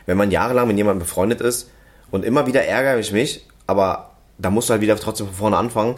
wenn 0.07 0.17
man 0.17 0.31
jahrelang 0.31 0.67
mit 0.69 0.77
jemandem 0.77 1.01
befreundet 1.01 1.41
ist 1.41 1.71
und 2.11 2.25
immer 2.25 2.47
wieder 2.47 2.65
ärgere 2.65 2.99
ich 2.99 3.13
mich, 3.13 3.47
aber 3.67 4.11
da 4.39 4.51
musst 4.51 4.69
du 4.69 4.73
halt 4.73 4.83
wieder 4.83 4.97
trotzdem 4.97 5.27
von 5.27 5.35
vorne 5.37 5.57
anfangen. 5.57 5.97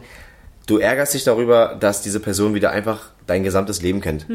Du 0.66 0.78
ärgerst 0.78 1.14
dich 1.14 1.24
darüber, 1.24 1.76
dass 1.78 2.02
diese 2.02 2.20
Person 2.20 2.54
wieder 2.54 2.70
einfach 2.70 3.10
dein 3.26 3.42
gesamtes 3.44 3.82
Leben 3.82 4.00
kennt. 4.00 4.26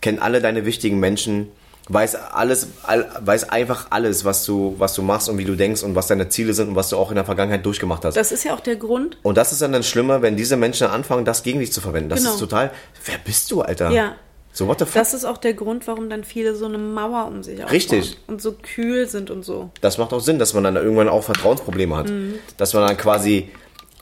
Kennt 0.00 0.22
alle 0.22 0.40
deine 0.40 0.64
wichtigen 0.64 0.98
Menschen, 1.00 1.48
weiß 1.88 2.14
alles, 2.14 2.68
all, 2.84 3.06
weiß 3.20 3.50
einfach 3.50 3.88
alles, 3.90 4.24
was 4.24 4.44
du, 4.44 4.76
was 4.78 4.94
du 4.94 5.02
machst 5.02 5.28
und 5.28 5.38
wie 5.38 5.44
du 5.44 5.56
denkst 5.56 5.82
und 5.82 5.94
was 5.96 6.06
deine 6.06 6.28
Ziele 6.28 6.54
sind 6.54 6.68
und 6.70 6.76
was 6.76 6.88
du 6.88 6.96
auch 6.96 7.10
in 7.10 7.16
der 7.16 7.24
Vergangenheit 7.24 7.66
durchgemacht 7.66 8.04
hast. 8.04 8.16
Das 8.16 8.30
ist 8.32 8.44
ja 8.44 8.54
auch 8.54 8.60
der 8.60 8.76
Grund. 8.76 9.18
und 9.22 9.36
das 9.36 9.52
ist 9.52 9.60
dann 9.60 9.72
dann 9.72 9.82
schlimmer, 9.82 10.22
wenn 10.22 10.36
diese 10.36 10.56
Menschen 10.56 10.86
anfangen, 10.86 11.24
das 11.24 11.42
gegen 11.42 11.58
dich 11.58 11.72
zu 11.72 11.80
verwenden. 11.80 12.08
Das 12.08 12.20
Genau. 12.20 12.32
ist 12.32 12.38
total. 12.38 12.70
Wer 13.04 13.18
bist 13.18 13.50
du, 13.50 13.60
Alter? 13.62 13.90
Ja. 13.90 14.14
So, 14.52 14.66
what 14.66 14.78
the 14.80 14.84
fuck? 14.84 14.94
Das 14.94 15.14
ist 15.14 15.24
auch 15.24 15.38
der 15.38 15.54
Grund, 15.54 15.86
warum 15.86 16.10
dann 16.10 16.24
viele 16.24 16.54
so 16.56 16.66
eine 16.66 16.78
Mauer 16.78 17.26
um 17.26 17.42
sich 17.42 17.58
aufbauen. 17.58 17.70
Richtig. 17.70 18.16
Und 18.26 18.42
so 18.42 18.52
kühl 18.52 19.08
sind 19.08 19.30
und 19.30 19.44
so. 19.44 19.70
das 19.80 19.98
macht 19.98 20.12
auch 20.12 20.20
Sinn, 20.20 20.38
dass 20.38 20.54
man 20.54 20.64
dann 20.64 20.76
irgendwann 20.76 21.08
auch 21.08 21.22
Vertrauensprobleme 21.22 21.96
hat. 21.96 22.12
Dass 22.56 22.74
man 22.74 22.86
dann 22.86 22.96
quasi, 22.96 23.48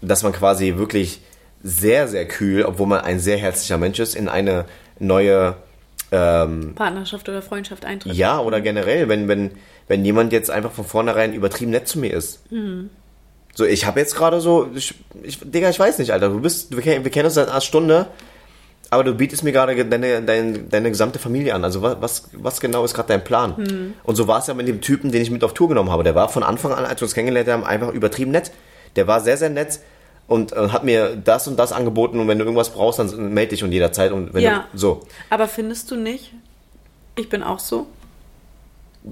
dass 0.00 0.22
man 0.22 0.32
quasi 0.32 0.76
wirklich 0.76 1.20
sehr, 1.62 2.08
sehr 2.08 2.26
kühl, 2.26 2.64
obwohl 2.64 2.86
man 2.86 3.00
ein 3.00 3.18
sehr 3.20 3.36
herzlicher 3.36 3.78
Mensch 3.78 3.98
ist, 3.98 4.14
in 4.14 4.28
eine 4.28 4.64
neue, 4.98 5.56
ähm, 6.12 6.74
Partnerschaft 6.74 7.28
oder 7.28 7.42
Freundschaft 7.42 7.84
eintritt. 7.84 8.14
ja, 8.14 8.40
oder 8.40 8.60
generell, 8.60 9.08
wenn, 9.08 9.28
wenn, 9.28 9.50
wenn 9.86 10.04
jemand 10.04 10.32
jetzt 10.32 10.50
einfach 10.50 10.72
von 10.72 10.84
vornherein 10.86 11.34
übertrieben 11.34 11.72
nett 11.72 11.88
zu 11.88 11.98
mir 11.98 12.14
ist. 12.14 12.40
So, 13.54 13.64
ich 13.64 13.84
habe 13.86 14.00
jetzt 14.00 14.14
gerade 14.14 14.40
so, 14.40 14.70
ich, 14.74 14.94
ich, 15.22 15.40
Digga, 15.42 15.68
ich 15.68 15.78
weiß 15.78 15.98
nicht, 15.98 16.12
Alter, 16.12 16.28
du 16.28 16.40
bist, 16.40 16.74
wir, 16.76 16.84
wir 17.04 17.10
kennen 17.10 17.26
uns 17.26 17.34
seit 17.34 17.48
einer 17.48 17.60
Stunde, 17.60 18.06
aber 18.90 19.04
du 19.04 19.14
bietest 19.14 19.44
mir 19.44 19.52
gerade 19.52 19.84
deine, 19.84 20.22
deine, 20.22 20.58
deine 20.60 20.88
gesamte 20.90 21.18
Familie 21.18 21.54
an. 21.54 21.62
Also 21.64 21.82
was, 21.82 21.96
was, 22.00 22.28
was 22.32 22.60
genau 22.60 22.84
ist 22.84 22.94
gerade 22.94 23.08
dein 23.08 23.22
Plan? 23.22 23.94
Und 24.02 24.14
so 24.16 24.26
war 24.28 24.38
es 24.38 24.46
ja 24.46 24.54
mit 24.54 24.66
dem 24.68 24.80
Typen, 24.80 25.12
den 25.12 25.20
ich 25.22 25.30
mit 25.30 25.44
auf 25.44 25.52
Tour 25.54 25.68
genommen 25.68 25.90
habe. 25.90 26.04
Der 26.04 26.14
war 26.14 26.28
von 26.28 26.42
Anfang 26.42 26.72
an, 26.72 26.84
als 26.84 27.00
wir 27.00 27.04
uns 27.06 27.14
kennengelernt 27.14 27.48
haben, 27.50 27.64
einfach 27.64 27.92
übertrieben 27.92 28.30
nett. 28.30 28.50
Der 28.96 29.06
war 29.06 29.20
sehr, 29.20 29.36
sehr 29.36 29.50
nett 29.50 29.80
und 30.26 30.52
äh, 30.52 30.68
hat 30.70 30.84
mir 30.84 31.16
das 31.16 31.46
und 31.48 31.58
das 31.58 31.72
angeboten 31.72 32.18
und 32.20 32.28
wenn 32.28 32.38
du 32.38 32.44
irgendwas 32.44 32.70
brauchst, 32.70 32.98
dann 32.98 33.32
melde 33.34 33.50
dich 33.50 33.62
und 33.64 33.72
jederzeit 33.72 34.12
und 34.12 34.32
wenn 34.34 34.42
Ja. 34.42 34.66
du, 34.72 34.78
so. 34.78 35.00
Aber 35.30 35.48
findest 35.48 35.90
du 35.90 35.96
nicht? 35.96 36.32
Ich 37.16 37.28
bin 37.28 37.42
auch 37.42 37.58
so. 37.58 37.86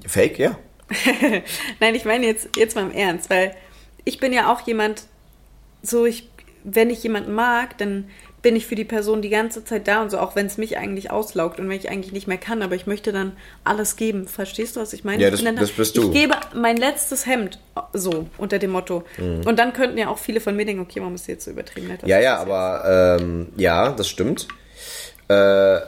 Fake, 0.05 0.39
ja. 0.39 0.57
Nein, 1.79 1.95
ich 1.95 2.05
meine 2.05 2.25
jetzt, 2.25 2.55
jetzt 2.55 2.75
mal 2.75 2.83
im 2.83 2.91
Ernst, 2.91 3.29
weil 3.29 3.53
ich 4.05 4.19
bin 4.19 4.31
ja 4.33 4.51
auch 4.51 4.61
jemand, 4.61 5.03
so 5.81 6.05
ich, 6.05 6.29
wenn 6.63 6.89
ich 6.89 7.03
jemanden 7.03 7.33
mag, 7.33 7.77
dann 7.77 8.05
bin 8.43 8.55
ich 8.55 8.67
für 8.67 8.75
die 8.75 8.85
Person 8.85 9.21
die 9.21 9.29
ganze 9.29 9.65
Zeit 9.65 9.87
da 9.87 10.01
und 10.03 10.11
so, 10.11 10.19
auch 10.19 10.35
wenn 10.35 10.45
es 10.45 10.57
mich 10.57 10.77
eigentlich 10.77 11.09
auslaugt 11.11 11.59
und 11.59 11.67
wenn 11.69 11.75
ich 11.77 11.89
eigentlich 11.89 12.13
nicht 12.13 12.27
mehr 12.27 12.37
kann, 12.37 12.61
aber 12.61 12.75
ich 12.75 12.85
möchte 12.85 13.11
dann 13.11 13.35
alles 13.63 13.95
geben. 13.95 14.27
Verstehst 14.27 14.75
du, 14.75 14.79
was 14.79 14.93
ich 14.93 15.03
meine? 15.03 15.21
Ja, 15.21 15.27
Ich 15.29 15.31
das- 15.33 15.39
bin 15.43 15.45
dann, 15.47 15.55
das 15.57 15.71
bist 15.71 15.97
Ich 15.97 16.01
du. 16.03 16.11
gebe 16.11 16.35
mein 16.55 16.77
letztes 16.77 17.25
Hemd 17.25 17.59
so 17.93 18.27
unter 18.37 18.59
dem 18.59 18.71
Motto. 18.71 19.03
Und 19.17 19.57
dann 19.57 19.73
könnten 19.73 19.97
ja 19.97 20.07
auch 20.09 20.19
viele 20.19 20.39
von 20.39 20.55
mir 20.55 20.65
denken, 20.65 20.83
okay, 20.83 20.99
warum 21.01 21.15
ist 21.15 21.27
jetzt 21.27 21.45
so 21.45 21.51
übertrieben 21.51 21.87
nett? 21.87 22.01
Ja, 22.05 22.19
ja, 22.19 22.37
aber 22.37 23.17
ähm, 23.19 23.47
ja, 23.57 23.91
das 23.91 24.07
stimmt. 24.07 24.47
Äh, 25.29 25.79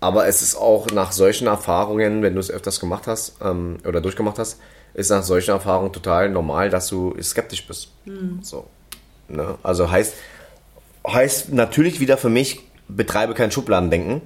aber 0.00 0.26
es 0.28 0.42
ist 0.42 0.54
auch 0.56 0.86
nach 0.88 1.12
solchen 1.12 1.46
Erfahrungen, 1.48 2.22
wenn 2.22 2.34
du 2.34 2.40
es 2.40 2.50
öfters 2.50 2.78
gemacht 2.78 3.06
hast 3.06 3.36
ähm, 3.42 3.78
oder 3.86 4.00
durchgemacht 4.00 4.38
hast, 4.38 4.60
ist 4.94 5.10
nach 5.10 5.22
solchen 5.24 5.50
Erfahrungen 5.50 5.92
total 5.92 6.28
normal, 6.30 6.70
dass 6.70 6.88
du 6.88 7.14
skeptisch 7.20 7.66
bist. 7.66 7.88
So. 8.42 8.66
Ne? 9.28 9.56
Also 9.62 9.90
heißt, 9.90 10.14
heißt 11.06 11.52
natürlich 11.52 12.00
wieder 12.00 12.16
für 12.16 12.30
mich, 12.30 12.60
betreibe 12.88 13.34
kein 13.34 13.50
Schubladendenken. 13.50 14.22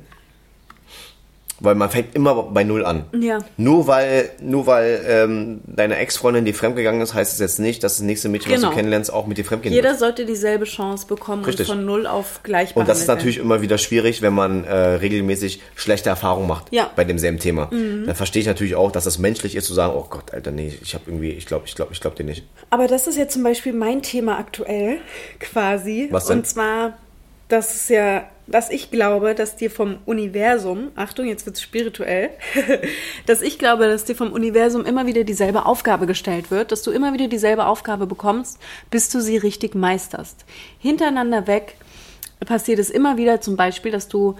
Weil 1.60 1.74
man 1.74 1.90
fängt 1.90 2.14
immer 2.14 2.40
bei 2.44 2.62
Null 2.62 2.84
an. 2.84 3.04
Ja. 3.18 3.38
Nur 3.56 3.86
weil, 3.88 4.30
nur 4.40 4.66
weil 4.66 5.04
ähm, 5.08 5.60
deine 5.66 5.96
Ex-Freundin 5.96 6.44
dir 6.44 6.54
fremdgegangen 6.54 7.00
ist, 7.00 7.14
heißt 7.14 7.32
es 7.32 7.40
jetzt 7.40 7.58
nicht, 7.58 7.82
dass 7.82 7.96
das 7.96 8.02
nächste 8.04 8.28
Mädchen, 8.28 8.52
was 8.52 8.60
Genau. 8.60 8.70
du 8.70 8.76
kennenlernst, 8.76 9.12
auch 9.12 9.26
mit 9.26 9.38
dir 9.38 9.44
fremdgehen 9.44 9.74
Jeder 9.74 9.90
wird. 9.90 9.98
sollte 9.98 10.24
dieselbe 10.24 10.64
Chance 10.66 11.06
bekommen 11.08 11.44
Richtig. 11.44 11.68
und 11.68 11.76
von 11.76 11.84
null 11.84 12.06
auf 12.06 12.40
gleich 12.44 12.76
Und 12.76 12.88
das 12.88 13.00
ist 13.00 13.08
natürlich 13.08 13.38
immer 13.38 13.60
wieder 13.60 13.76
schwierig, 13.78 14.22
wenn 14.22 14.34
man 14.34 14.62
äh, 14.64 14.72
regelmäßig 14.76 15.60
schlechte 15.74 16.08
Erfahrungen 16.10 16.46
macht 16.46 16.66
Ja. 16.72 16.84
Mhm. 16.84 16.88
bei 16.96 17.04
demselben 17.04 17.38
Thema. 17.40 17.68
Dann 17.70 18.14
verstehe 18.14 18.40
ich 18.42 18.46
natürlich 18.46 18.76
auch, 18.76 18.92
dass 18.92 19.04
das 19.04 19.18
menschlich 19.18 19.56
ist 19.56 19.66
zu 19.66 19.74
sagen, 19.74 19.94
oh 19.96 20.06
Gott, 20.08 20.32
Alter, 20.32 20.50
nee, 20.52 20.72
ich 20.80 20.94
habe 20.94 21.04
irgendwie, 21.08 21.30
ich 21.30 21.46
glaube, 21.46 21.64
ich 21.66 21.74
glaube, 21.74 21.92
ich 21.92 22.00
glaube 22.00 22.16
dir 22.16 22.24
nicht. 22.24 22.44
Aber 22.70 22.86
das 22.86 23.06
ist 23.06 23.16
jetzt 23.16 23.32
zum 23.34 23.42
Beispiel 23.42 23.72
mein 23.72 24.02
Thema 24.02 24.38
aktuell, 24.38 24.98
quasi. 25.40 26.08
Was 26.10 26.26
denn? 26.26 26.38
Und 26.38 26.46
zwar, 26.46 26.98
das 27.48 27.74
ist 27.74 27.90
ja, 27.90 28.28
dass 28.46 28.70
ich 28.70 28.90
glaube, 28.90 29.34
dass 29.34 29.56
dir 29.56 29.70
vom 29.70 29.98
Universum, 30.04 30.90
Achtung, 30.96 31.26
jetzt 31.26 31.46
wird's 31.46 31.62
spirituell, 31.62 32.30
dass 33.26 33.42
ich 33.42 33.58
glaube, 33.58 33.88
dass 33.88 34.04
dir 34.04 34.14
vom 34.14 34.32
Universum 34.32 34.84
immer 34.84 35.06
wieder 35.06 35.24
dieselbe 35.24 35.66
Aufgabe 35.66 36.06
gestellt 36.06 36.50
wird, 36.50 36.72
dass 36.72 36.82
du 36.82 36.90
immer 36.90 37.12
wieder 37.12 37.28
dieselbe 37.28 37.66
Aufgabe 37.66 38.06
bekommst, 38.06 38.58
bis 38.90 39.08
du 39.08 39.20
sie 39.20 39.38
richtig 39.38 39.74
meisterst. 39.74 40.44
Hintereinander 40.78 41.46
weg 41.46 41.76
passiert 42.46 42.78
es 42.78 42.90
immer 42.90 43.16
wieder 43.16 43.40
zum 43.40 43.56
Beispiel, 43.56 43.92
dass 43.92 44.08
du 44.08 44.36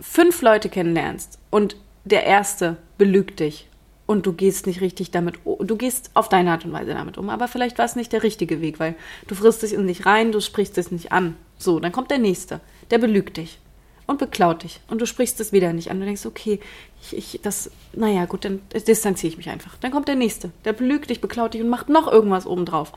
fünf 0.00 0.42
Leute 0.42 0.68
kennenlernst 0.68 1.38
und 1.50 1.76
der 2.04 2.24
erste 2.24 2.76
belügt 2.98 3.40
dich 3.40 3.68
und 4.06 4.24
du 4.24 4.32
gehst 4.32 4.66
nicht 4.66 4.80
richtig 4.80 5.10
damit, 5.10 5.36
du 5.44 5.76
gehst 5.76 6.10
auf 6.14 6.28
deine 6.28 6.52
Art 6.52 6.64
und 6.64 6.72
Weise 6.72 6.94
damit 6.94 7.18
um, 7.18 7.28
aber 7.28 7.48
vielleicht 7.48 7.78
war 7.78 7.84
es 7.84 7.96
nicht 7.96 8.12
der 8.12 8.22
richtige 8.22 8.60
Weg, 8.60 8.78
weil 8.78 8.94
du 9.26 9.34
frisst 9.34 9.64
in 9.64 9.86
dich 9.86 10.06
rein, 10.06 10.32
du 10.32 10.40
sprichst 10.40 10.78
es 10.78 10.90
nicht 10.90 11.12
an. 11.12 11.36
So, 11.58 11.80
dann 11.80 11.92
kommt 11.92 12.10
der 12.10 12.18
nächste, 12.18 12.60
der 12.90 12.98
belügt 12.98 13.36
dich 13.36 13.58
und 14.06 14.18
beklaut 14.18 14.62
dich 14.62 14.80
und 14.88 15.00
du 15.00 15.06
sprichst 15.06 15.40
es 15.40 15.52
wieder 15.52 15.72
nicht 15.72 15.90
an. 15.90 15.98
Du 15.98 16.06
denkst, 16.06 16.26
okay, 16.26 16.60
ich, 17.02 17.16
ich 17.16 17.40
das, 17.42 17.70
naja, 17.92 18.24
gut, 18.26 18.44
dann 18.44 18.60
distanziere 18.86 19.32
ich 19.32 19.36
mich 19.36 19.50
einfach. 19.50 19.76
Dann 19.78 19.90
kommt 19.90 20.08
der 20.08 20.14
nächste, 20.14 20.50
der 20.64 20.72
belügt 20.72 21.10
dich, 21.10 21.20
beklaut 21.20 21.54
dich 21.54 21.62
und 21.62 21.68
macht 21.68 21.88
noch 21.88 22.10
irgendwas 22.10 22.46
obendrauf. 22.46 22.92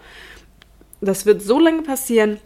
Das 1.01 1.25
wird 1.25 1.41
so 1.41 1.59
lange 1.59 1.81
passieren, 1.81 2.37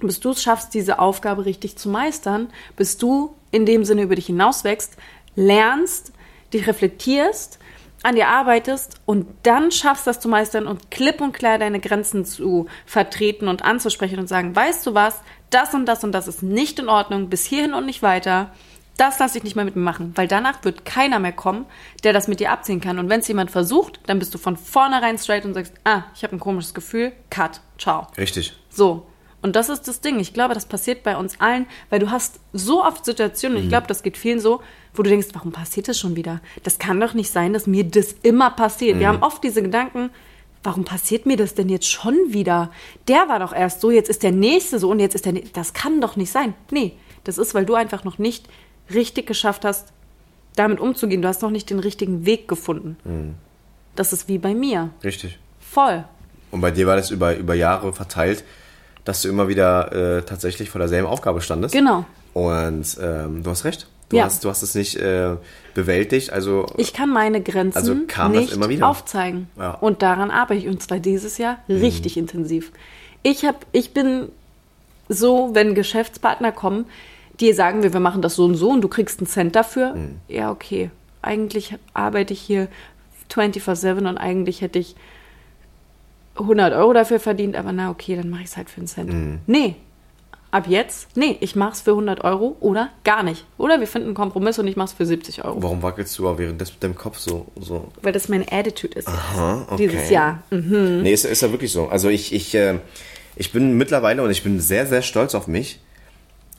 bis 0.00 0.20
du 0.20 0.30
es 0.30 0.42
schaffst, 0.42 0.74
diese 0.74 0.98
Aufgabe 0.98 1.46
richtig 1.46 1.76
zu 1.76 1.88
meistern, 1.88 2.48
bis 2.76 2.98
du 2.98 3.34
in 3.50 3.64
dem 3.64 3.84
Sinne 3.84 4.02
über 4.02 4.16
dich 4.16 4.26
hinauswächst, 4.26 4.96
lernst, 5.36 6.12
dich 6.52 6.66
reflektierst, 6.66 7.58
an 8.04 8.16
dir 8.16 8.28
arbeitest 8.28 9.00
und 9.06 9.26
dann 9.44 9.72
schaffst, 9.72 10.06
das 10.06 10.20
zu 10.20 10.28
meistern 10.28 10.66
und 10.66 10.90
klipp 10.90 11.20
und 11.22 11.32
klar 11.32 11.58
deine 11.58 11.80
Grenzen 11.80 12.24
zu 12.24 12.66
vertreten 12.84 13.48
und 13.48 13.64
anzusprechen 13.64 14.18
und 14.18 14.28
sagen, 14.28 14.54
weißt 14.54 14.86
du 14.86 14.94
was, 14.94 15.22
das 15.50 15.72
und 15.72 15.86
das 15.86 16.04
und 16.04 16.12
das 16.12 16.28
ist 16.28 16.42
nicht 16.42 16.78
in 16.78 16.88
Ordnung, 16.88 17.30
bis 17.30 17.46
hierhin 17.46 17.72
und 17.72 17.86
nicht 17.86 18.02
weiter. 18.02 18.52
Das 18.98 19.18
lasse 19.18 19.38
ich 19.38 19.44
nicht 19.44 19.56
mehr 19.56 19.64
mit 19.64 19.74
mir 19.74 19.82
machen, 19.82 20.12
weil 20.16 20.28
danach 20.28 20.64
wird 20.64 20.84
keiner 20.84 21.18
mehr 21.18 21.32
kommen, 21.32 21.64
der 22.04 22.12
das 22.12 22.28
mit 22.28 22.40
dir 22.40 22.52
abziehen 22.52 22.80
kann. 22.80 22.98
Und 22.98 23.08
wenn 23.08 23.20
es 23.20 23.28
jemand 23.28 23.50
versucht, 23.50 23.98
dann 24.06 24.18
bist 24.18 24.34
du 24.34 24.38
von 24.38 24.56
vornherein 24.56 25.18
straight 25.18 25.46
und 25.46 25.54
sagst, 25.54 25.72
ah, 25.84 26.02
ich 26.14 26.22
habe 26.22 26.36
ein 26.36 26.40
komisches 26.40 26.74
Gefühl, 26.74 27.12
cut, 27.30 27.60
ciao. 27.78 28.06
Richtig. 28.16 28.54
So. 28.68 29.06
Und 29.44 29.56
das 29.56 29.68
ist 29.68 29.86
das 29.88 30.00
Ding. 30.00 30.20
Ich 30.20 30.32
glaube, 30.32 30.54
das 30.54 30.64
passiert 30.64 31.02
bei 31.02 31.18
uns 31.18 31.38
allen, 31.38 31.66
weil 31.90 31.98
du 31.98 32.10
hast 32.10 32.40
so 32.54 32.82
oft 32.82 33.04
Situationen, 33.04 33.58
und 33.58 33.64
ich 33.64 33.68
glaube, 33.68 33.86
das 33.86 34.02
geht 34.02 34.16
vielen 34.16 34.40
so, 34.40 34.62
wo 34.94 35.02
du 35.02 35.10
denkst, 35.10 35.26
warum 35.34 35.52
passiert 35.52 35.86
das 35.86 35.98
schon 35.98 36.16
wieder? 36.16 36.40
Das 36.62 36.78
kann 36.78 36.98
doch 36.98 37.12
nicht 37.12 37.30
sein, 37.30 37.52
dass 37.52 37.66
mir 37.66 37.84
das 37.84 38.14
immer 38.22 38.52
passiert. 38.52 38.98
Wir 38.98 39.06
haben 39.06 39.22
oft 39.22 39.44
diese 39.44 39.60
Gedanken, 39.60 40.08
warum 40.62 40.86
passiert 40.86 41.26
mir 41.26 41.36
das 41.36 41.52
denn 41.52 41.68
jetzt 41.68 41.90
schon 41.90 42.16
wieder? 42.28 42.70
Der 43.06 43.28
war 43.28 43.38
doch 43.38 43.52
erst 43.52 43.82
so, 43.82 43.90
jetzt 43.90 44.08
ist 44.08 44.22
der 44.22 44.32
nächste 44.32 44.78
so 44.78 44.88
und 44.90 44.98
jetzt 44.98 45.14
ist 45.14 45.26
der 45.26 45.34
nächste. 45.34 45.52
Das 45.52 45.74
kann 45.74 46.00
doch 46.00 46.16
nicht 46.16 46.32
sein. 46.32 46.54
Nee, 46.70 46.94
das 47.24 47.36
ist, 47.36 47.52
weil 47.52 47.66
du 47.66 47.74
einfach 47.74 48.02
noch 48.02 48.16
nicht 48.16 48.48
richtig 48.94 49.26
geschafft 49.26 49.66
hast, 49.66 49.92
damit 50.56 50.80
umzugehen. 50.80 51.20
Du 51.20 51.28
hast 51.28 51.42
noch 51.42 51.50
nicht 51.50 51.68
den 51.68 51.80
richtigen 51.80 52.24
Weg 52.24 52.48
gefunden. 52.48 52.96
Das 53.94 54.14
ist 54.14 54.26
wie 54.26 54.38
bei 54.38 54.54
mir. 54.54 54.88
Richtig. 55.04 55.38
Voll. 55.60 56.04
Und 56.50 56.62
bei 56.62 56.70
dir 56.70 56.86
war 56.86 56.96
das 56.96 57.10
über, 57.10 57.36
über 57.36 57.54
Jahre 57.54 57.92
verteilt, 57.92 58.42
dass 59.04 59.22
du 59.22 59.28
immer 59.28 59.48
wieder 59.48 59.92
äh, 60.18 60.22
tatsächlich 60.22 60.70
vor 60.70 60.78
derselben 60.78 61.06
Aufgabe 61.06 61.40
standest. 61.40 61.74
Genau. 61.74 62.04
Und 62.32 62.96
ähm, 63.00 63.42
du 63.42 63.50
hast 63.50 63.64
recht. 63.64 63.86
Du, 64.10 64.16
Ja. 64.16 64.24
hast, 64.24 64.44
du 64.44 64.48
hast 64.50 64.62
es 64.62 64.74
nicht 64.74 64.96
äh, 64.96 65.36
bewältigt. 65.74 66.30
Also 66.32 66.66
Ich 66.76 66.92
kann 66.92 67.10
meine 67.10 67.40
Grenzen 67.42 67.76
Also 67.78 67.94
kam 68.06 68.32
das 68.32 68.42
nicht 68.42 68.52
immer 68.54 68.68
wieder? 68.68 68.88
aufzeigen. 68.88 69.48
Ja. 69.58 69.70
Und 69.72 70.02
daran 70.02 70.30
arbeite 70.30 70.60
ich. 70.60 70.68
Und 70.68 70.82
zwar 70.82 70.98
dieses 70.98 71.38
Jahr 71.38 71.58
richtig 71.68 72.16
intensiv. 72.16 72.70
Ich, 73.22 73.44
hab, 73.44 73.64
ich 73.72 73.94
bin 73.94 74.28
so, 75.08 75.50
wenn 75.54 75.74
Geschäftspartner 75.74 76.52
kommen, 76.52 76.84
die 77.40 77.52
sagen 77.52 77.82
wir, 77.82 77.92
wir 77.92 78.00
machen 78.00 78.22
das 78.22 78.36
so 78.36 78.44
und 78.44 78.54
so 78.56 78.70
und 78.70 78.80
du 78.82 78.88
kriegst 78.88 79.20
einen 79.20 79.26
Cent 79.26 79.56
dafür. 79.56 79.94
Ja, 80.28 80.50
okay. 80.50 80.90
Eigentlich 81.22 81.74
arbeite 81.94 82.32
ich 82.32 82.40
hier 82.40 82.68
24-7 83.32 84.08
und 84.08 84.18
eigentlich 84.18 84.60
hätte 84.60 84.78
ich 84.78 84.94
100 86.36 86.74
Euro 86.74 86.92
dafür 86.92 87.20
verdient, 87.20 87.56
aber 87.56 87.72
na 87.72 87.90
okay, 87.90 88.16
dann 88.16 88.28
mache 88.28 88.42
ich 88.42 88.48
es 88.48 88.56
halt 88.56 88.70
für 88.70 88.78
einen 88.78 88.86
Cent. 88.86 89.40
Nee, 89.46 89.76
ab 90.54 90.66
jetzt, 90.68 91.16
nee, 91.16 91.36
ich 91.40 91.56
mache 91.56 91.72
es 91.72 91.80
für 91.80 91.90
100 91.90 92.22
Euro 92.22 92.56
oder 92.60 92.90
gar 93.02 93.24
nicht. 93.24 93.44
Oder 93.58 93.80
wir 93.80 93.88
finden 93.88 94.08
einen 94.08 94.14
Kompromiss 94.14 94.56
und 94.60 94.68
ich 94.68 94.76
mache 94.76 94.86
es 94.86 94.92
für 94.92 95.04
70 95.04 95.44
Euro. 95.44 95.60
warum 95.60 95.82
wackelst 95.82 96.16
du 96.16 96.28
aber 96.28 96.38
während 96.38 96.60
des 96.60 96.70
mit 96.72 96.82
deinem 96.82 96.94
Kopf 96.94 97.18
so? 97.18 97.46
so? 97.60 97.90
Weil 98.02 98.12
das 98.12 98.28
meine 98.28 98.50
Attitude 98.52 98.96
ist. 98.96 99.08
Aha, 99.08 99.66
okay. 99.68 99.88
Dieses 99.88 100.10
Jahr. 100.10 100.44
Mhm. 100.50 101.02
Nee, 101.02 101.12
ist, 101.12 101.24
ist 101.24 101.42
ja 101.42 101.50
wirklich 101.50 101.72
so. 101.72 101.88
Also 101.88 102.08
ich, 102.08 102.32
ich, 102.32 102.54
äh, 102.54 102.78
ich 103.34 103.50
bin 103.50 103.76
mittlerweile 103.76 104.22
und 104.22 104.30
ich 104.30 104.44
bin 104.44 104.60
sehr, 104.60 104.86
sehr 104.86 105.02
stolz 105.02 105.34
auf 105.34 105.48
mich. 105.48 105.80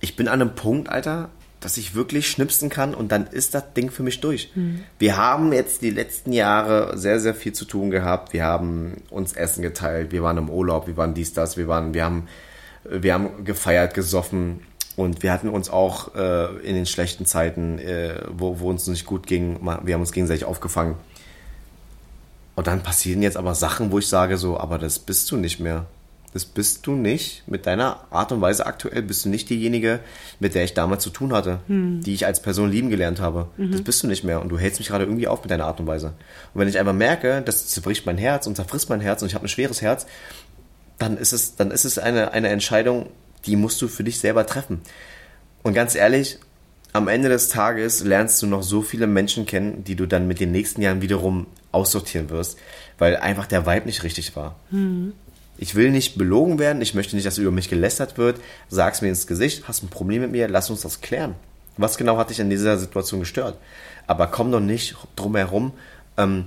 Ich 0.01 0.17
bin 0.17 0.27
an 0.27 0.41
einem 0.41 0.55
Punkt, 0.55 0.89
Alter, 0.89 1.29
dass 1.65 1.77
ich 1.77 1.95
wirklich 1.95 2.29
schnipsen 2.29 2.69
kann 2.69 2.93
und 2.93 3.11
dann 3.11 3.25
ist 3.25 3.55
das 3.55 3.73
Ding 3.73 3.89
für 3.89 4.03
mich 4.03 4.21
durch. 4.21 4.51
Wir 4.99 5.17
haben 5.17 5.51
jetzt 5.51 5.81
die 5.81 5.89
letzten 5.89 6.31
Jahre 6.31 6.95
sehr, 6.95 7.19
sehr 7.19 7.33
viel 7.33 7.53
zu 7.53 7.65
tun 7.65 7.89
gehabt. 7.89 8.33
Wir 8.33 8.43
haben 8.43 9.01
uns 9.09 9.33
Essen 9.33 9.63
geteilt, 9.63 10.11
wir 10.11 10.21
waren 10.21 10.37
im 10.37 10.51
Urlaub, 10.51 10.85
wir 10.85 10.95
waren 10.95 11.15
dies, 11.15 11.33
das, 11.33 11.57
wir 11.57 11.67
waren, 11.67 11.95
wir 11.95 12.05
haben, 12.05 12.27
wir 12.83 13.15
haben 13.15 13.45
gefeiert, 13.45 13.95
gesoffen 13.95 14.59
und 14.95 15.23
wir 15.23 15.31
hatten 15.31 15.49
uns 15.49 15.71
auch 15.71 16.13
äh, 16.13 16.55
in 16.57 16.75
den 16.75 16.85
schlechten 16.85 17.25
Zeiten, 17.25 17.79
äh, 17.79 18.21
wo, 18.29 18.59
wo 18.59 18.69
uns 18.69 18.85
nicht 18.85 19.07
gut 19.07 19.25
ging, 19.25 19.59
wir 19.63 19.95
haben 19.95 20.01
uns 20.01 20.11
gegenseitig 20.11 20.45
aufgefangen. 20.45 20.93
Und 22.53 22.67
dann 22.67 22.83
passieren 22.83 23.23
jetzt 23.23 23.37
aber 23.37 23.55
Sachen, 23.55 23.91
wo 23.91 23.97
ich 23.97 24.07
sage 24.07 24.37
so, 24.37 24.59
aber 24.59 24.77
das 24.77 24.99
bist 24.99 25.31
du 25.31 25.37
nicht 25.37 25.59
mehr. 25.59 25.87
Das 26.35 26.43
bist 26.43 26.85
du 26.85 26.95
nicht. 26.95 27.43
Mit 27.47 27.65
deiner 27.65 28.11
Art 28.11 28.33
und 28.33 28.41
Weise 28.41 28.65
aktuell 28.65 29.01
bist 29.03 29.23
du 29.23 29.29
nicht 29.29 29.49
diejenige, 29.49 30.01
mit 30.41 30.53
der 30.53 30.65
ich 30.65 30.73
damals 30.73 31.01
zu 31.01 31.09
tun 31.09 31.31
hatte, 31.31 31.61
die 32.01 32.13
ich 32.13 32.25
als 32.25 32.41
Person 32.41 32.69
lieben 32.69 32.89
gelernt 32.89 33.21
habe. 33.21 33.47
Das 33.71 33.81
bist 33.83 34.03
du 34.03 34.07
nicht 34.07 34.25
mehr. 34.25 34.41
Und 34.41 34.49
du 34.49 34.59
hältst 34.59 34.81
mich 34.81 34.89
gerade 34.89 35.05
irgendwie 35.05 35.29
auf 35.29 35.41
mit 35.43 35.49
deiner 35.49 35.63
Art 35.63 35.79
und 35.79 35.87
Weise. 35.87 36.07
Und 36.53 36.59
wenn 36.59 36.67
ich 36.67 36.77
einfach 36.77 36.91
merke, 36.91 37.41
das 37.41 37.67
zerbricht 37.67 38.05
mein 38.05 38.17
Herz 38.17 38.47
und 38.47 38.55
zerfrisst 38.57 38.89
mein 38.89 38.99
Herz 38.99 39.21
und 39.21 39.29
ich 39.29 39.33
habe 39.33 39.45
ein 39.45 39.47
schweres 39.47 39.81
Herz, 39.81 40.07
dann 40.97 41.15
ist 41.15 41.31
es, 41.31 41.55
dann 41.55 41.71
ist 41.71 41.85
es 41.85 41.97
eine, 41.97 42.33
eine 42.33 42.49
Entscheidung, 42.49 43.07
die 43.45 43.55
musst 43.55 43.81
du 43.81 43.87
für 43.87 44.03
dich 44.03 44.19
selber 44.19 44.45
treffen. 44.45 44.81
Und 45.63 45.73
ganz 45.73 45.95
ehrlich, 45.95 46.39
am 46.91 47.07
Ende 47.07 47.29
des 47.29 47.47
Tages 47.47 48.03
lernst 48.03 48.41
du 48.41 48.47
noch 48.47 48.61
so 48.61 48.81
viele 48.81 49.07
Menschen 49.07 49.45
kennen, 49.45 49.85
die 49.85 49.95
du 49.95 50.05
dann 50.05 50.27
mit 50.27 50.41
den 50.41 50.51
nächsten 50.51 50.81
Jahren 50.81 51.01
wiederum 51.01 51.47
aussortieren 51.71 52.29
wirst, 52.29 52.57
weil 52.97 53.15
einfach 53.15 53.47
der 53.47 53.65
Vibe 53.65 53.85
nicht 53.85 54.03
richtig 54.03 54.35
war. 54.35 54.57
Ich 55.57 55.75
will 55.75 55.91
nicht 55.91 56.17
belogen 56.17 56.59
werden, 56.59 56.81
ich 56.81 56.93
möchte 56.93 57.15
nicht, 57.15 57.25
dass 57.25 57.37
über 57.37 57.51
mich 57.51 57.69
gelästert 57.69 58.17
wird. 58.17 58.39
Sag's 58.69 59.01
mir 59.01 59.09
ins 59.09 59.27
Gesicht, 59.27 59.67
hast 59.67 59.83
ein 59.83 59.89
Problem 59.89 60.21
mit 60.21 60.31
mir, 60.31 60.47
lass 60.47 60.69
uns 60.69 60.81
das 60.81 61.01
klären. 61.01 61.35
Was 61.77 61.97
genau 61.97 62.17
hat 62.17 62.29
dich 62.29 62.39
in 62.39 62.49
dieser 62.49 62.77
Situation 62.77 63.19
gestört? 63.19 63.57
Aber 64.07 64.27
komm 64.27 64.51
doch 64.51 64.59
nicht 64.59 64.95
drum 65.15 65.35
herum 65.35 65.73
ähm, 66.17 66.45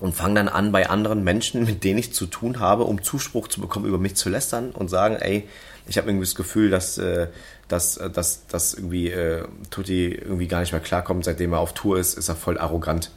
und 0.00 0.14
fang 0.14 0.34
dann 0.34 0.48
an, 0.48 0.72
bei 0.72 0.88
anderen 0.88 1.22
Menschen, 1.24 1.64
mit 1.64 1.84
denen 1.84 1.98
ich 1.98 2.12
zu 2.12 2.26
tun 2.26 2.58
habe, 2.58 2.84
um 2.84 3.02
Zuspruch 3.02 3.48
zu 3.48 3.60
bekommen, 3.60 3.86
über 3.86 3.98
mich 3.98 4.16
zu 4.16 4.28
lästern 4.28 4.70
und 4.70 4.88
sagen, 4.88 5.16
ey, 5.16 5.46
ich 5.86 5.98
habe 5.98 6.08
irgendwie 6.08 6.26
das 6.26 6.34
Gefühl, 6.34 6.70
dass, 6.70 6.98
äh, 6.98 7.28
dass, 7.68 7.96
äh, 7.96 8.10
dass, 8.10 8.46
dass 8.46 8.74
irgendwie 8.74 9.10
äh, 9.10 9.44
Tutti 9.70 10.12
irgendwie 10.12 10.48
gar 10.48 10.60
nicht 10.60 10.72
mehr 10.72 10.80
klarkommt, 10.80 11.24
seitdem 11.24 11.52
er 11.52 11.60
auf 11.60 11.74
Tour 11.74 11.98
ist, 11.98 12.16
ist 12.16 12.28
er 12.28 12.36
voll 12.36 12.58
arrogant. 12.58 13.10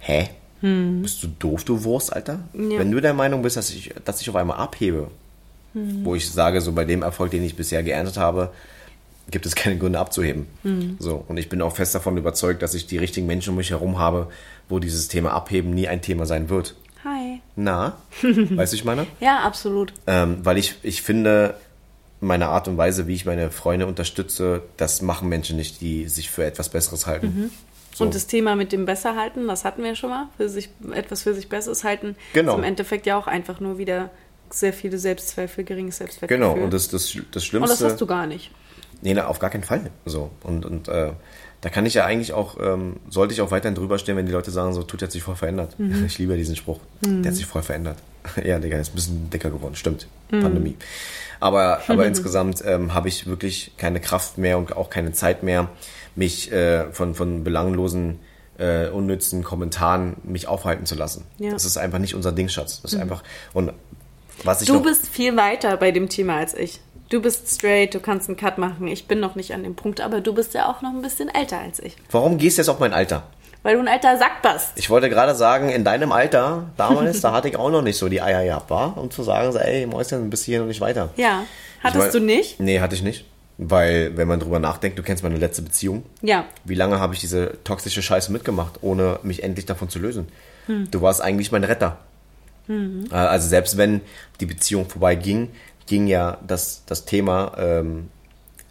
Hä? 0.00 0.30
Bist 0.60 1.22
du 1.22 1.28
doof, 1.38 1.64
du 1.64 1.84
Wurst, 1.84 2.12
Alter? 2.12 2.40
Ja. 2.52 2.78
Wenn 2.78 2.90
du 2.90 3.00
der 3.00 3.14
Meinung 3.14 3.42
bist, 3.42 3.56
dass 3.56 3.70
ich, 3.70 3.94
dass 4.04 4.20
ich 4.20 4.28
auf 4.28 4.36
einmal 4.36 4.58
abhebe, 4.58 5.08
wo 5.74 6.14
ich 6.14 6.28
sage, 6.28 6.60
so 6.60 6.72
bei 6.72 6.84
dem 6.84 7.02
Erfolg, 7.02 7.30
den 7.30 7.44
ich 7.44 7.54
bisher 7.54 7.82
geerntet 7.82 8.16
habe, 8.16 8.50
gibt 9.30 9.46
es 9.46 9.54
keine 9.54 9.78
Gründe 9.78 9.98
abzuheben. 9.98 10.46
So, 10.98 11.24
und 11.28 11.36
ich 11.36 11.48
bin 11.48 11.62
auch 11.62 11.76
fest 11.76 11.94
davon 11.94 12.16
überzeugt, 12.16 12.62
dass 12.62 12.74
ich 12.74 12.86
die 12.86 12.98
richtigen 12.98 13.26
Menschen 13.26 13.50
um 13.50 13.56
mich 13.56 13.70
herum 13.70 13.98
habe, 13.98 14.28
wo 14.68 14.78
dieses 14.78 15.08
Thema 15.08 15.32
Abheben 15.32 15.70
nie 15.70 15.86
ein 15.86 16.02
Thema 16.02 16.26
sein 16.26 16.48
wird. 16.48 16.74
Hi. 17.04 17.40
Na, 17.54 17.96
weißt 18.22 18.72
du, 18.72 18.76
ich 18.76 18.84
meine? 18.84 19.06
Ja, 19.20 19.40
absolut. 19.40 19.92
Ähm, 20.06 20.38
weil 20.42 20.58
ich, 20.58 20.74
ich 20.82 21.02
finde, 21.02 21.54
meine 22.20 22.48
Art 22.48 22.66
und 22.68 22.76
Weise, 22.76 23.06
wie 23.06 23.14
ich 23.14 23.24
meine 23.24 23.50
Freunde 23.50 23.86
unterstütze, 23.86 24.62
das 24.76 25.02
machen 25.02 25.28
Menschen 25.28 25.56
nicht, 25.56 25.80
die 25.80 26.08
sich 26.08 26.30
für 26.30 26.44
etwas 26.44 26.68
Besseres 26.70 27.06
halten. 27.06 27.50
So. 27.98 28.04
Und 28.04 28.14
das 28.14 28.28
Thema 28.28 28.54
mit 28.54 28.70
dem 28.70 28.84
Besserhalten, 28.84 29.48
das 29.48 29.64
hatten 29.64 29.82
wir 29.82 29.96
schon 29.96 30.10
mal, 30.10 30.28
für 30.36 30.48
sich, 30.48 30.70
etwas 30.92 31.22
für 31.22 31.34
sich 31.34 31.48
Besseres 31.48 31.82
halten, 31.82 32.14
Genau. 32.32 32.52
ist 32.52 32.58
im 32.58 32.64
Endeffekt 32.64 33.06
ja 33.06 33.18
auch 33.18 33.26
einfach 33.26 33.58
nur 33.58 33.78
wieder 33.78 34.10
sehr 34.50 34.72
viele 34.72 34.98
Selbstzweifel, 34.98 35.64
geringes 35.64 35.96
Selbstwertgefühl. 35.98 36.48
genau, 36.48 36.62
und 36.64 36.72
das, 36.72 36.88
das, 36.88 37.12
das 37.32 37.42
Und 37.42 37.42
Schlimmste. 37.42 37.76
das 37.82 37.92
hast 37.92 38.00
du 38.00 38.06
gar 38.06 38.26
nicht. 38.28 38.52
Nee, 39.02 39.14
na, 39.14 39.26
auf 39.26 39.40
gar 39.40 39.50
keinen 39.50 39.64
Fall. 39.64 39.90
So. 40.06 40.30
Und, 40.44 40.64
und 40.64 40.86
äh, 40.86 41.10
da 41.60 41.68
kann 41.70 41.86
ich 41.86 41.94
ja 41.94 42.04
eigentlich 42.04 42.32
auch, 42.32 42.56
ähm, 42.60 42.98
sollte 43.10 43.34
ich 43.34 43.40
auch 43.40 43.50
weiterhin 43.50 43.74
drüber 43.74 43.98
stehen, 43.98 44.16
wenn 44.16 44.26
die 44.26 44.32
Leute 44.32 44.52
sagen, 44.52 44.72
so, 44.72 44.84
tut 44.84 45.02
hat 45.02 45.10
sich 45.10 45.24
voll 45.24 45.34
verändert. 45.36 45.74
Ich 46.06 46.18
liebe 46.18 46.36
diesen 46.36 46.54
Spruch. 46.54 46.78
Der 47.02 47.30
hat 47.32 47.36
sich 47.36 47.46
voll 47.46 47.62
verändert. 47.62 47.98
ja, 48.44 48.58
Digga, 48.60 48.78
ist 48.78 48.92
ein 48.92 48.94
bisschen 48.94 49.30
dicker 49.30 49.50
geworden, 49.50 49.74
stimmt. 49.74 50.06
Pandemie. 50.30 50.76
Aber, 51.40 51.80
aber 51.88 52.06
insgesamt 52.12 52.62
ähm, 52.64 52.94
habe 52.94 53.08
ich 53.08 53.26
wirklich 53.26 53.72
keine 53.76 54.00
Kraft 54.00 54.38
mehr 54.38 54.56
und 54.58 54.76
auch 54.76 54.88
keine 54.90 55.12
Zeit 55.12 55.42
mehr, 55.42 55.68
mich 56.18 56.50
äh, 56.52 56.90
von, 56.92 57.14
von 57.14 57.44
belanglosen, 57.44 58.18
äh, 58.58 58.88
unnützen 58.88 59.44
Kommentaren 59.44 60.16
mich 60.24 60.48
aufhalten 60.48 60.84
zu 60.84 60.96
lassen. 60.96 61.24
Ja. 61.38 61.52
Das 61.52 61.64
ist 61.64 61.78
einfach 61.78 61.98
nicht 61.98 62.14
unser 62.14 62.32
Ding, 62.32 62.48
Schatz. 62.48 62.82
Das 62.82 62.92
ist 62.92 63.00
einfach. 63.00 63.22
Und 63.54 63.72
was 64.44 64.62
ich 64.62 64.68
Du 64.68 64.82
bist 64.82 65.06
viel 65.06 65.36
weiter 65.36 65.76
bei 65.76 65.90
dem 65.92 66.08
Thema 66.08 66.36
als 66.36 66.54
ich. 66.54 66.80
Du 67.08 67.22
bist 67.22 67.48
straight, 67.48 67.94
du 67.94 68.00
kannst 68.00 68.28
einen 68.28 68.36
Cut 68.36 68.58
machen. 68.58 68.86
Ich 68.88 69.06
bin 69.06 69.20
noch 69.20 69.34
nicht 69.34 69.54
an 69.54 69.62
dem 69.62 69.74
Punkt, 69.74 70.00
aber 70.00 70.20
du 70.20 70.34
bist 70.34 70.52
ja 70.54 70.68
auch 70.68 70.82
noch 70.82 70.90
ein 70.90 71.00
bisschen 71.02 71.28
älter 71.34 71.58
als 71.58 71.78
ich. 71.80 71.96
Warum 72.10 72.36
gehst 72.36 72.58
du 72.58 72.62
jetzt 72.62 72.68
auf 72.68 72.80
mein 72.80 72.92
Alter? 72.92 73.22
Weil 73.62 73.74
du 73.76 73.80
ein 73.80 73.88
alter 73.88 74.16
Sack 74.18 74.42
bist. 74.42 74.72
Ich 74.76 74.88
wollte 74.90 75.08
gerade 75.08 75.34
sagen, 75.34 75.68
in 75.70 75.84
deinem 75.84 76.12
Alter, 76.12 76.70
damals, 76.76 77.20
da 77.20 77.32
hatte 77.32 77.48
ich 77.48 77.56
auch 77.56 77.70
noch 77.70 77.82
nicht 77.82 77.96
so 77.98 78.08
die 78.08 78.20
Eier 78.22 78.44
gehabt, 78.44 78.70
war, 78.70 78.96
um 78.98 79.10
zu 79.10 79.22
sagen, 79.22 79.50
so, 79.52 79.58
ey, 79.58 79.86
Mäuschen, 79.86 80.30
bis 80.30 80.44
hier 80.44 80.60
noch 80.60 80.66
nicht 80.66 80.80
weiter. 80.80 81.08
Ja. 81.16 81.44
Hattest 81.82 82.06
Ich 82.06 82.12
du 82.12 82.18
mein- 82.18 82.26
nicht? 82.26 82.60
Nee, 82.60 82.80
hatte 82.80 82.94
ich 82.94 83.02
nicht. 83.02 83.24
Weil, 83.60 84.16
wenn 84.16 84.28
man 84.28 84.38
drüber 84.38 84.60
nachdenkt, 84.60 84.98
du 84.98 85.02
kennst 85.02 85.24
meine 85.24 85.36
letzte 85.36 85.62
Beziehung. 85.62 86.04
Ja. 86.22 86.44
Wie 86.64 86.76
lange 86.76 87.00
habe 87.00 87.14
ich 87.14 87.20
diese 87.20 87.58
toxische 87.64 88.02
Scheiße 88.02 88.30
mitgemacht, 88.30 88.78
ohne 88.82 89.18
mich 89.24 89.42
endlich 89.42 89.66
davon 89.66 89.88
zu 89.88 89.98
lösen? 89.98 90.28
Hm. 90.66 90.88
Du 90.90 91.02
warst 91.02 91.20
eigentlich 91.20 91.50
mein 91.50 91.64
Retter. 91.64 91.98
Äh, 92.68 93.14
Also 93.14 93.48
selbst 93.48 93.76
wenn 93.76 94.00
die 94.40 94.46
Beziehung 94.46 94.88
vorbei 94.88 95.16
ging, 95.16 95.50
ging 95.86 96.06
ja 96.06 96.38
das, 96.46 96.82
das 96.86 97.04
Thema 97.04 97.52
ähm, 97.58 98.10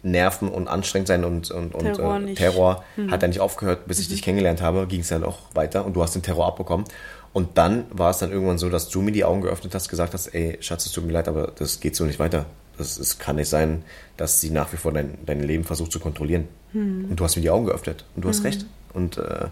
Nerven 0.02 0.48
und 0.48 0.68
anstrengend 0.68 1.08
sein 1.08 1.24
und, 1.24 1.50
und, 1.50 1.74
und 1.74 1.84
Terror 1.84 2.20
äh. 2.20 2.34
Terror 2.34 2.84
hat 3.10 3.20
ja 3.22 3.28
nicht 3.28 3.40
aufgehört, 3.40 3.86
bis 3.86 3.98
ich 3.98 4.08
dich 4.08 4.22
kennengelernt 4.22 4.62
habe, 4.62 4.86
ging 4.86 5.00
es 5.00 5.08
dann 5.08 5.24
auch 5.24 5.38
weiter 5.54 5.84
und 5.84 5.94
du 5.94 6.02
hast 6.02 6.14
den 6.14 6.22
Terror 6.22 6.46
abbekommen. 6.46 6.86
Und 7.32 7.58
dann 7.58 7.84
war 7.90 8.10
es 8.10 8.18
dann 8.18 8.30
irgendwann 8.30 8.58
so, 8.58 8.70
dass 8.70 8.88
du 8.88 9.02
mir 9.02 9.12
die 9.12 9.24
Augen 9.24 9.42
geöffnet 9.42 9.74
hast, 9.74 9.88
gesagt 9.88 10.14
hast, 10.14 10.28
ey, 10.28 10.56
Schatz, 10.60 10.86
es 10.86 10.92
tut 10.92 11.04
mir 11.04 11.12
leid, 11.12 11.28
aber 11.28 11.52
das 11.56 11.80
geht 11.80 11.94
so 11.94 12.04
nicht 12.04 12.18
weiter. 12.18 12.46
Es 12.80 13.18
kann 13.18 13.36
nicht 13.36 13.48
sein, 13.48 13.82
dass 14.16 14.40
sie 14.40 14.50
nach 14.50 14.72
wie 14.72 14.76
vor 14.76 14.92
dein, 14.92 15.18
dein 15.26 15.42
Leben 15.42 15.64
versucht 15.64 15.92
zu 15.92 16.00
kontrollieren. 16.00 16.48
Und 16.72 17.16
du 17.16 17.24
hast 17.24 17.36
mir 17.36 17.42
die 17.42 17.50
Augen 17.50 17.66
geöffnet 17.66 18.04
und 18.14 18.24
du 18.24 18.28
hast 18.28 18.44
recht. 18.44 18.66
Und 18.92 19.16
äh, 19.16 19.46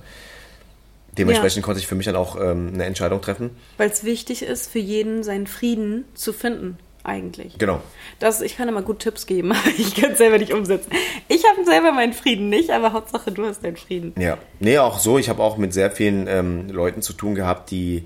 dementsprechend 1.17 1.63
konnte 1.63 1.81
ich 1.81 1.87
für 1.87 1.95
mich 1.95 2.07
dann 2.07 2.17
auch 2.17 2.39
ähm, 2.41 2.73
eine 2.75 2.85
Entscheidung 2.85 3.21
treffen. 3.21 3.51
Weil 3.79 3.91
es 3.91 4.05
wichtig 4.05 4.43
ist, 4.43 4.71
für 4.71 4.79
jeden 4.79 5.23
seinen 5.23 5.47
Frieden 5.47 6.05
zu 6.15 6.33
finden, 6.33 6.77
eigentlich. 7.05 7.57
Genau. 7.59 7.81
Das, 8.19 8.41
ich 8.43 8.57
kann 8.57 8.69
immer 8.69 8.83
gut 8.83 8.99
Tipps 8.99 9.27
geben, 9.27 9.53
aber 9.53 9.69
ich 9.79 9.95
kann 9.95 10.13
es 10.13 10.19
selber 10.19 10.39
nicht 10.39 10.53
umsetzen. 10.53 10.91
Ich 11.29 11.45
habe 11.49 11.65
selber 11.65 11.93
meinen 11.93 12.13
Frieden 12.13 12.49
nicht, 12.49 12.71
aber 12.71 12.93
Hauptsache 12.93 13.33
du 13.33 13.47
hast 13.47 13.65
deinen 13.65 13.77
Frieden. 13.77 14.13
Ja, 14.21 14.39
nee, 14.61 14.79
auch 14.79 14.99
so. 14.99 15.19
Ich 15.19 15.29
habe 15.29 15.43
auch 15.43 15.57
mit 15.57 15.73
sehr 15.73 15.91
vielen 15.91 16.27
ähm, 16.27 16.69
Leuten 16.69 17.03
zu 17.03 17.13
tun 17.13 17.35
gehabt, 17.35 17.71
die, 17.71 18.05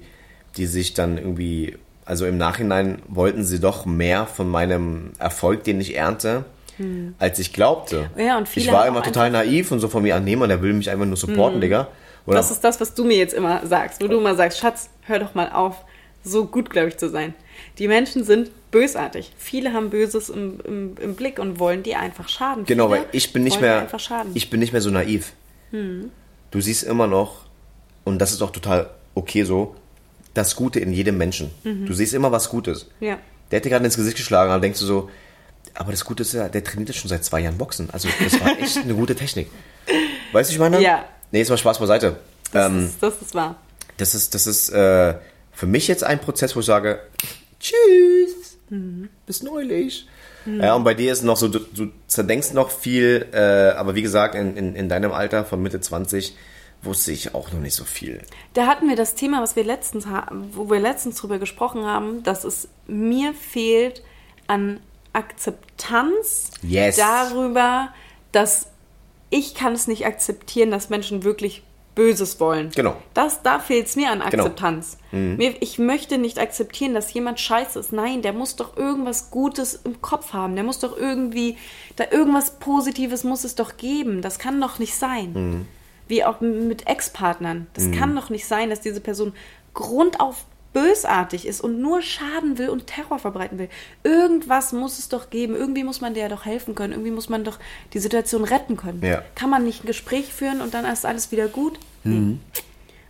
die 0.57 0.67
sich 0.67 0.95
dann 0.95 1.19
irgendwie, 1.19 1.77
also 2.05 2.27
im 2.27 2.39
Nachhinein 2.39 3.03
wollten 3.09 3.45
sie 3.45 3.61
doch 3.61 3.87
mehr 3.87 4.27
von 4.27 4.49
meinem 4.49 5.13
Erfolg, 5.19 5.65
den 5.65 5.81
ich 5.81 5.97
ernte, 5.97 6.45
als 7.19 7.39
ich 7.39 7.53
glaubte. 7.53 8.11
Hm. 8.15 8.27
Ja, 8.27 8.39
und 8.39 8.49
viele 8.49 8.67
ich 8.67 8.73
war 8.73 8.87
immer 8.87 9.03
total 9.03 9.31
naiv 9.31 9.71
und 9.71 9.81
so 9.81 9.89
von 9.89 10.03
mir 10.03 10.17
an, 10.17 10.25
nee, 10.25 10.35
Mann, 10.37 10.49
der 10.49 10.63
will 10.63 10.73
mich 10.73 10.91
einfach 10.91 11.05
nur 11.05 11.17
supporten, 11.17 11.61
Digga. 11.61 11.89
Oder, 12.27 12.37
Das 12.37 12.51
ist 12.51 12.65
das, 12.65 12.81
was 12.81 12.95
du 12.95 13.05
mir 13.05 13.17
jetzt 13.17 13.35
immer 13.35 13.67
sagst, 13.67 14.03
wo 14.03 14.09
du 14.09 14.19
immer 14.19 14.35
sagst, 14.35 14.59
Schatz, 14.59 14.89
hör 15.03 15.19
doch 15.19 15.35
mal 15.35 15.51
auf, 15.53 15.85
so 16.23 16.47
gut, 16.47 16.71
glaube 16.71 16.89
ich, 16.89 16.97
zu 16.97 17.09
sein. 17.09 17.35
Die 17.79 17.89
Menschen 17.89 18.25
sind 18.25 18.51
bösartig. 18.71 19.33
Viele 19.37 19.73
haben 19.73 19.91
Böses 19.91 20.29
im, 20.31 20.61
im, 20.65 20.95
im 21.01 21.15
Blick 21.15 21.39
und 21.39 21.59
wollen 21.59 21.83
dir 21.83 21.99
einfach 21.99 22.29
schaden. 22.29 22.65
Genau, 22.65 22.89
Viele 22.89 23.01
weil 23.01 23.09
ich 23.13 23.33
bin 23.33 23.45
nicht 23.45 23.61
mehr, 23.61 23.81
einfach 23.81 24.01
schaden. 24.01 24.31
Hm. 24.31 24.37
ich 24.37 24.51
bin 24.51 24.61
nicht 24.61 24.73
mehr 24.73 24.83
so 24.83 24.91
naiv. 24.91 25.33
Du 25.73 26.61
siehst 26.61 26.83
immer 26.83 27.07
noch, 27.07 27.47
und 28.05 28.19
das 28.19 28.33
ist 28.33 28.43
auch 28.43 28.51
total 28.51 28.91
okay 29.15 29.45
so, 29.45 29.77
das 30.35 30.55
Gute 30.57 30.81
in 30.81 30.93
jedem 30.93 31.17
Menschen. 31.19 31.51
Du 31.65 31.93
siehst 31.93 32.15
immer 32.15 32.31
was 32.33 32.49
Gutes. 32.51 32.89
Ja. 33.01 33.19
Der 33.51 33.59
hätte 33.59 33.69
gerade 33.69 33.85
ins 33.85 33.97
Gesicht 33.97 34.17
geschlagen, 34.17 34.51
dann 34.51 34.63
denkst 34.63 34.79
du 34.81 34.87
so, 34.87 35.11
aber 35.75 35.91
das 35.93 36.05
Gute 36.05 36.23
ist 36.23 36.33
ja, 36.35 36.49
der 36.49 36.63
trainiert 36.65 36.89
ja 36.91 36.95
schon 36.95 37.09
seit 37.09 37.25
zwei 37.25 37.41
Jahren 37.41 37.59
Boxen. 37.59 37.89
Also 37.91 38.09
das 38.23 38.41
war 38.41 38.59
echt 38.61 38.77
eine 38.79 38.95
gute 38.95 39.15
Technik. 39.17 39.49
Weißt 40.33 40.51
du, 40.51 40.55
ich 40.55 40.59
meine? 40.61 40.81
Ja. 40.81 41.05
Nee, 41.33 41.39
jetzt 41.41 41.49
mal 41.51 41.57
Spaß 41.59 41.79
beiseite. 41.79 42.17
Das, 42.53 42.67
Ähm, 42.67 42.87
ist, 42.87 43.03
das 43.03 43.23
ist 43.23 43.35
wahr. 43.35 43.57
das 43.97 44.15
ist, 44.15 44.35
das 44.35 44.47
ist 44.47 44.69
äh, 44.71 45.15
für 45.53 45.67
mich 45.67 45.89
jetzt 45.89 46.05
ein 46.05 46.21
Prozess, 46.21 46.55
wo 46.57 46.61
ich 46.61 46.67
sage, 46.67 47.01
tschüss, 47.61 48.57
bis 49.27 49.43
neulich. 49.43 50.07
Ja, 50.47 50.75
und 50.75 50.85
bei 50.85 50.95
dir 50.95 51.13
ist 51.13 51.23
noch 51.23 51.37
so, 51.37 51.49
du, 51.49 51.59
du 51.59 51.89
zerdenkst 52.07 52.55
noch 52.55 52.71
viel, 52.71 53.27
äh, 53.33 53.71
aber 53.77 53.95
wie 53.95 54.03
gesagt, 54.03 54.35
in, 54.35 54.57
in, 54.57 54.75
in 54.75 54.89
deinem 54.89 55.13
Alter 55.13 55.45
von 55.45 55.63
Mitte 55.63 55.81
20 55.81 56.35
wusste 56.83 57.13
ich 57.13 57.35
auch 57.35 57.53
noch 57.53 57.61
nicht 57.61 57.75
so 57.75 57.85
viel. 57.85 58.23
Da 58.55 58.67
hatten 58.67 58.89
wir 58.89 58.97
das 58.97 59.15
Thema, 59.15 59.43
was 59.43 59.57
wir 59.57 59.65
letztens 59.65 60.07
haben, 60.07 60.51
wo 60.55 60.71
wir 60.71 60.81
letztens 60.81 61.17
drüber 61.17 61.39
gesprochen 61.39 61.85
haben, 61.85 62.23
dass 62.23 62.45
es 62.45 62.69
mir 62.87 63.35
fehlt 63.35 64.03
an 64.47 64.81
Akzeptanz 65.13 66.51
Yes. 66.63 66.97
darüber, 66.97 67.89
dass 68.33 68.69
ich 69.31 69.55
kann 69.55 69.73
es 69.75 69.87
nicht 69.87 70.07
akzeptieren, 70.07 70.71
dass 70.71 70.91
Menschen 70.91 71.23
wirklich 71.23 71.63
Böses 71.95 72.39
wollen. 72.41 72.71
Genau. 72.71 72.97
Das, 73.15 73.43
da 73.43 73.59
fehlt 73.59 73.89
es 73.89 73.97
mir 73.97 74.11
an 74.11 74.21
Genau. 74.31 74.45
Akzeptanz. 74.45 74.97
Mir, 75.11 75.61
ich 75.61 75.79
möchte 75.79 76.19
nicht 76.19 76.39
akzeptieren, 76.39 76.95
dass 76.95 77.13
jemand 77.13 77.41
scheiße 77.41 77.79
ist. 77.79 77.93
Nein, 77.93 78.23
der 78.23 78.33
muss 78.33 78.57
doch 78.57 78.77
irgendwas 78.77 79.31
Gutes 79.31 79.75
im 79.85 80.01
Kopf 80.01 80.33
haben. 80.33 80.55
Der 80.55 80.65
muss 80.65 80.79
doch 80.79 80.97
irgendwie, 80.97 81.59
da 81.97 82.05
irgendwas 82.11 82.59
Positives 82.59 83.25
muss 83.25 83.43
es 83.45 83.55
doch 83.57 83.77
geben. 83.77 84.23
Das 84.23 84.39
kann 84.39 84.61
doch 84.61 84.79
nicht 84.79 84.95
sein. 84.95 85.67
Wie 86.11 86.25
auch 86.25 86.41
mit 86.41 86.87
Ex-Partnern. 86.87 87.69
Das 87.73 87.91
kann 87.93 88.15
doch 88.15 88.29
nicht 88.29 88.47
sein, 88.47 88.69
dass 88.69 88.81
diese 88.81 89.01
Person 89.01 89.33
grundauf 89.73 90.45
bösartig 90.73 91.47
ist 91.47 91.61
und 91.61 91.81
nur 91.81 92.01
schaden 92.03 92.59
will 92.59 92.69
und 92.69 92.87
Terror 92.87 93.19
verbreiten 93.19 93.59
will. 93.59 93.69
Irgendwas 94.05 94.73
muss 94.73 94.99
es 94.99 95.09
doch 95.09 95.31
geben. 95.31 95.55
Irgendwie 95.55 95.85
muss 95.85 96.01
man 96.01 96.15
der 96.15 96.29
doch 96.29 96.45
helfen 96.45 96.75
können. 96.75 96.93
Irgendwie 96.93 97.11
muss 97.11 97.29
man 97.29 97.45
doch 97.45 97.59
die 97.93 97.99
Situation 97.99 98.45
retten 98.45 98.77
können. 98.77 99.03
Ja. 99.03 99.23
Kann 99.35 99.51
man 99.51 99.65
nicht 99.65 99.85
ein 99.85 99.87
Gespräch 99.87 100.33
führen 100.33 100.61
und 100.61 100.75
dann 100.75 100.85
ist 100.85 101.07
alles 101.07 101.33
wieder 101.33 101.49
gut? 101.49 101.79
Nee. 102.05 102.37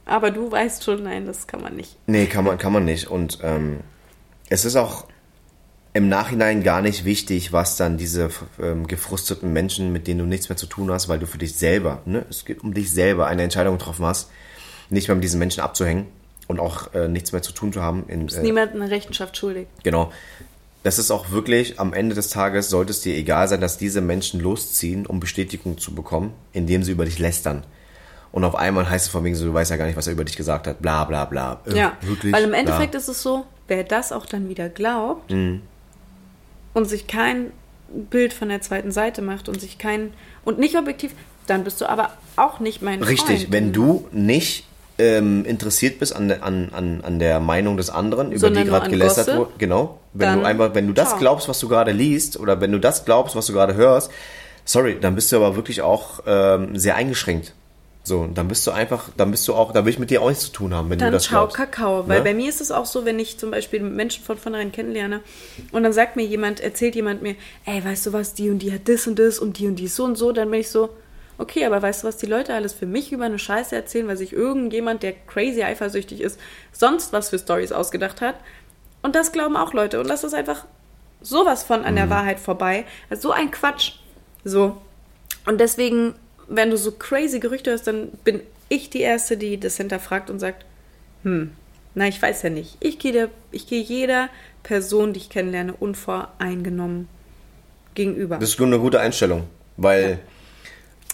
Aber 0.06 0.30
du 0.30 0.50
weißt 0.50 0.84
schon, 0.84 1.02
nein, 1.04 1.26
das 1.26 1.46
kann 1.46 1.62
man 1.62 1.76
nicht. 1.76 1.96
Nee, 2.06 2.26
kann 2.26 2.44
man, 2.44 2.58
kann 2.58 2.72
man 2.72 2.84
nicht. 2.84 3.08
Und 3.08 3.38
ähm, 3.42 3.80
es 4.48 4.64
ist 4.64 4.76
auch 4.76 5.04
im 5.92 6.08
Nachhinein 6.08 6.62
gar 6.62 6.82
nicht 6.82 7.04
wichtig, 7.04 7.52
was 7.52 7.76
dann 7.76 7.96
diese 7.96 8.30
ähm, 8.62 8.86
gefrusteten 8.86 9.52
Menschen, 9.52 9.92
mit 9.92 10.06
denen 10.06 10.20
du 10.20 10.26
nichts 10.26 10.48
mehr 10.48 10.56
zu 10.56 10.66
tun 10.66 10.90
hast, 10.90 11.08
weil 11.08 11.18
du 11.18 11.26
für 11.26 11.38
dich 11.38 11.54
selber, 11.56 12.02
ne, 12.04 12.24
es 12.30 12.44
geht 12.44 12.62
um 12.62 12.74
dich 12.74 12.92
selber, 12.92 13.26
eine 13.26 13.42
Entscheidung 13.42 13.76
getroffen 13.78 14.04
hast, 14.06 14.30
nicht 14.88 15.08
mehr 15.08 15.16
mit 15.16 15.24
diesen 15.24 15.38
Menschen 15.40 15.60
abzuhängen 15.62 16.06
und 16.46 16.60
auch 16.60 16.94
äh, 16.94 17.08
nichts 17.08 17.32
mehr 17.32 17.42
zu 17.42 17.52
tun 17.52 17.72
zu 17.72 17.82
haben. 17.82 18.04
In, 18.08 18.26
Ist 18.28 18.36
äh, 18.36 18.42
niemand 18.42 18.74
eine 18.74 18.88
Rechenschaft 18.90 19.36
schuldig. 19.36 19.66
Genau. 19.82 20.12
Das 20.82 20.98
ist 20.98 21.10
auch 21.10 21.30
wirklich, 21.30 21.78
am 21.78 21.92
Ende 21.92 22.14
des 22.14 22.30
Tages 22.30 22.70
sollte 22.70 22.92
es 22.92 23.02
dir 23.02 23.14
egal 23.14 23.48
sein, 23.48 23.60
dass 23.60 23.76
diese 23.76 24.00
Menschen 24.00 24.40
losziehen, 24.40 25.04
um 25.06 25.20
Bestätigung 25.20 25.76
zu 25.76 25.94
bekommen, 25.94 26.32
indem 26.52 26.82
sie 26.84 26.92
über 26.92 27.04
dich 27.04 27.18
lästern. 27.18 27.64
Und 28.32 28.44
auf 28.44 28.54
einmal 28.54 28.88
heißt 28.88 29.06
es 29.06 29.12
von 29.12 29.24
wegen 29.24 29.34
so, 29.34 29.44
du 29.44 29.52
weißt 29.52 29.72
ja 29.72 29.76
gar 29.76 29.86
nicht, 29.86 29.96
was 29.96 30.06
er 30.06 30.12
über 30.12 30.24
dich 30.24 30.36
gesagt 30.36 30.66
hat, 30.68 30.80
bla 30.80 31.04
bla 31.04 31.24
bla. 31.24 31.60
Äh, 31.66 31.76
Ja, 31.76 31.96
wirklich? 32.00 32.32
weil 32.32 32.44
im 32.44 32.54
Endeffekt 32.54 32.92
bla. 32.92 33.00
ist 33.00 33.08
es 33.08 33.20
so, 33.22 33.44
wer 33.68 33.82
das 33.84 34.12
auch 34.12 34.24
dann 34.24 34.48
wieder 34.48 34.68
glaubt 34.68 35.30
Mhm. 35.32 35.62
Und 36.74 36.86
sich 36.88 37.06
kein 37.06 37.52
Bild 37.88 38.32
von 38.32 38.48
der 38.48 38.60
zweiten 38.60 38.92
Seite 38.92 39.22
macht 39.22 39.48
und 39.48 39.60
sich 39.60 39.78
kein 39.78 40.12
und 40.44 40.58
nicht 40.58 40.76
objektiv, 40.76 41.12
dann 41.46 41.64
bist 41.64 41.80
du 41.80 41.86
aber 41.88 42.10
auch 42.36 42.60
nicht 42.60 42.82
mein 42.82 43.02
Richtig, 43.02 43.40
Freund. 43.42 43.52
wenn 43.52 43.72
du 43.72 44.06
nicht 44.12 44.64
ähm, 44.98 45.44
interessiert 45.44 45.98
bist 45.98 46.14
an, 46.14 46.28
der- 46.28 46.44
an, 46.44 46.70
an, 46.72 47.00
an 47.02 47.18
der 47.18 47.40
Meinung 47.40 47.76
des 47.76 47.90
anderen, 47.90 48.30
über 48.30 48.38
Sondern 48.40 48.64
die 48.64 48.68
gerade 48.68 48.90
gelästert 48.90 49.26
Gossip, 49.26 49.38
wurde, 49.40 49.52
genau. 49.58 49.98
Wenn 50.12 50.40
du 50.40 50.44
einfach, 50.44 50.74
wenn 50.74 50.86
du 50.86 50.92
das 50.92 51.08
ciao. 51.10 51.18
glaubst, 51.18 51.48
was 51.48 51.58
du 51.58 51.68
gerade 51.68 51.92
liest, 51.92 52.38
oder 52.38 52.60
wenn 52.60 52.70
du 52.72 52.78
das 52.78 53.04
glaubst, 53.04 53.34
was 53.34 53.46
du 53.46 53.52
gerade 53.52 53.74
hörst, 53.74 54.10
sorry, 54.64 54.98
dann 55.00 55.14
bist 55.14 55.32
du 55.32 55.36
aber 55.36 55.56
wirklich 55.56 55.80
auch 55.82 56.20
ähm, 56.26 56.76
sehr 56.78 56.96
eingeschränkt. 56.96 57.54
So, 58.02 58.26
dann 58.34 58.48
bist 58.48 58.66
du 58.66 58.70
einfach, 58.70 59.10
dann 59.16 59.30
bist 59.30 59.46
du 59.46 59.54
auch, 59.54 59.72
da 59.72 59.84
will 59.84 59.92
ich 59.92 59.98
mit 59.98 60.10
dir 60.10 60.22
auch 60.22 60.28
nichts 60.30 60.44
zu 60.46 60.52
tun 60.52 60.74
haben, 60.74 60.88
wenn 60.88 60.98
du 60.98 61.04
dann 61.04 61.12
das 61.12 61.24
ciao 61.24 61.40
glaubst. 61.42 61.56
Kakao. 61.56 62.08
Weil 62.08 62.18
Ne? 62.18 62.24
bei 62.24 62.34
mir 62.34 62.48
ist 62.48 62.60
es 62.62 62.70
auch 62.72 62.86
so, 62.86 63.04
wenn 63.04 63.18
ich 63.18 63.38
zum 63.38 63.50
Beispiel 63.50 63.80
Menschen 63.80 64.24
von 64.24 64.38
vornherein 64.38 64.72
kennenlerne 64.72 65.20
und 65.70 65.82
dann 65.82 65.92
sagt 65.92 66.16
mir 66.16 66.24
jemand, 66.24 66.60
erzählt 66.60 66.94
jemand 66.94 67.20
mir, 67.22 67.34
ey, 67.66 67.84
weißt 67.84 68.06
du 68.06 68.12
was, 68.14 68.32
die 68.34 68.48
und 68.48 68.60
die 68.60 68.72
hat 68.72 68.88
das 68.88 69.06
und 69.06 69.18
das 69.18 69.38
und 69.38 69.58
die 69.58 69.66
und 69.66 69.76
die 69.76 69.86
so 69.86 70.04
und 70.04 70.16
so, 70.16 70.32
dann 70.32 70.50
bin 70.50 70.60
ich 70.60 70.70
so, 70.70 70.88
okay, 71.36 71.64
aber 71.66 71.80
weißt 71.82 72.02
du, 72.02 72.08
was 72.08 72.16
die 72.16 72.26
Leute 72.26 72.54
alles 72.54 72.72
für 72.72 72.86
mich 72.86 73.12
über 73.12 73.24
eine 73.26 73.38
Scheiße 73.38 73.76
erzählen, 73.76 74.08
weil 74.08 74.16
sich 74.16 74.32
irgendjemand, 74.32 75.02
der 75.02 75.12
crazy 75.26 75.62
eifersüchtig 75.62 76.20
ist, 76.22 76.40
sonst 76.72 77.12
was 77.12 77.28
für 77.28 77.38
Stories 77.38 77.70
ausgedacht 77.72 78.20
hat. 78.22 78.36
Und 79.02 79.14
das 79.14 79.30
glauben 79.32 79.56
auch 79.56 79.72
Leute. 79.74 80.00
Und 80.00 80.08
das 80.08 80.24
ist 80.24 80.34
einfach 80.34 80.64
sowas 81.22 81.62
von 81.62 81.84
an 81.84 81.96
der 81.96 82.06
Mhm. 82.06 82.10
Wahrheit 82.10 82.40
vorbei. 82.40 82.84
Also 83.10 83.28
so 83.28 83.32
ein 83.32 83.50
Quatsch. 83.50 83.92
So. 84.44 84.78
Und 85.46 85.58
deswegen, 85.60 86.14
wenn 86.50 86.70
du 86.70 86.76
so 86.76 86.92
crazy 86.92 87.40
Gerüchte 87.40 87.70
hörst, 87.70 87.86
dann 87.86 88.08
bin 88.24 88.40
ich 88.68 88.90
die 88.90 89.00
Erste, 89.00 89.36
die 89.36 89.58
das 89.58 89.76
hinterfragt 89.76 90.28
und 90.28 90.38
sagt, 90.38 90.66
hm, 91.22 91.52
na, 91.94 92.06
ich 92.06 92.20
weiß 92.20 92.42
ja 92.42 92.50
nicht. 92.50 92.76
Ich 92.80 92.98
gehe, 92.98 93.12
der, 93.12 93.28
ich 93.50 93.66
gehe 93.66 93.82
jeder 93.82 94.28
Person, 94.62 95.12
die 95.12 95.20
ich 95.20 95.30
kennenlerne, 95.30 95.72
unvoreingenommen 95.72 97.08
gegenüber. 97.94 98.36
Das 98.38 98.50
ist 98.50 98.58
nur 98.58 98.68
eine 98.68 98.78
gute 98.78 99.00
Einstellung, 99.00 99.44
weil 99.76 100.20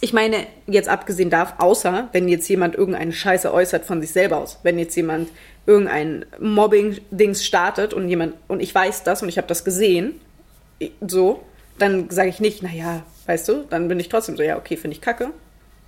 Ich 0.01 0.13
meine, 0.13 0.47
jetzt 0.67 0.89
abgesehen 0.89 1.31
darf, 1.31 1.55
außer 1.59 2.09
wenn 2.13 2.29
jetzt 2.29 2.49
jemand 2.49 2.75
irgendeine 2.75 3.13
Scheiße 3.13 3.53
äußert 3.53 3.87
von 3.87 4.03
sich 4.03 4.13
selber 4.13 4.37
aus, 4.39 4.59
wenn 4.63 4.79
jetzt 4.79 4.95
jemand 4.95 5.31
irgendein 5.65 6.27
Mobbing-Dings 6.39 7.45
startet 7.45 7.95
und 7.95 8.09
jemand 8.09 8.35
und 8.49 8.61
ich 8.61 8.75
weiß 8.75 9.05
das 9.05 9.23
und 9.23 9.29
ich 9.31 9.39
habe 9.39 9.49
das 9.49 9.65
gesehen, 9.65 10.21
so, 11.07 11.43
dann 11.79 12.11
sage 12.11 12.29
ich 12.29 12.41
nicht, 12.41 12.63
naja, 12.63 13.03
weißt 13.27 13.49
du, 13.49 13.65
dann 13.69 13.89
bin 13.89 14.01
ich 14.01 14.09
trotzdem 14.09 14.37
so, 14.37 14.43
ja, 14.43 14.57
okay, 14.57 14.77
finde 14.77 14.95
ich 14.97 15.01
kacke. 15.01 15.31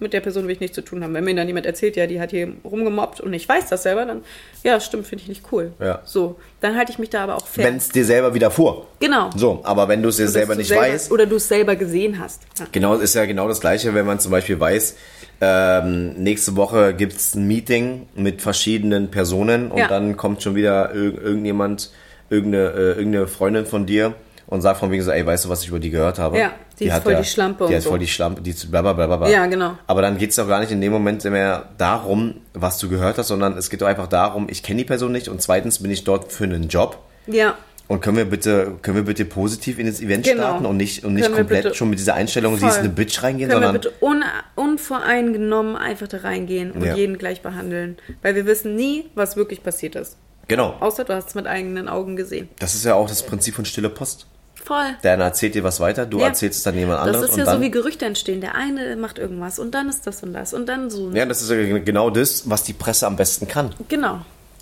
Mit 0.01 0.13
der 0.13 0.21
Person 0.21 0.45
will 0.45 0.53
ich 0.53 0.61
nichts 0.61 0.77
zu 0.77 0.83
tun 0.83 1.03
haben. 1.03 1.13
Wenn 1.13 1.25
mir 1.25 1.35
dann 1.35 1.49
jemand 1.49 1.67
erzählt, 1.67 1.97
ja, 1.97 2.07
die 2.07 2.21
hat 2.21 2.31
hier 2.31 2.53
rumgemobbt 2.65 3.21
und 3.21 3.33
ich 3.33 3.49
weiß 3.49 3.67
das 3.69 3.83
selber, 3.83 4.05
dann, 4.07 4.23
ja, 4.63 4.79
stimmt, 4.79 5.09
finde 5.09 5.23
ich 5.23 5.29
nicht 5.29 5.43
cool. 5.51 5.73
Ja. 5.81 6.03
So, 6.05 6.37
dann 6.61 6.77
halte 6.77 6.93
ich 6.93 7.01
mich 7.01 7.11
da 7.11 7.25
aber 7.25 7.35
auch 7.35 7.45
fair. 7.49 7.65
wenn 7.65 7.79
es 7.79 7.89
dir 7.89 8.05
selber 8.05 8.33
widerfuhr. 8.33 8.87
genau. 9.01 9.31
So, 9.35 9.61
aber 9.65 9.89
wenn 9.89 10.01
du 10.01 10.11
es 10.11 10.17
dir 10.19 10.29
selber 10.29 10.55
nicht 10.55 10.69
selber, 10.69 10.83
weißt, 10.85 11.11
Oder 11.11 11.27
du 11.27 11.35
es 11.35 11.49
selber 11.49 11.75
gesehen 11.75 12.21
hast. 12.21 12.43
Ja. 12.61 12.67
Genau, 12.71 12.95
ist 12.95 13.15
ja 13.17 13.25
genau 13.27 13.49
das 13.49 13.61
Gleiche, 13.61 13.93
wenn 13.93 14.07
man 14.07 14.21
zum 14.21 14.31
Beispiel 14.31 14.61
weiß, 14.61 14.95
ähm, 15.41 16.13
nächste 16.15 16.55
Woche 16.55 16.95
gibt's 16.95 17.35
ein 17.35 17.49
Meeting 17.49 18.07
mit 18.15 18.41
verschiedenen 18.41 19.11
Personen 19.11 19.69
und 19.71 19.79
Ja. 19.79 19.89
dann 19.89 20.17
kommt 20.17 20.45
schon 20.45 20.55
wieder 20.55 20.95
irg 20.95 21.21
irgendjemand, 21.21 21.91
irgendeine, 22.31 22.71
äh, 22.71 22.89
irgendeine 22.99 23.27
Freundin 23.27 23.67
von 23.67 23.85
dir 23.85 24.15
und 24.49 24.61
sagt 24.63 24.81
von 24.81 24.91
wegen 24.91 25.03
so, 25.03 25.11
ey, 25.13 25.25
weißt 25.25 25.45
du, 25.45 25.49
was 25.51 25.63
ich 25.63 25.69
über 25.69 25.79
die 25.79 25.91
gehört 25.91 26.19
habe? 26.19 26.39
Ja, 26.39 26.53
die 26.81 26.87
ist 26.87 26.93
hat 26.93 27.03
voll 27.05 27.15
die 27.17 27.25
Schlampe 27.25 27.67
Die 27.69 27.75
ist 27.75 27.85
so. 27.85 27.91
voll 27.91 27.99
die 28.01 28.07
Schlampe, 28.09 28.41
die 28.43 28.51
ist 28.51 28.71
bla 28.71 28.81
bla. 28.83 29.29
Ja, 29.29 29.47
genau. 29.47 29.79
Aber 29.87 30.03
dann 30.03 30.19
geht's 30.19 30.37
doch 30.37 30.49
gar 30.49 30.59
nicht 30.61 30.73
in 30.73 30.81
dem 30.81 30.91
Moment 30.93 31.23
mehr 31.25 31.69
darum, 31.79 32.41
was 32.55 32.79
du 32.79 32.89
gehört 32.89 33.19
hast, 33.19 33.29
sondern 33.29 33.57
es 33.57 33.71
geht 33.71 33.81
doch 33.83 33.87
einfach 33.87 34.07
darum, 34.09 34.49
ich 34.51 34.63
kenne 34.63 34.79
die 34.79 34.85
Person 34.85 35.13
nicht 35.13 35.29
und 35.29 35.41
zweitens 35.41 35.81
bin 35.81 35.91
ich 35.91 36.05
dort 36.05 36.33
für 36.33 36.45
einen 36.45 36.69
Job. 36.69 36.99
ja. 37.27 37.55
Und 37.91 38.03
können 38.03 38.19
wir 38.19 38.27
bitte, 38.27 38.73
können 38.83 38.99
wir 38.99 39.05
bitte 39.07 39.25
positiv 39.25 39.79
in 39.79 39.87
das 39.87 40.03
Event 40.03 40.23
Genau. 40.27 40.43
starten 40.43 40.67
und 40.67 40.77
nicht, 40.77 41.05
und 41.07 41.15
nicht 41.15 41.23
Können 41.25 41.37
wir 41.37 41.45
komplett 41.57 41.75
schon 41.75 41.89
mit 41.89 41.99
dieser 41.99 42.13
Einstellung, 42.13 42.59
sie 42.59 42.67
ist 42.67 42.73
Voll. 42.75 42.81
eine 42.85 42.89
Bitch 42.91 43.23
reingehen, 43.23 43.49
Können 43.49 43.63
wir 43.63 43.67
sondern 43.69 43.81
bitte 43.83 43.95
un 44.05 44.23
unvoreingenommen 44.57 45.75
einfach 45.77 46.07
da 46.09 46.19
reingehen 46.19 46.73
und 46.73 46.85
Ja. 46.85 46.95
jeden 46.95 47.17
gleich 47.19 47.41
behandeln. 47.43 47.97
Weil 48.23 48.35
wir 48.35 48.45
wissen 48.47 48.75
nie, 48.77 49.07
was 49.15 49.37
wirklich 49.37 49.63
passiert 49.63 49.95
ist. 49.97 50.19
genau. 50.49 50.75
Außer 50.81 51.05
du 51.05 51.15
hast 51.15 51.29
es 51.29 51.35
mit 51.35 51.47
eigenen 51.47 51.89
Augen 51.89 52.17
gesehen. 52.17 52.49
Das 52.59 52.75
ist 52.75 52.85
ja 52.85 52.95
auch 52.95 53.09
das 53.09 53.23
Prinzip 53.23 53.55
von 53.55 53.65
stille 53.65 53.89
Post. 53.91 54.27
Voll. 54.69 54.85
Der 55.03 55.15
eine 55.15 55.25
erzählt 55.25 55.55
dir 55.55 55.65
was 55.65 55.81
weiter, 55.81 56.05
du 56.07 56.21
Ja. 56.21 56.27
erzählst 56.27 56.59
es 56.59 56.63
dann 56.63 56.75
jemand 56.77 57.01
Das 57.01 57.07
anderes 57.09 57.31
ist 57.31 57.37
ja 57.39 57.47
so 57.51 57.61
wie 57.61 57.71
Gerüchte 57.71 58.05
entstehen. 58.05 58.41
Der 58.43 58.55
eine 58.55 58.95
macht 58.97 59.19
irgendwas 59.19 59.59
und 59.59 59.73
dann 59.75 59.89
ist 59.89 60.07
das 60.07 60.23
und 60.23 60.33
das 60.35 60.53
und 60.55 60.69
dann 60.69 60.91
so. 60.91 61.11
ja, 61.13 61.25
das 61.25 61.41
ist 61.43 61.51
ja 61.51 61.79
genau 61.79 62.11
das, 62.11 62.49
was 62.51 62.63
die 62.65 62.75
Presse 62.75 63.07
am 63.07 63.17
besten 63.17 63.49
kann. 63.49 63.75
Genau. 63.89 64.21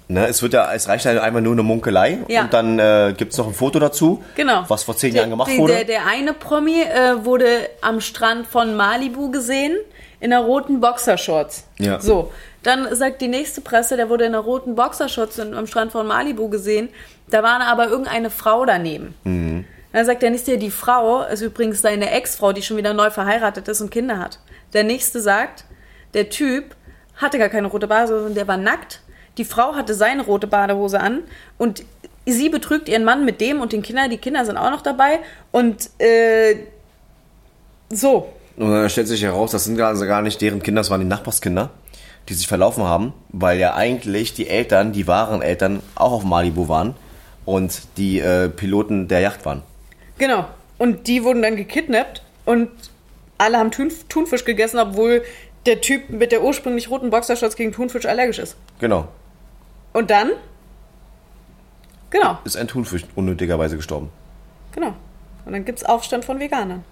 Ne, 0.08 0.28
es 0.28 0.40
wird 0.40 0.52
ja, 0.52 0.72
es 0.72 0.86
reicht 0.86 1.04
ja 1.04 1.20
einmal 1.20 1.42
nur 1.42 1.52
eine 1.54 1.64
Munkelei 1.64 2.20
Ja. 2.28 2.42
und 2.42 2.52
dann 2.54 2.78
äh, 2.78 3.12
gibt 3.18 3.32
es 3.32 3.38
noch 3.38 3.48
ein 3.48 3.54
Foto 3.54 3.80
dazu, 3.80 4.22
Genau. 4.36 4.62
was 4.68 4.84
vor 4.84 4.96
zehn 4.96 5.12
Der- 5.12 5.22
Jahren 5.22 5.30
gemacht 5.30 5.50
der, 5.50 5.58
wurde. 5.58 5.72
Der, 5.74 5.84
der 5.84 6.06
eine 6.06 6.32
Promi 6.32 6.80
äh, 6.82 7.24
wurde 7.24 7.48
am 7.80 8.00
Strand 8.00 8.46
von 8.46 8.76
Malibu 8.76 9.32
gesehen 9.32 9.74
in 10.20 10.32
einer 10.32 10.44
roten 10.44 10.80
Boxershorts. 10.80 11.64
Ja. 11.78 11.98
So, 11.98 12.30
dann 12.62 12.94
sagt 12.94 13.20
die 13.20 13.26
nächste 13.28 13.60
Presse, 13.60 13.96
der 13.96 14.08
wurde 14.08 14.24
in 14.26 14.34
einer 14.36 14.44
roten 14.44 14.76
Boxershorts 14.76 15.40
am 15.40 15.66
Strand 15.66 15.90
von 15.90 16.06
Malibu 16.06 16.48
gesehen. 16.48 16.88
Da 17.28 17.42
war 17.42 17.60
aber 17.62 17.88
irgendeine 17.88 18.30
Frau 18.30 18.64
daneben. 18.64 19.14
Mhm. 19.24 19.64
Dann 19.96 20.04
sagt 20.04 20.20
der 20.20 20.28
nächste, 20.28 20.58
die 20.58 20.70
Frau 20.70 21.22
ist 21.22 21.40
übrigens 21.40 21.80
seine 21.80 22.10
Ex-Frau, 22.10 22.52
die 22.52 22.60
schon 22.60 22.76
wieder 22.76 22.92
neu 22.92 23.08
verheiratet 23.08 23.66
ist 23.66 23.80
und 23.80 23.90
Kinder 23.90 24.18
hat. 24.18 24.40
Der 24.74 24.84
nächste 24.84 25.22
sagt, 25.22 25.64
der 26.12 26.28
Typ 26.28 26.76
hatte 27.14 27.38
gar 27.38 27.48
keine 27.48 27.68
rote 27.68 27.86
Badehose, 27.86 28.16
sondern 28.16 28.34
der 28.34 28.46
war 28.46 28.58
nackt. 28.58 29.00
Die 29.38 29.46
Frau 29.46 29.74
hatte 29.74 29.94
seine 29.94 30.22
rote 30.22 30.48
Badehose 30.48 31.00
an 31.00 31.22
und 31.56 31.82
sie 32.26 32.50
betrügt 32.50 32.90
ihren 32.90 33.04
Mann 33.04 33.24
mit 33.24 33.40
dem 33.40 33.62
und 33.62 33.72
den 33.72 33.80
Kindern. 33.80 34.10
Die 34.10 34.18
Kinder 34.18 34.44
sind 34.44 34.58
auch 34.58 34.70
noch 34.70 34.82
dabei 34.82 35.20
und 35.50 35.88
äh, 35.98 36.56
so. 37.88 38.28
Und 38.58 38.70
dann 38.70 38.90
stellt 38.90 39.08
sich 39.08 39.22
heraus, 39.22 39.52
das 39.52 39.64
sind 39.64 39.80
also 39.80 40.04
gar 40.04 40.20
nicht 40.20 40.38
deren 40.42 40.62
Kinder, 40.62 40.80
das 40.80 40.90
waren 40.90 41.00
die 41.00 41.06
Nachbarskinder. 41.06 41.70
die 42.28 42.34
sich 42.34 42.48
verlaufen 42.48 42.84
haben, 42.84 43.14
weil 43.30 43.58
ja 43.58 43.74
eigentlich 43.74 44.34
die 44.34 44.46
Eltern, 44.46 44.92
die 44.92 45.06
wahren 45.06 45.40
Eltern, 45.40 45.80
auch 45.94 46.12
auf 46.12 46.24
Malibu 46.24 46.68
waren 46.68 46.94
und 47.46 47.80
die 47.96 48.20
äh, 48.20 48.50
Piloten 48.50 49.08
der 49.08 49.20
Yacht 49.20 49.46
waren. 49.46 49.62
Genau. 50.18 50.46
Und 50.78 51.06
die 51.06 51.24
wurden 51.24 51.42
dann 51.42 51.56
gekidnappt 51.56 52.22
und 52.44 52.70
alle 53.38 53.58
haben 53.58 53.70
Thun 53.70 53.90
Thunfisch 54.08 54.44
gegessen, 54.44 54.78
obwohl 54.78 55.22
der 55.66 55.80
Typ 55.80 56.10
mit 56.10 56.32
der 56.32 56.42
ursprünglich 56.42 56.90
roten 56.90 57.10
Boxershorts 57.10 57.56
gegen 57.56 57.72
Thunfisch 57.72 58.06
allergisch 58.06 58.38
ist. 58.38 58.56
Genau. 58.78 59.08
Und 59.92 60.10
dann? 60.10 60.32
Genau, 62.10 62.38
Ist 62.44 62.56
ein 62.56 62.68
Thunfisch 62.68 63.04
unnötigerweise 63.14 63.76
gestorben. 63.76 64.10
genau. 64.72 64.94
Und 65.44 65.52
dann 65.52 65.64
gibt 65.64 65.78
es 65.78 65.84
Aufstand 65.84 66.24
von 66.24 66.40
Veganern. 66.40 66.82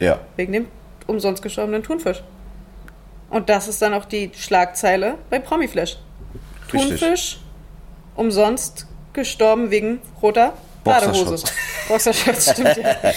Ja. 0.00 0.18
Wegen 0.36 0.52
dem 0.52 0.68
umsonst 1.06 1.40
gestorbenen 1.42 1.82
Thunfisch. 1.84 2.20
Und 3.30 3.48
das 3.48 3.68
ist 3.68 3.80
dann 3.80 3.94
auch 3.94 4.04
die 4.06 4.30
Schlagzeile 4.36 5.14
bei 5.30 5.38
Promiflash. 5.38 5.98
Richtig. 6.72 7.00
Thunfisch 7.00 7.38
umsonst 8.16 8.86
gestorben 9.12 9.70
wegen 9.70 10.00
roter. 10.20 10.54
Boxershorts. 10.84 11.44
Boxershorts, 11.88 12.50
stimmt 12.52 12.76
ja. 12.76 12.96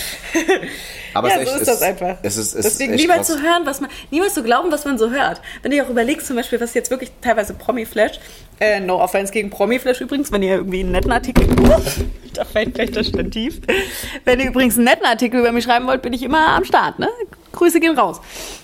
Aber 1.14 1.30
ja, 1.30 1.38
es 1.38 1.44
ist 1.44 1.48
so 1.50 1.54
echt- 1.54 1.62
ist 1.62 1.68
das 1.70 1.82
einfach. 1.82 2.18
Es 2.24 2.36
ist, 2.36 2.54
es 2.56 2.64
Deswegen 2.64 2.96
niemals 2.96 3.28
zu 3.28 3.42
hören, 3.42 3.62
was 3.66 3.80
man, 3.80 3.90
niemals 4.12 4.34
zu 4.34 4.44
glauben, 4.44 4.70
was 4.72 4.84
man 4.84 4.98
so 4.98 5.10
hört. 5.12 5.42
Wenn 5.62 5.72
dir 5.72 5.86
auch 5.86 5.90
überlegst, 5.90 6.28
zum 6.28 6.36
Beispiel, 6.36 6.60
was 6.60 6.74
jetzt 6.74 6.92
wirklich 6.92 7.10
teilweise 7.22 7.54
Promiflash, 7.54 8.20
äh, 8.60 8.82
no 8.82 9.02
offense 9.02 9.32
gegen 9.32 9.50
Promiflash 9.50 10.02
übrigens, 10.02 10.32
wenn 10.34 10.44
ihr 10.44 10.56
irgendwie 10.56 10.82
einen 10.82 10.92
netten 10.92 11.12
Artikel, 11.14 11.48
da 12.34 12.44
fällt 12.44 12.76
gleich 12.76 12.92
das 12.92 13.08
Stativ. 13.08 13.62
Wenn 14.26 14.42
ihr 14.42 14.48
übrigens 14.48 14.76
einen 14.76 14.86
netten 14.86 15.06
Artikel 15.06 15.40
über 15.40 15.54
mich 15.54 15.64
schreiben 15.64 15.88
wollt, 15.88 16.02
bin 16.02 16.12
ich 16.12 16.22
immer 16.22 16.50
am 16.50 16.66
Start, 16.66 17.00
ne? 17.00 17.08
Grüße 17.54 17.80
gehen 17.80 17.98
raus. 17.98 18.20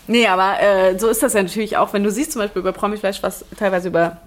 Nee, 0.07 0.27
aber 0.27 0.59
äh, 0.61 0.99
so 0.99 1.07
ist 1.07 1.23
das 1.23 1.31
ja 1.31 1.41
natürlich 1.41 1.77
auch, 1.77 1.93
wenn 1.93 2.03
du 2.03 2.11
siehst 2.11 2.33
zum 2.33 2.41
Beispiel 2.41 2.59
über 2.59 2.73
Promiflash, 2.73 3.23
was 3.23 3.45
teilweise 3.57 3.87
über 3.87 4.17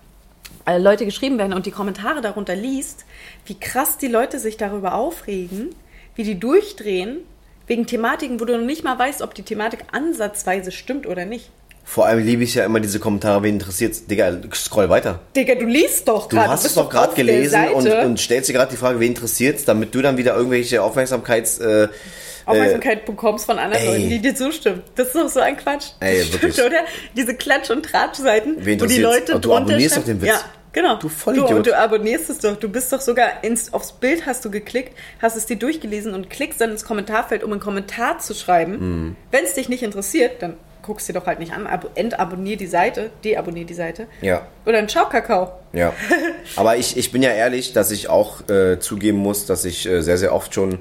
Leute 0.79 1.05
geschrieben 1.05 1.39
werden 1.39 1.53
und 1.53 1.67
die 1.67 1.71
Kommentare 1.71 2.21
darunter 2.21 2.57
liest, 2.57 3.05
wie 3.47 3.59
krass 3.59 3.99
die 3.99 4.09
Leute 4.09 4.39
sich 4.39 4.57
darüber 4.57 4.95
aufregen, 4.95 5.75
wie 6.15 6.23
die 6.25 6.39
durchdrehen, 6.39 7.19
wegen 7.67 7.87
Thematiken, 7.87 8.41
wo 8.41 8.45
du 8.45 8.57
noch 8.57 8.65
nicht 8.65 8.85
mal 8.85 8.99
weißt, 8.99 9.23
ob 9.23 9.35
die 9.35 9.43
Thematik 9.43 9.81
ansatzweise 9.93 10.71
stimmt 10.73 11.07
oder 11.07 11.25
nicht. 11.25 11.51
Vor 11.87 12.07
allem 12.07 12.25
liebe 12.25 12.43
ich 12.43 12.55
ja 12.55 12.65
immer 12.65 12.81
diese 12.81 12.99
Kommentare, 12.99 13.43
wen 13.43 13.55
interessiert 13.55 14.11
Digga, 14.11 14.39
scroll 14.55 14.89
weiter. 14.89 15.21
Digga, 15.37 15.55
du 15.55 15.67
liest 15.67 16.09
doch 16.09 16.29
Du 16.29 16.37
gerade. 16.37 16.49
hast 16.49 16.65
es 16.65 16.75
doch 16.75 16.89
gerade 16.89 17.15
gelesen 17.15 17.69
und, 17.75 17.87
und 17.87 18.19
stellst 18.19 18.49
dir 18.49 18.55
gerade 18.55 18.71
die 18.71 18.79
Frage, 18.79 19.01
wen 19.01 19.09
interessiert's, 19.09 19.67
damit 19.67 19.95
du 19.95 20.01
dann 20.01 20.17
wieder 20.17 20.35
irgendwelche 20.35 20.83
Aufmerksamkeits... 20.83 21.59
Äh, 21.59 21.89
Aufmerksamkeit 22.47 23.05
bekommst 23.07 23.47
von 23.47 23.59
anderen 23.59 23.83
ey. 23.85 23.89
Leuten, 23.97 24.09
die 24.11 24.19
dir 24.21 24.35
zustimmen. 24.35 24.83
Das 24.97 25.09
ist 25.09 25.17
doch 25.17 25.29
so 25.29 25.41
ein 25.41 25.57
Quatsch. 25.57 25.87
Ey, 26.01 26.19
Das 26.21 26.33
wirklich. 26.33 26.53
Stimmt, 26.55 26.69
oder? 26.69 26.81
Diese 27.17 27.35
Klatsch- 27.35 27.71
und 27.71 27.85
Tratsch-Seiten, 27.85 28.57
wo 28.59 28.87
die? 28.87 28.99
Leute 28.99 29.33
Aber 29.33 29.41
du 29.41 29.49
drunter 29.49 29.63
abonnierst 29.73 29.95
schreiben- 29.95 30.01
doch 30.07 30.07
den 30.07 30.23
Witz. 30.23 30.29
Ja, 30.29 30.41
genau. 30.73 30.97
Du 30.97 31.09
Vollidiot. 31.09 31.51
Du, 31.51 31.57
und 31.57 31.67
du 31.67 31.77
abonnierst 31.79 32.31
es 32.31 32.39
doch. 32.39 32.57
Du 32.57 32.69
bist 32.69 32.93
doch 32.93 33.01
sogar 33.01 33.43
ins, 33.45 33.73
aufs 33.73 33.93
Bild 33.93 34.27
hast 34.27 34.45
du 34.45 34.51
geklickt, 34.51 34.97
hast 35.23 35.37
es 35.37 35.47
dir 35.47 35.57
durchgelesen 35.57 36.15
und 36.15 36.31
klickst 36.31 36.61
dann 36.61 36.71
ins 36.71 36.85
Kommentarfeld, 36.85 37.43
um 37.45 37.53
einen 37.53 37.61
Kommentar 37.61 38.19
zu 38.19 38.35
schreiben. 38.35 38.73
Mhm. 39.07 39.17
Wenn 39.31 39.45
es 39.45 39.55
dich 39.55 39.69
nicht 39.69 39.83
interessiert, 39.83 40.43
dann 40.43 40.55
guckst 40.83 41.09
dir 41.09 41.15
doch 41.15 41.25
halt 41.27 41.39
nicht 41.39 41.55
an. 41.55 41.67
Abo 41.67 41.89
entabonnier 41.95 42.59
die 42.59 42.67
Seite, 42.67 43.09
deabonnier 43.25 43.65
die 43.65 43.73
Seite. 43.73 44.07
Ja. 44.21 44.47
Oder 44.67 44.77
ein 44.79 44.89
Schaukakao. 44.91 45.51
Ja. 45.73 45.95
Aber 46.57 46.77
ich, 46.77 46.99
ich 46.99 47.11
bin 47.11 47.23
ja 47.23 47.31
ehrlich, 47.31 47.73
dass 47.73 47.91
ich 47.91 48.11
auch 48.11 48.47
äh, 48.51 48.79
zugeben 48.79 49.17
muss, 49.17 49.47
dass 49.47 49.65
ich 49.65 49.87
äh, 49.87 50.03
sehr, 50.03 50.19
sehr 50.19 50.35
oft 50.35 50.53
schon 50.55 50.79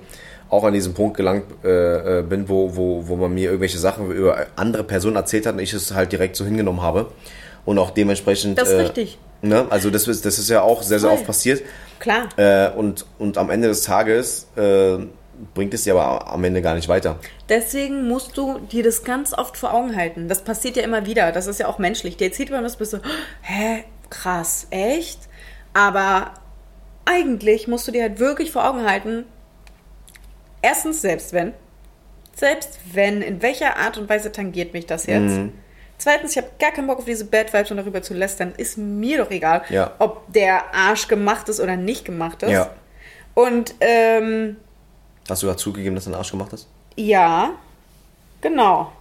auch 0.54 0.64
an 0.64 0.74
diesem 0.74 0.94
Punkt 0.94 1.18
gelangt 1.18 1.46
äh, 1.64 2.20
äh, 2.20 2.22
bin, 2.24 2.48
wo, 2.48 2.76
wo, 2.76 3.08
wo 3.08 3.16
man 3.16 3.34
mir 3.34 3.46
irgendwelche 3.46 3.78
Sachen 3.78 4.12
über 4.12 4.48
andere 4.56 4.84
Personen 4.84 5.16
erzählt 5.16 5.46
hat 5.46 5.54
und 5.54 5.60
ich 5.60 5.74
es 5.74 5.94
halt 5.94 6.12
direkt 6.12 6.36
so 6.36 6.46
hingenommen 6.46 6.82
habe. 6.82 7.12
Und 7.66 7.80
auch 7.80 7.92
dementsprechend. 7.92 8.60
Das 8.60 8.68
ist 8.68 8.74
äh, 8.74 8.82
richtig. 8.82 9.18
Ne? 9.42 9.66
Also 9.70 9.90
das 9.90 10.08
ist, 10.08 10.26
das 10.26 10.40
ist 10.40 10.50
ja 10.50 10.62
auch 10.62 10.84
sehr, 10.84 11.00
sehr 11.00 11.10
Voll. 11.10 11.20
oft 11.20 11.28
passiert. 11.28 11.64
Klar. 12.00 12.30
Äh, 12.38 12.70
und, 12.72 13.06
und 13.20 13.38
am 13.38 13.50
Ende 13.50 13.68
des 13.68 13.84
Tages 13.84 14.48
äh, 14.56 14.98
bringt 15.54 15.74
es 15.74 15.84
dir 15.84 15.96
aber 15.96 16.32
am 16.32 16.44
Ende 16.44 16.62
gar 16.62 16.76
nicht 16.76 16.88
weiter. 16.88 17.18
Deswegen 17.50 18.08
musst 18.08 18.38
du 18.38 18.60
dir 18.60 18.84
das 18.84 19.04
ganz 19.04 19.34
oft 19.34 19.58
vor 19.58 19.74
Augen 19.74 19.96
halten. 19.96 20.28
Das 20.28 20.44
passiert 20.44 20.76
ja 20.78 20.84
immer 20.84 21.06
wieder. 21.06 21.32
Das 21.32 21.48
ist 21.48 21.60
ja 21.60 21.68
auch 21.68 21.80
menschlich. 21.80 22.18
Der 22.18 22.28
erzählt 22.28 22.52
man 22.52 22.64
das, 22.64 22.78
bist 22.78 22.94
du, 22.94 22.98
hä, 23.42 23.84
krass, 24.10 24.68
echt? 24.70 25.20
Aber 25.74 26.34
eigentlich 27.06 27.68
musst 27.68 27.88
du 27.88 27.92
dir 27.92 28.04
halt 28.04 28.20
wirklich 28.20 28.52
vor 28.52 28.68
Augen 28.68 28.86
halten, 28.86 29.26
erstens, 30.64 31.02
selbst 31.02 31.32
wenn, 31.34 31.54
selbst 32.36 32.80
wenn, 32.94 33.22
in 33.22 33.44
welcher 33.44 33.78
Art 33.78 34.00
und 34.00 34.10
Weise 34.10 34.32
tangiert 34.32 34.74
mich 34.74 34.88
das 34.88 35.06
jetzt? 35.06 35.22
Mhm. 35.38 35.54
Zweitens, 36.00 36.32
ich 36.32 36.38
habe 36.38 36.50
gar 36.60 36.72
keinen 36.72 36.88
Bock 36.88 36.98
auf 36.98 37.06
diese 37.06 37.26
Bad 37.26 37.54
Vibes 37.54 37.70
und 37.70 37.78
darüber 37.78 38.02
zu 38.02 38.14
lästern. 38.16 38.54
Ist 38.58 38.78
mir 38.80 39.20
doch 39.20 39.30
egal, 39.30 39.62
Ja. 39.70 39.92
ob 40.00 40.34
der 40.34 40.74
Arsch 40.74 41.08
gemacht 41.08 41.48
ist 41.50 41.60
oder 41.60 41.78
nicht 41.78 42.04
gemacht 42.06 42.42
ist. 42.44 42.50
Ja. 42.52 42.72
Und 43.36 43.76
ähm, 43.80 44.58
Hast 45.30 45.44
du 45.44 45.48
gerade 45.48 45.60
zugegeben, 45.60 45.96
dass 45.96 46.06
du 46.06 46.10
einen 46.10 46.18
Arsch 46.18 46.32
gemacht 46.32 46.52
hast? 46.52 46.68
ja, 46.96 47.52
genau. 48.42 48.92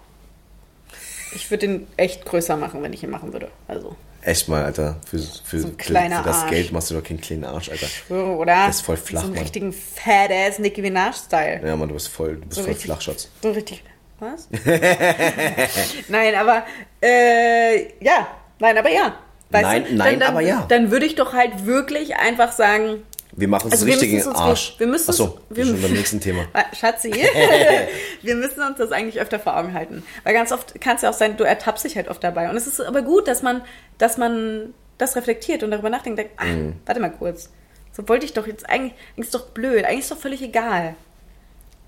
Ich 1.34 1.50
würde 1.50 1.66
den 1.66 1.86
echt 1.96 2.24
größer 2.26 2.56
machen, 2.58 2.82
wenn 2.82 2.92
ich 2.92 3.02
ihn 3.02 3.10
machen 3.10 3.32
würde. 3.32 3.48
Also, 3.66 3.96
Echt 4.22 4.48
mal, 4.48 4.64
Alter. 4.64 4.96
Für, 5.08 5.18
für, 5.18 5.60
So 5.60 5.68
ein 5.68 5.74
für, 5.78 5.84
für 5.92 5.92
das 6.24 6.42
Arsch. 6.42 6.50
Geld 6.50 6.72
machst 6.72 6.90
du 6.90 6.94
doch 6.94 7.02
keinen 7.02 7.20
kleinen 7.20 7.44
Arsch, 7.44 7.68
Alter. 7.70 7.86
schwöre, 7.86 8.36
oder? 8.36 8.66
Das 8.66 8.76
ist 8.76 8.82
voll 8.82 8.96
flach, 8.96 9.20
So 9.22 9.26
einen 9.26 9.34
Mann. 9.34 9.42
richtigen 9.42 9.72
fat-ass 9.72 10.58
Nicki 10.60 10.80
Minaj-Style. 10.82 11.60
Ja, 11.66 11.76
Mann, 11.76 11.88
du 11.88 11.94
bist 11.94 12.08
voll, 12.08 12.36
du 12.36 12.40
bist 12.42 12.54
So 12.54 12.60
voll 12.62 12.70
richtig- 12.70 12.86
Flachschatz. 12.86 13.28
So 13.42 13.50
richtig. 13.50 13.82
Was? 14.20 14.48
nein, 16.08 16.34
aber 16.36 16.64
äh, 17.02 17.86
ja, 18.04 18.28
nein, 18.60 18.78
aber 18.78 18.88
ja. 18.90 19.16
Nein, 19.50 19.84
nein, 19.96 20.18
dann, 20.20 20.30
aber 20.30 20.40
ja. 20.40 20.64
Dann 20.68 20.90
würde 20.90 21.04
ich 21.06 21.14
doch 21.16 21.34
halt 21.34 21.66
wirklich 21.66 22.16
einfach 22.16 22.52
sagen, 22.52 23.02
Wir 23.34 23.48
machen 23.48 23.68
es 23.68 23.72
Also 23.72 23.86
wir 23.86 23.94
richtig 23.94 24.12
in 24.12 24.18
den 24.20 24.28
Arsch. 24.34 24.74
wir 24.78 24.86
müssen's- 24.86 25.08
Achso, 25.08 25.38
wir- 25.48 25.64
schon 25.64 25.80
beim 25.80 25.92
nächsten 25.92 26.20
Thema. 26.20 26.44
Ah, 26.52 26.64
Schatzi, 26.78 27.10
wir 28.22 28.34
müssen 28.36 28.62
uns 28.62 28.76
das 28.78 28.92
eigentlich 28.92 29.20
öfter 29.20 29.38
vor 29.40 29.56
Augen 29.56 29.72
halten. 29.72 30.02
Weil 30.24 30.34
ganz 30.34 30.52
oft 30.52 30.78
kann 30.80 30.96
es 30.96 31.02
ja 31.02 31.10
auch 31.10 31.14
sein, 31.14 31.36
du 31.36 31.44
ertappst 31.44 31.84
dich 31.84 31.96
halt 31.96 32.08
oft 32.08 32.22
dabei. 32.22 32.50
Und 32.50 32.56
es 32.56 32.66
ist 32.66 32.80
aber 32.80 33.02
gut, 33.02 33.26
dass 33.28 33.42
man, 33.42 33.62
dass 33.98 34.18
man 34.18 34.74
das 34.98 35.16
reflektiert 35.16 35.62
und 35.62 35.70
darüber 35.70 35.88
nachdenkt, 35.90 36.18
denkt, 36.18 36.32
ach, 36.36 36.44
Mhm. 36.44 36.74
warte 36.84 37.00
mal 37.00 37.10
kurz. 37.10 37.50
So 37.92 38.06
wollte 38.08 38.26
ich 38.26 38.32
doch 38.34 38.46
jetzt 38.46 38.68
eigentlich, 38.68 38.92
eigentlich 39.16 39.26
ist 39.26 39.34
doch 39.34 39.46
blöd, 39.50 39.84
eigentlich 39.84 40.00
ist 40.00 40.10
doch 40.10 40.18
völlig 40.18 40.42
egal. 40.42 40.94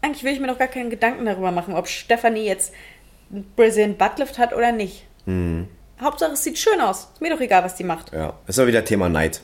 Eigentlich 0.01 0.25
will 0.25 0.33
ich 0.33 0.41
mir 0.41 0.49
doch 0.49 0.59
gar 0.59 0.69
keinen 0.69 0.91
Gedanken 0.91 1.25
darüber 1.27 1.51
machen, 1.51 1.75
ob 1.75 1.89
Stefanie 1.89 2.45
jetzt 2.47 2.73
einen 3.31 3.51
Brazilian 3.57 3.97
Buttlift 3.97 4.39
hat 4.39 4.55
oder 4.55 4.73
nicht. 4.73 5.05
Hauptsache, 6.01 6.33
es 6.33 6.45
sieht 6.45 6.59
schön 6.59 6.81
aus. 6.81 7.09
Ist 7.15 7.21
mir 7.23 7.31
doch 7.31 7.41
egal, 7.41 7.65
was 7.65 7.75
die 7.77 7.85
macht. 7.85 8.13
Ja, 8.13 8.35
ist 8.47 8.59
aber 8.59 8.69
wieder 8.69 8.85
Thema 8.85 9.09
Neid. 9.09 9.41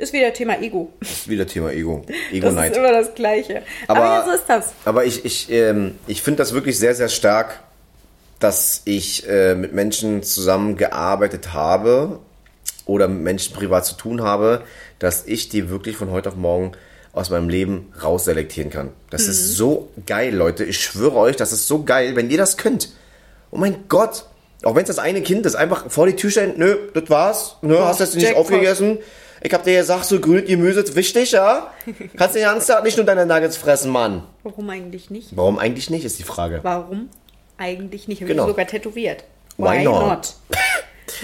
Ist 0.00 0.12
wieder 0.14 0.32
Thema 0.32 0.58
Ego. 0.60 0.92
Ist 1.00 1.28
wieder 1.28 1.46
Thema 1.46 1.70
Ego. 1.72 2.02
Das 2.08 2.16
Ego-Neid. 2.32 2.72
ist 2.72 2.78
immer 2.78 2.92
das 2.92 3.14
Gleiche. 3.14 3.62
Aber, 3.86 4.00
Aber- 4.00 4.14
ja, 4.16 4.24
so 4.24 4.30
ist 4.32 4.44
das. 4.48 4.72
Aber 4.84 5.04
ich, 5.04 5.24
ich, 5.24 5.50
ähm, 5.50 5.96
ich 6.06 6.22
finde 6.22 6.38
das 6.38 6.52
wirklich 6.54 6.78
sehr, 6.78 6.94
sehr 6.94 7.08
stark, 7.08 7.60
dass 8.38 8.80
ich 8.86 9.28
äh, 9.28 9.54
mit 9.54 9.74
Menschen 9.74 10.22
zusammengearbeitet 10.22 11.52
habe 11.52 12.18
oder 12.86 13.08
mit 13.08 13.22
Menschen 13.22 13.54
privat 13.54 13.84
zu 13.84 13.94
tun 13.94 14.22
habe, 14.22 14.62
dass 14.98 15.24
ich 15.26 15.48
die 15.50 15.68
wirklich 15.70 15.96
von 15.96 16.10
heute 16.10 16.30
auf 16.30 16.36
morgen 16.36 16.72
aus 17.12 17.28
meinem 17.28 17.48
Leben 17.48 17.92
rausselektieren 18.02 18.70
kann. 18.70 18.90
Das 19.10 19.24
Mhm. 19.24 19.30
ist 19.30 19.56
so 19.56 19.88
geil, 20.06 20.34
Leute. 20.34 20.64
Ich 20.64 20.80
schwöre 20.80 21.16
euch, 21.16 21.36
das 21.36 21.52
ist 21.52 21.66
so 21.66 21.82
geil, 21.82 22.16
wenn 22.16 22.30
ihr 22.30 22.38
das 22.38 22.56
könnt. 22.56 22.90
Oh 23.50 23.58
mein 23.58 23.84
Gott. 23.88 24.24
Auch 24.62 24.74
wenn 24.74 24.82
es 24.82 24.88
das 24.88 24.98
eine 24.98 25.22
Kind 25.22 25.44
ist, 25.46 25.54
einfach 25.56 25.90
vor 25.90 26.06
die 26.06 26.16
Tür 26.16 26.30
stellen, 26.30 26.52
nö, 26.56 26.76
das 26.94 27.08
war's, 27.08 27.56
nö, 27.62 27.78
hast 27.78 27.98
du 28.00 28.04
jetzt 28.04 28.14
nicht 28.14 28.36
aufgegessen. 28.36 28.98
Ich 29.42 29.52
hab 29.54 29.64
dir 29.64 29.78
gesagt, 29.78 30.04
so 30.04 30.20
grünes 30.20 30.46
Gemüse 30.46 30.80
ist 30.80 30.94
wichtig, 30.94 31.32
ja? 31.32 31.70
Kannst 32.16 32.34
du 32.34 32.40
den 32.40 32.46
ganzen 32.48 32.68
Tag 32.72 32.84
nicht 32.84 32.96
nur 32.96 33.06
deine 33.06 33.24
Nuggets 33.24 33.56
fressen, 33.56 33.90
Mann. 33.90 34.22
Warum 34.42 34.68
eigentlich 34.68 35.08
nicht? 35.10 35.34
Warum 35.36 35.58
eigentlich 35.58 35.88
nicht, 35.88 36.04
ist 36.04 36.18
die 36.18 36.24
Frage. 36.24 36.60
Warum 36.62 37.08
eigentlich 37.56 38.06
nicht? 38.08 38.20
Habe 38.20 38.30
Genau. 38.32 38.44
ich 38.44 38.50
sogar 38.50 38.66
tätowiert. 38.66 39.24
Why 39.56 39.82
not? 39.84 40.34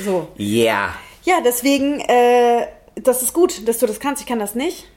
So. 0.05 0.29
Yeah. 0.39 0.95
Ja, 1.25 1.37
deswegen, 1.45 2.01
äh, 2.01 2.67
das 2.97 3.23
ist 3.23 3.33
gut, 3.33 3.67
dass 3.69 3.79
du 3.79 3.87
das 3.87 4.01
kannst. 4.01 4.21
Ich 4.23 4.27
kann 4.29 4.41
das 4.41 4.55
nicht. 4.57 4.89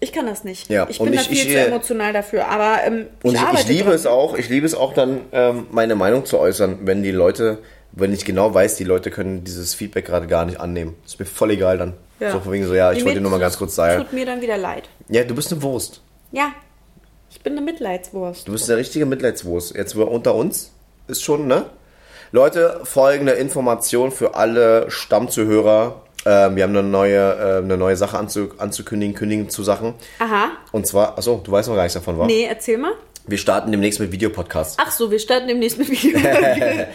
Ich 0.00 0.12
kann 0.12 0.26
das 0.26 0.44
nicht. 0.44 0.68
Ja, 0.68 0.86
ich 0.90 0.98
bin 0.98 1.12
da 1.12 1.20
ich- 1.22 1.28
viel 1.28 1.38
ich, 1.38 1.42
zu 1.48 1.54
äh, 1.58 1.64
emotional 1.66 2.12
dafür. 2.12 2.46
Aber 2.48 2.84
ähm, 2.84 3.06
Und 3.22 3.34
ich, 3.34 3.40
ich 3.60 3.66
liebe 3.66 3.84
dran. 3.84 3.94
es 3.94 4.06
auch, 4.06 4.36
ich 4.36 4.48
liebe 4.50 4.66
es 4.66 4.74
auch 4.74 4.92
dann, 4.92 5.22
ähm, 5.32 5.66
meine 5.70 5.94
Meinung 5.96 6.24
zu 6.26 6.38
äußern, 6.38 6.80
wenn 6.82 7.02
die 7.02 7.10
Leute, 7.10 7.58
wenn 7.92 8.12
ich 8.12 8.24
genau 8.26 8.52
weiß, 8.52 8.76
die 8.76 8.84
Leute 8.84 9.10
können 9.10 9.42
dieses 9.42 9.74
Feedback 9.74 10.04
gerade 10.06 10.26
gar 10.26 10.44
nicht 10.44 10.60
annehmen. 10.60 10.94
Ist 11.06 11.18
mir 11.18 11.26
voll 11.26 11.50
egal 11.52 11.78
dann. 11.78 11.94
Ja. 12.20 12.32
So 12.32 12.40
von 12.40 12.52
wegen 12.52 12.66
so, 12.66 12.74
ja, 12.74 12.92
ich 12.92 13.04
wollte 13.04 13.18
dir 13.18 13.22
nur 13.22 13.30
mal 13.30 13.40
ganz 13.40 13.58
kurz 13.58 13.74
sagen. 13.74 14.02
Tut 14.02 14.12
mir 14.12 14.26
dann 14.26 14.40
wieder 14.40 14.56
leid. 14.58 14.88
Ja, 15.08 15.24
du 15.24 15.34
bist 15.34 15.52
eine 15.52 15.62
Wurst. 15.62 16.02
Ja, 16.32 16.52
ich 17.30 17.40
bin 17.42 17.52
eine 17.52 17.62
Mitleidswurst. 17.62 18.48
Du 18.48 18.52
bist 18.52 18.68
eine 18.68 18.78
richtige 18.78 19.06
Mitleidswurst. 19.06 19.74
Jetzt 19.76 19.94
unter 19.94 20.34
uns 20.34 20.72
ist 21.06 21.22
schon, 21.22 21.46
ne? 21.46 21.66
Leute, 22.32 22.80
folgende 22.84 23.32
Information 23.32 24.10
für 24.10 24.34
alle 24.34 24.90
Stammzuhörer. 24.90 26.02
Ähm, 26.26 26.56
wir 26.56 26.64
haben 26.64 26.76
eine 26.76 26.82
neue, 26.82 27.16
äh, 27.16 27.58
eine 27.58 27.78
neue 27.78 27.96
Sache 27.96 28.18
anzu, 28.18 28.50
anzukündigen, 28.58 29.14
kündigen 29.14 29.48
zu 29.48 29.62
Sachen. 29.62 29.94
Aha. 30.18 30.50
Und 30.72 30.86
zwar, 30.86 31.16
achso, 31.16 31.40
du 31.42 31.50
weißt 31.50 31.68
noch 31.68 31.76
gar 31.76 31.84
nichts 31.84 31.94
davon, 31.94 32.18
wa? 32.18 32.26
Nee, 32.26 32.44
erzähl 32.44 32.76
mal. 32.76 32.92
Wir 33.28 33.38
starten 33.38 33.70
demnächst 33.70 34.00
mit 34.00 34.10
Videopodcasts. 34.12 34.76
Ach 34.80 34.90
so, 34.90 35.10
wir 35.10 35.18
starten 35.18 35.48
demnächst 35.48 35.78
mit 35.78 35.90
Video. 35.90 36.18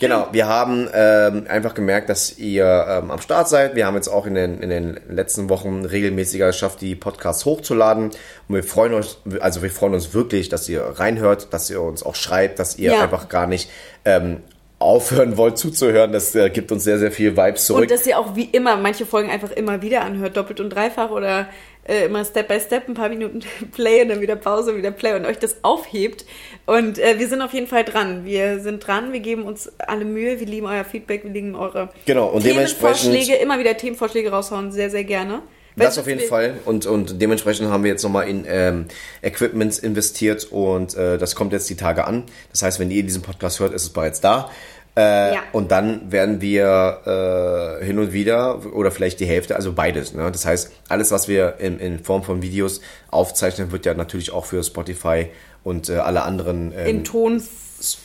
Genau, 0.00 0.26
wir 0.32 0.48
haben 0.48 0.88
ähm, 0.92 1.44
einfach 1.48 1.74
gemerkt, 1.74 2.08
dass 2.08 2.36
ihr 2.36 2.64
ähm, 2.88 3.10
am 3.12 3.20
Start 3.20 3.48
seid. 3.48 3.76
Wir 3.76 3.86
haben 3.86 3.94
jetzt 3.94 4.08
auch 4.08 4.26
in 4.26 4.34
den, 4.34 4.60
in 4.60 4.68
den 4.68 4.98
letzten 5.08 5.48
Wochen 5.48 5.84
regelmäßiger 5.84 6.48
geschafft, 6.48 6.80
die 6.80 6.96
Podcasts 6.96 7.44
hochzuladen. 7.44 8.06
Und 8.48 8.54
wir 8.54 8.64
freuen 8.64 8.94
uns, 8.94 9.18
also 9.38 9.62
wir 9.62 9.70
freuen 9.70 9.94
uns 9.94 10.12
wirklich, 10.12 10.48
dass 10.48 10.68
ihr 10.68 10.82
reinhört, 10.82 11.52
dass 11.52 11.70
ihr 11.70 11.80
uns 11.80 12.02
auch 12.02 12.16
schreibt, 12.16 12.58
dass 12.58 12.78
ihr 12.78 12.92
Ja. 12.94 13.02
einfach 13.02 13.28
gar 13.28 13.46
nicht 13.46 13.70
ähm, 14.04 14.38
aufhören 14.82 15.36
wollt 15.36 15.58
zuzuhören. 15.58 16.12
Das 16.12 16.34
äh, 16.34 16.50
gibt 16.50 16.70
uns 16.72 16.84
sehr, 16.84 16.98
sehr 16.98 17.12
viel 17.12 17.36
Vibes 17.36 17.66
zurück. 17.66 17.82
Und 17.82 17.90
dass 17.90 18.06
ihr 18.06 18.18
auch 18.18 18.36
wie 18.36 18.44
immer 18.44 18.76
manche 18.76 19.06
Folgen 19.06 19.30
einfach 19.30 19.50
immer 19.50 19.82
wieder 19.82 20.02
anhört, 20.02 20.36
doppelt 20.36 20.60
und 20.60 20.70
dreifach 20.70 21.10
oder 21.10 21.48
äh, 21.84 22.04
immer 22.06 22.24
Step 22.24 22.48
by 22.48 22.60
Step 22.60 22.88
ein 22.88 22.94
paar 22.94 23.08
Minuten 23.08 23.40
Play 23.74 24.02
und 24.02 24.08
dann 24.08 24.20
wieder 24.20 24.36
Pause, 24.36 24.76
wieder 24.76 24.90
Play 24.90 25.14
und 25.14 25.26
euch 25.26 25.38
das 25.38 25.56
aufhebt. 25.62 26.24
Und 26.66 26.98
äh, 26.98 27.18
wir 27.18 27.28
sind 27.28 27.42
auf 27.42 27.52
jeden 27.52 27.66
Fall 27.66 27.84
dran. 27.84 28.24
Wir 28.24 28.60
sind 28.60 28.86
dran, 28.86 29.12
wir 29.12 29.20
geben 29.20 29.44
uns 29.44 29.70
alle 29.78 30.04
Mühe, 30.04 30.38
wir 30.38 30.46
lieben 30.46 30.66
euer 30.66 30.84
Feedback, 30.84 31.24
wir 31.24 31.30
lieben 31.32 31.54
eure 31.54 31.88
Genau, 32.06 32.28
und 32.28 32.42
Themenvorschläge, 32.42 33.12
dementsprechend- 33.12 33.42
immer 33.42 33.58
wieder 33.58 33.76
Themenvorschläge 33.76 34.30
raushauen, 34.30 34.70
sehr, 34.72 34.90
sehr 34.90 35.04
gerne. 35.04 35.42
Das 35.76 35.98
auf 35.98 36.06
jeden 36.06 36.20
Fall. 36.20 36.58
Und, 36.66 36.84
und 36.86 37.20
dementsprechend 37.20 37.68
haben 37.68 37.82
wir 37.82 37.90
jetzt 37.90 38.02
nochmal 38.02 38.28
in 38.28 38.44
ähm, 38.46 38.86
Equipments 39.22 39.78
investiert 39.78 40.44
und 40.50 40.94
äh, 40.94 41.16
das 41.16 41.34
kommt 41.34 41.52
jetzt 41.54 41.68
die 41.70 41.76
Tage 41.76 42.06
an. 42.06 42.24
Das 42.50 42.62
heißt, 42.62 42.78
wenn 42.78 42.90
ihr 42.90 43.02
diesen 43.02 43.22
Podcast 43.22 43.58
hört, 43.60 43.72
ist 43.72 43.84
es 43.84 43.90
bereits 43.90 44.20
da. 44.20 44.50
Äh, 44.96 45.34
Ja. 45.34 45.40
Und 45.52 45.70
dann 45.70 46.12
werden 46.12 46.40
wir 46.40 47.78
äh, 47.80 47.84
hin 47.84 47.98
und 47.98 48.12
wieder 48.12 48.60
oder 48.74 48.90
vielleicht 48.90 49.20
die 49.20 49.26
Hälfte, 49.26 49.56
also 49.56 49.72
beides. 49.72 50.12
Ne? 50.14 50.30
Das 50.30 50.44
heißt, 50.44 50.70
alles, 50.88 51.10
was 51.10 51.28
wir 51.28 51.56
in, 51.58 51.78
in 51.78 52.02
Form 52.04 52.22
von 52.22 52.42
Videos 52.42 52.80
aufzeichnen, 53.10 53.72
wird 53.72 53.86
ja 53.86 53.94
natürlich 53.94 54.32
auch 54.32 54.44
für 54.44 54.62
Spotify 54.62 55.28
und 55.64 55.88
äh, 55.88 55.94
alle 55.94 56.22
anderen 56.22 56.72
ähm, 56.76 56.86
in 56.86 57.04
Tonformat 57.04 57.48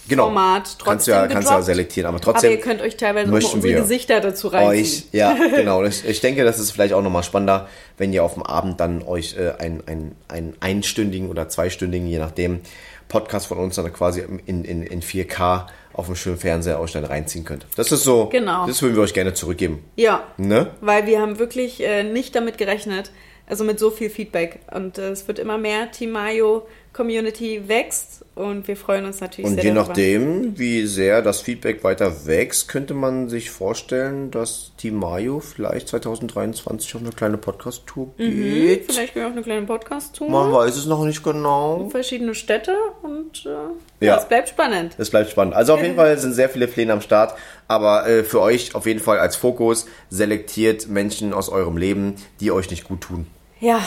genau, 0.07 0.31
trotzdem 0.77 0.85
kannst 0.85 1.07
du 1.07 1.11
ja, 1.11 1.27
kannst 1.27 1.49
ja 1.49 1.61
selektieren. 1.61 2.07
Aber 2.07 2.15
Aber 2.17 2.23
trotzdem 2.23 2.51
ihr 2.51 2.59
könnt 2.59 2.81
euch 2.81 2.97
teilweise 2.97 3.31
möchten 3.31 3.55
unsere 3.55 3.73
wir 3.73 3.81
Gesichter 3.81 4.21
dazu 4.21 4.47
euch, 4.47 4.53
reinziehen. 4.53 5.03
ja, 5.11 5.35
genau. 5.55 5.83
Ich, 5.83 6.07
ich 6.07 6.21
denke, 6.21 6.43
das 6.43 6.59
ist 6.59 6.71
vielleicht 6.71 6.93
auch 6.93 7.01
nochmal 7.01 7.23
spannender, 7.23 7.67
wenn 7.97 8.13
ihr 8.13 8.23
auf 8.23 8.35
dem 8.35 8.43
Abend 8.43 8.79
dann 8.79 9.03
euch 9.03 9.35
äh, 9.37 9.51
einen, 9.59 9.83
einen, 9.87 10.15
einen 10.27 10.55
einstündigen 10.59 11.29
oder 11.29 11.49
zweistündigen, 11.49 12.07
je 12.07 12.19
nachdem, 12.19 12.61
Podcast 13.07 13.47
von 13.47 13.57
uns 13.57 13.75
dann 13.75 13.91
quasi 13.93 14.21
in, 14.45 14.65
in, 14.65 14.83
in 14.83 15.01
4K 15.01 15.67
auf 15.97 16.05
dem 16.05 16.15
schönen 16.15 16.37
Fernseher 16.37 16.79
euch 16.79 16.91
dann 16.93 17.03
reinziehen 17.03 17.43
könnt. 17.43 17.65
Das 17.75 17.91
ist 17.91 18.03
so, 18.03 18.27
Genau. 18.27 18.65
das 18.67 18.81
würden 18.81 18.95
wir 18.95 19.03
euch 19.03 19.13
gerne 19.13 19.33
zurückgeben. 19.33 19.83
Ja, 19.95 20.23
Ne? 20.37 20.71
weil 20.81 21.05
wir 21.07 21.19
haben 21.21 21.39
wirklich 21.39 21.83
äh, 21.83 22.03
nicht 22.03 22.35
damit 22.35 22.57
gerechnet, 22.57 23.11
also 23.47 23.63
mit 23.63 23.79
so 23.79 23.89
viel 23.91 24.09
Feedback. 24.09 24.59
Und 24.73 24.97
äh, 24.97 25.09
es 25.09 25.27
wird 25.27 25.39
immer 25.39 25.57
mehr. 25.57 25.91
Team 25.91 26.11
Mayo 26.11 26.67
Community 26.97 27.67
wächst 27.67 28.25
und 28.33 28.67
wir 28.67 28.75
freuen 28.75 29.05
uns 29.05 29.21
natürlich 29.21 29.51
Und 29.51 29.55
sehr 29.55 29.63
je 29.65 29.69
darüber. 29.69 29.89
nachdem, 29.89 30.57
wie 30.57 30.87
sehr 30.87 31.21
das 31.21 31.41
Feedback 31.41 31.83
weiter 31.83 32.25
wächst, 32.25 32.67
könnte 32.67 32.95
man 32.95 33.29
sich 33.29 33.51
vorstellen, 33.51 34.31
dass 34.31 34.71
Team 34.77 34.95
Mayo 34.95 35.39
vielleicht 35.39 35.89
2023 35.89 36.95
auf 36.95 37.01
eine 37.01 37.11
kleine 37.11 37.37
Podcast-Tour 37.37 38.09
geht. 38.17 38.91
Vielleicht 38.91 39.13
gehen 39.13 39.21
wir 39.21 39.27
auf 39.27 39.33
eine 39.33 39.43
kleine 39.43 39.67
Podcast-Tour. 39.67 40.27
Man 40.27 40.51
weiß 40.51 40.75
es 40.75 40.87
noch 40.87 41.05
nicht 41.05 41.23
genau. 41.23 41.87
Verschiedene 41.91 42.33
Städte 42.33 42.75
und 43.03 43.45
äh, 43.45 43.49
ja. 43.49 43.67
Ja. 43.99 44.17
es 44.17 44.27
bleibt 44.27 44.49
spannend. 44.49 44.95
Es 44.97 45.11
bleibt 45.11 45.29
spannend. 45.29 45.53
Also 45.53 45.75
auf 45.75 45.81
jeden 45.83 45.95
Fall 45.95 46.17
sind 46.17 46.33
sehr 46.33 46.49
viele 46.49 46.67
Pläne 46.67 46.93
am 46.93 47.01
Start, 47.01 47.37
aber 47.67 48.07
äh, 48.07 48.23
für 48.23 48.41
euch 48.41 48.73
auf 48.73 48.87
jeden 48.87 49.01
Fall 49.01 49.19
als 49.19 49.35
Fokus 49.35 49.85
selektiert 50.09 50.87
Menschen 50.87 51.31
aus 51.31 51.49
eurem 51.49 51.77
Leben, 51.77 52.15
die 52.39 52.51
euch 52.51 52.71
nicht 52.71 52.85
gut 52.85 53.01
tun. 53.01 53.27
Ja, 53.59 53.81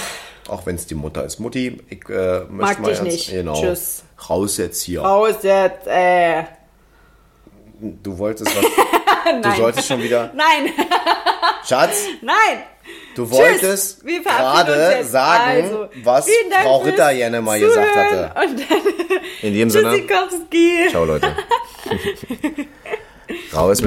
Auch 0.50 0.66
wenn 0.66 0.74
es 0.74 0.86
die 0.86 0.94
Mutter 0.96 1.24
ist. 1.24 1.38
Mutti, 1.38 1.80
ich 1.88 2.08
äh, 2.08 2.40
möchte 2.40 2.50
Mag 2.50 2.80
mal 2.80 2.88
dich 2.88 2.98
ernst- 2.98 3.02
nicht. 3.12 3.30
Genau. 3.30 3.60
Tschüss. 3.60 4.02
Raus 4.28 4.56
jetzt 4.56 4.82
hier. 4.82 5.00
raus 5.02 5.36
jetzt. 5.42 5.86
Äh. 5.86 6.42
Du 8.02 8.18
wolltest 8.18 8.54
was. 8.54 8.64
du 9.42 9.56
solltest 9.56 9.86
schon 9.88 10.02
wieder. 10.02 10.30
Nein, 10.34 10.72
Schatz, 11.66 12.04
nein. 12.20 12.64
du 13.14 13.30
wolltest 13.30 14.04
gerade 14.04 14.96
jetzt. 14.98 15.12
sagen, 15.12 15.62
Also, 15.62 15.88
was 16.02 16.28
Frau 16.62 16.80
fürs 16.80 16.92
Ritterjenne 16.92 17.40
mal 17.40 17.58
gesagt 17.60 17.94
hatte. 17.96 18.32
Und 18.40 18.60
dann 18.60 18.78
In 19.42 19.54
dem 19.54 19.70
Sinne, 19.70 20.02
ciao 20.90 21.04
Leute. 21.04 21.28
Raus 23.54 23.68
mit 23.70 23.78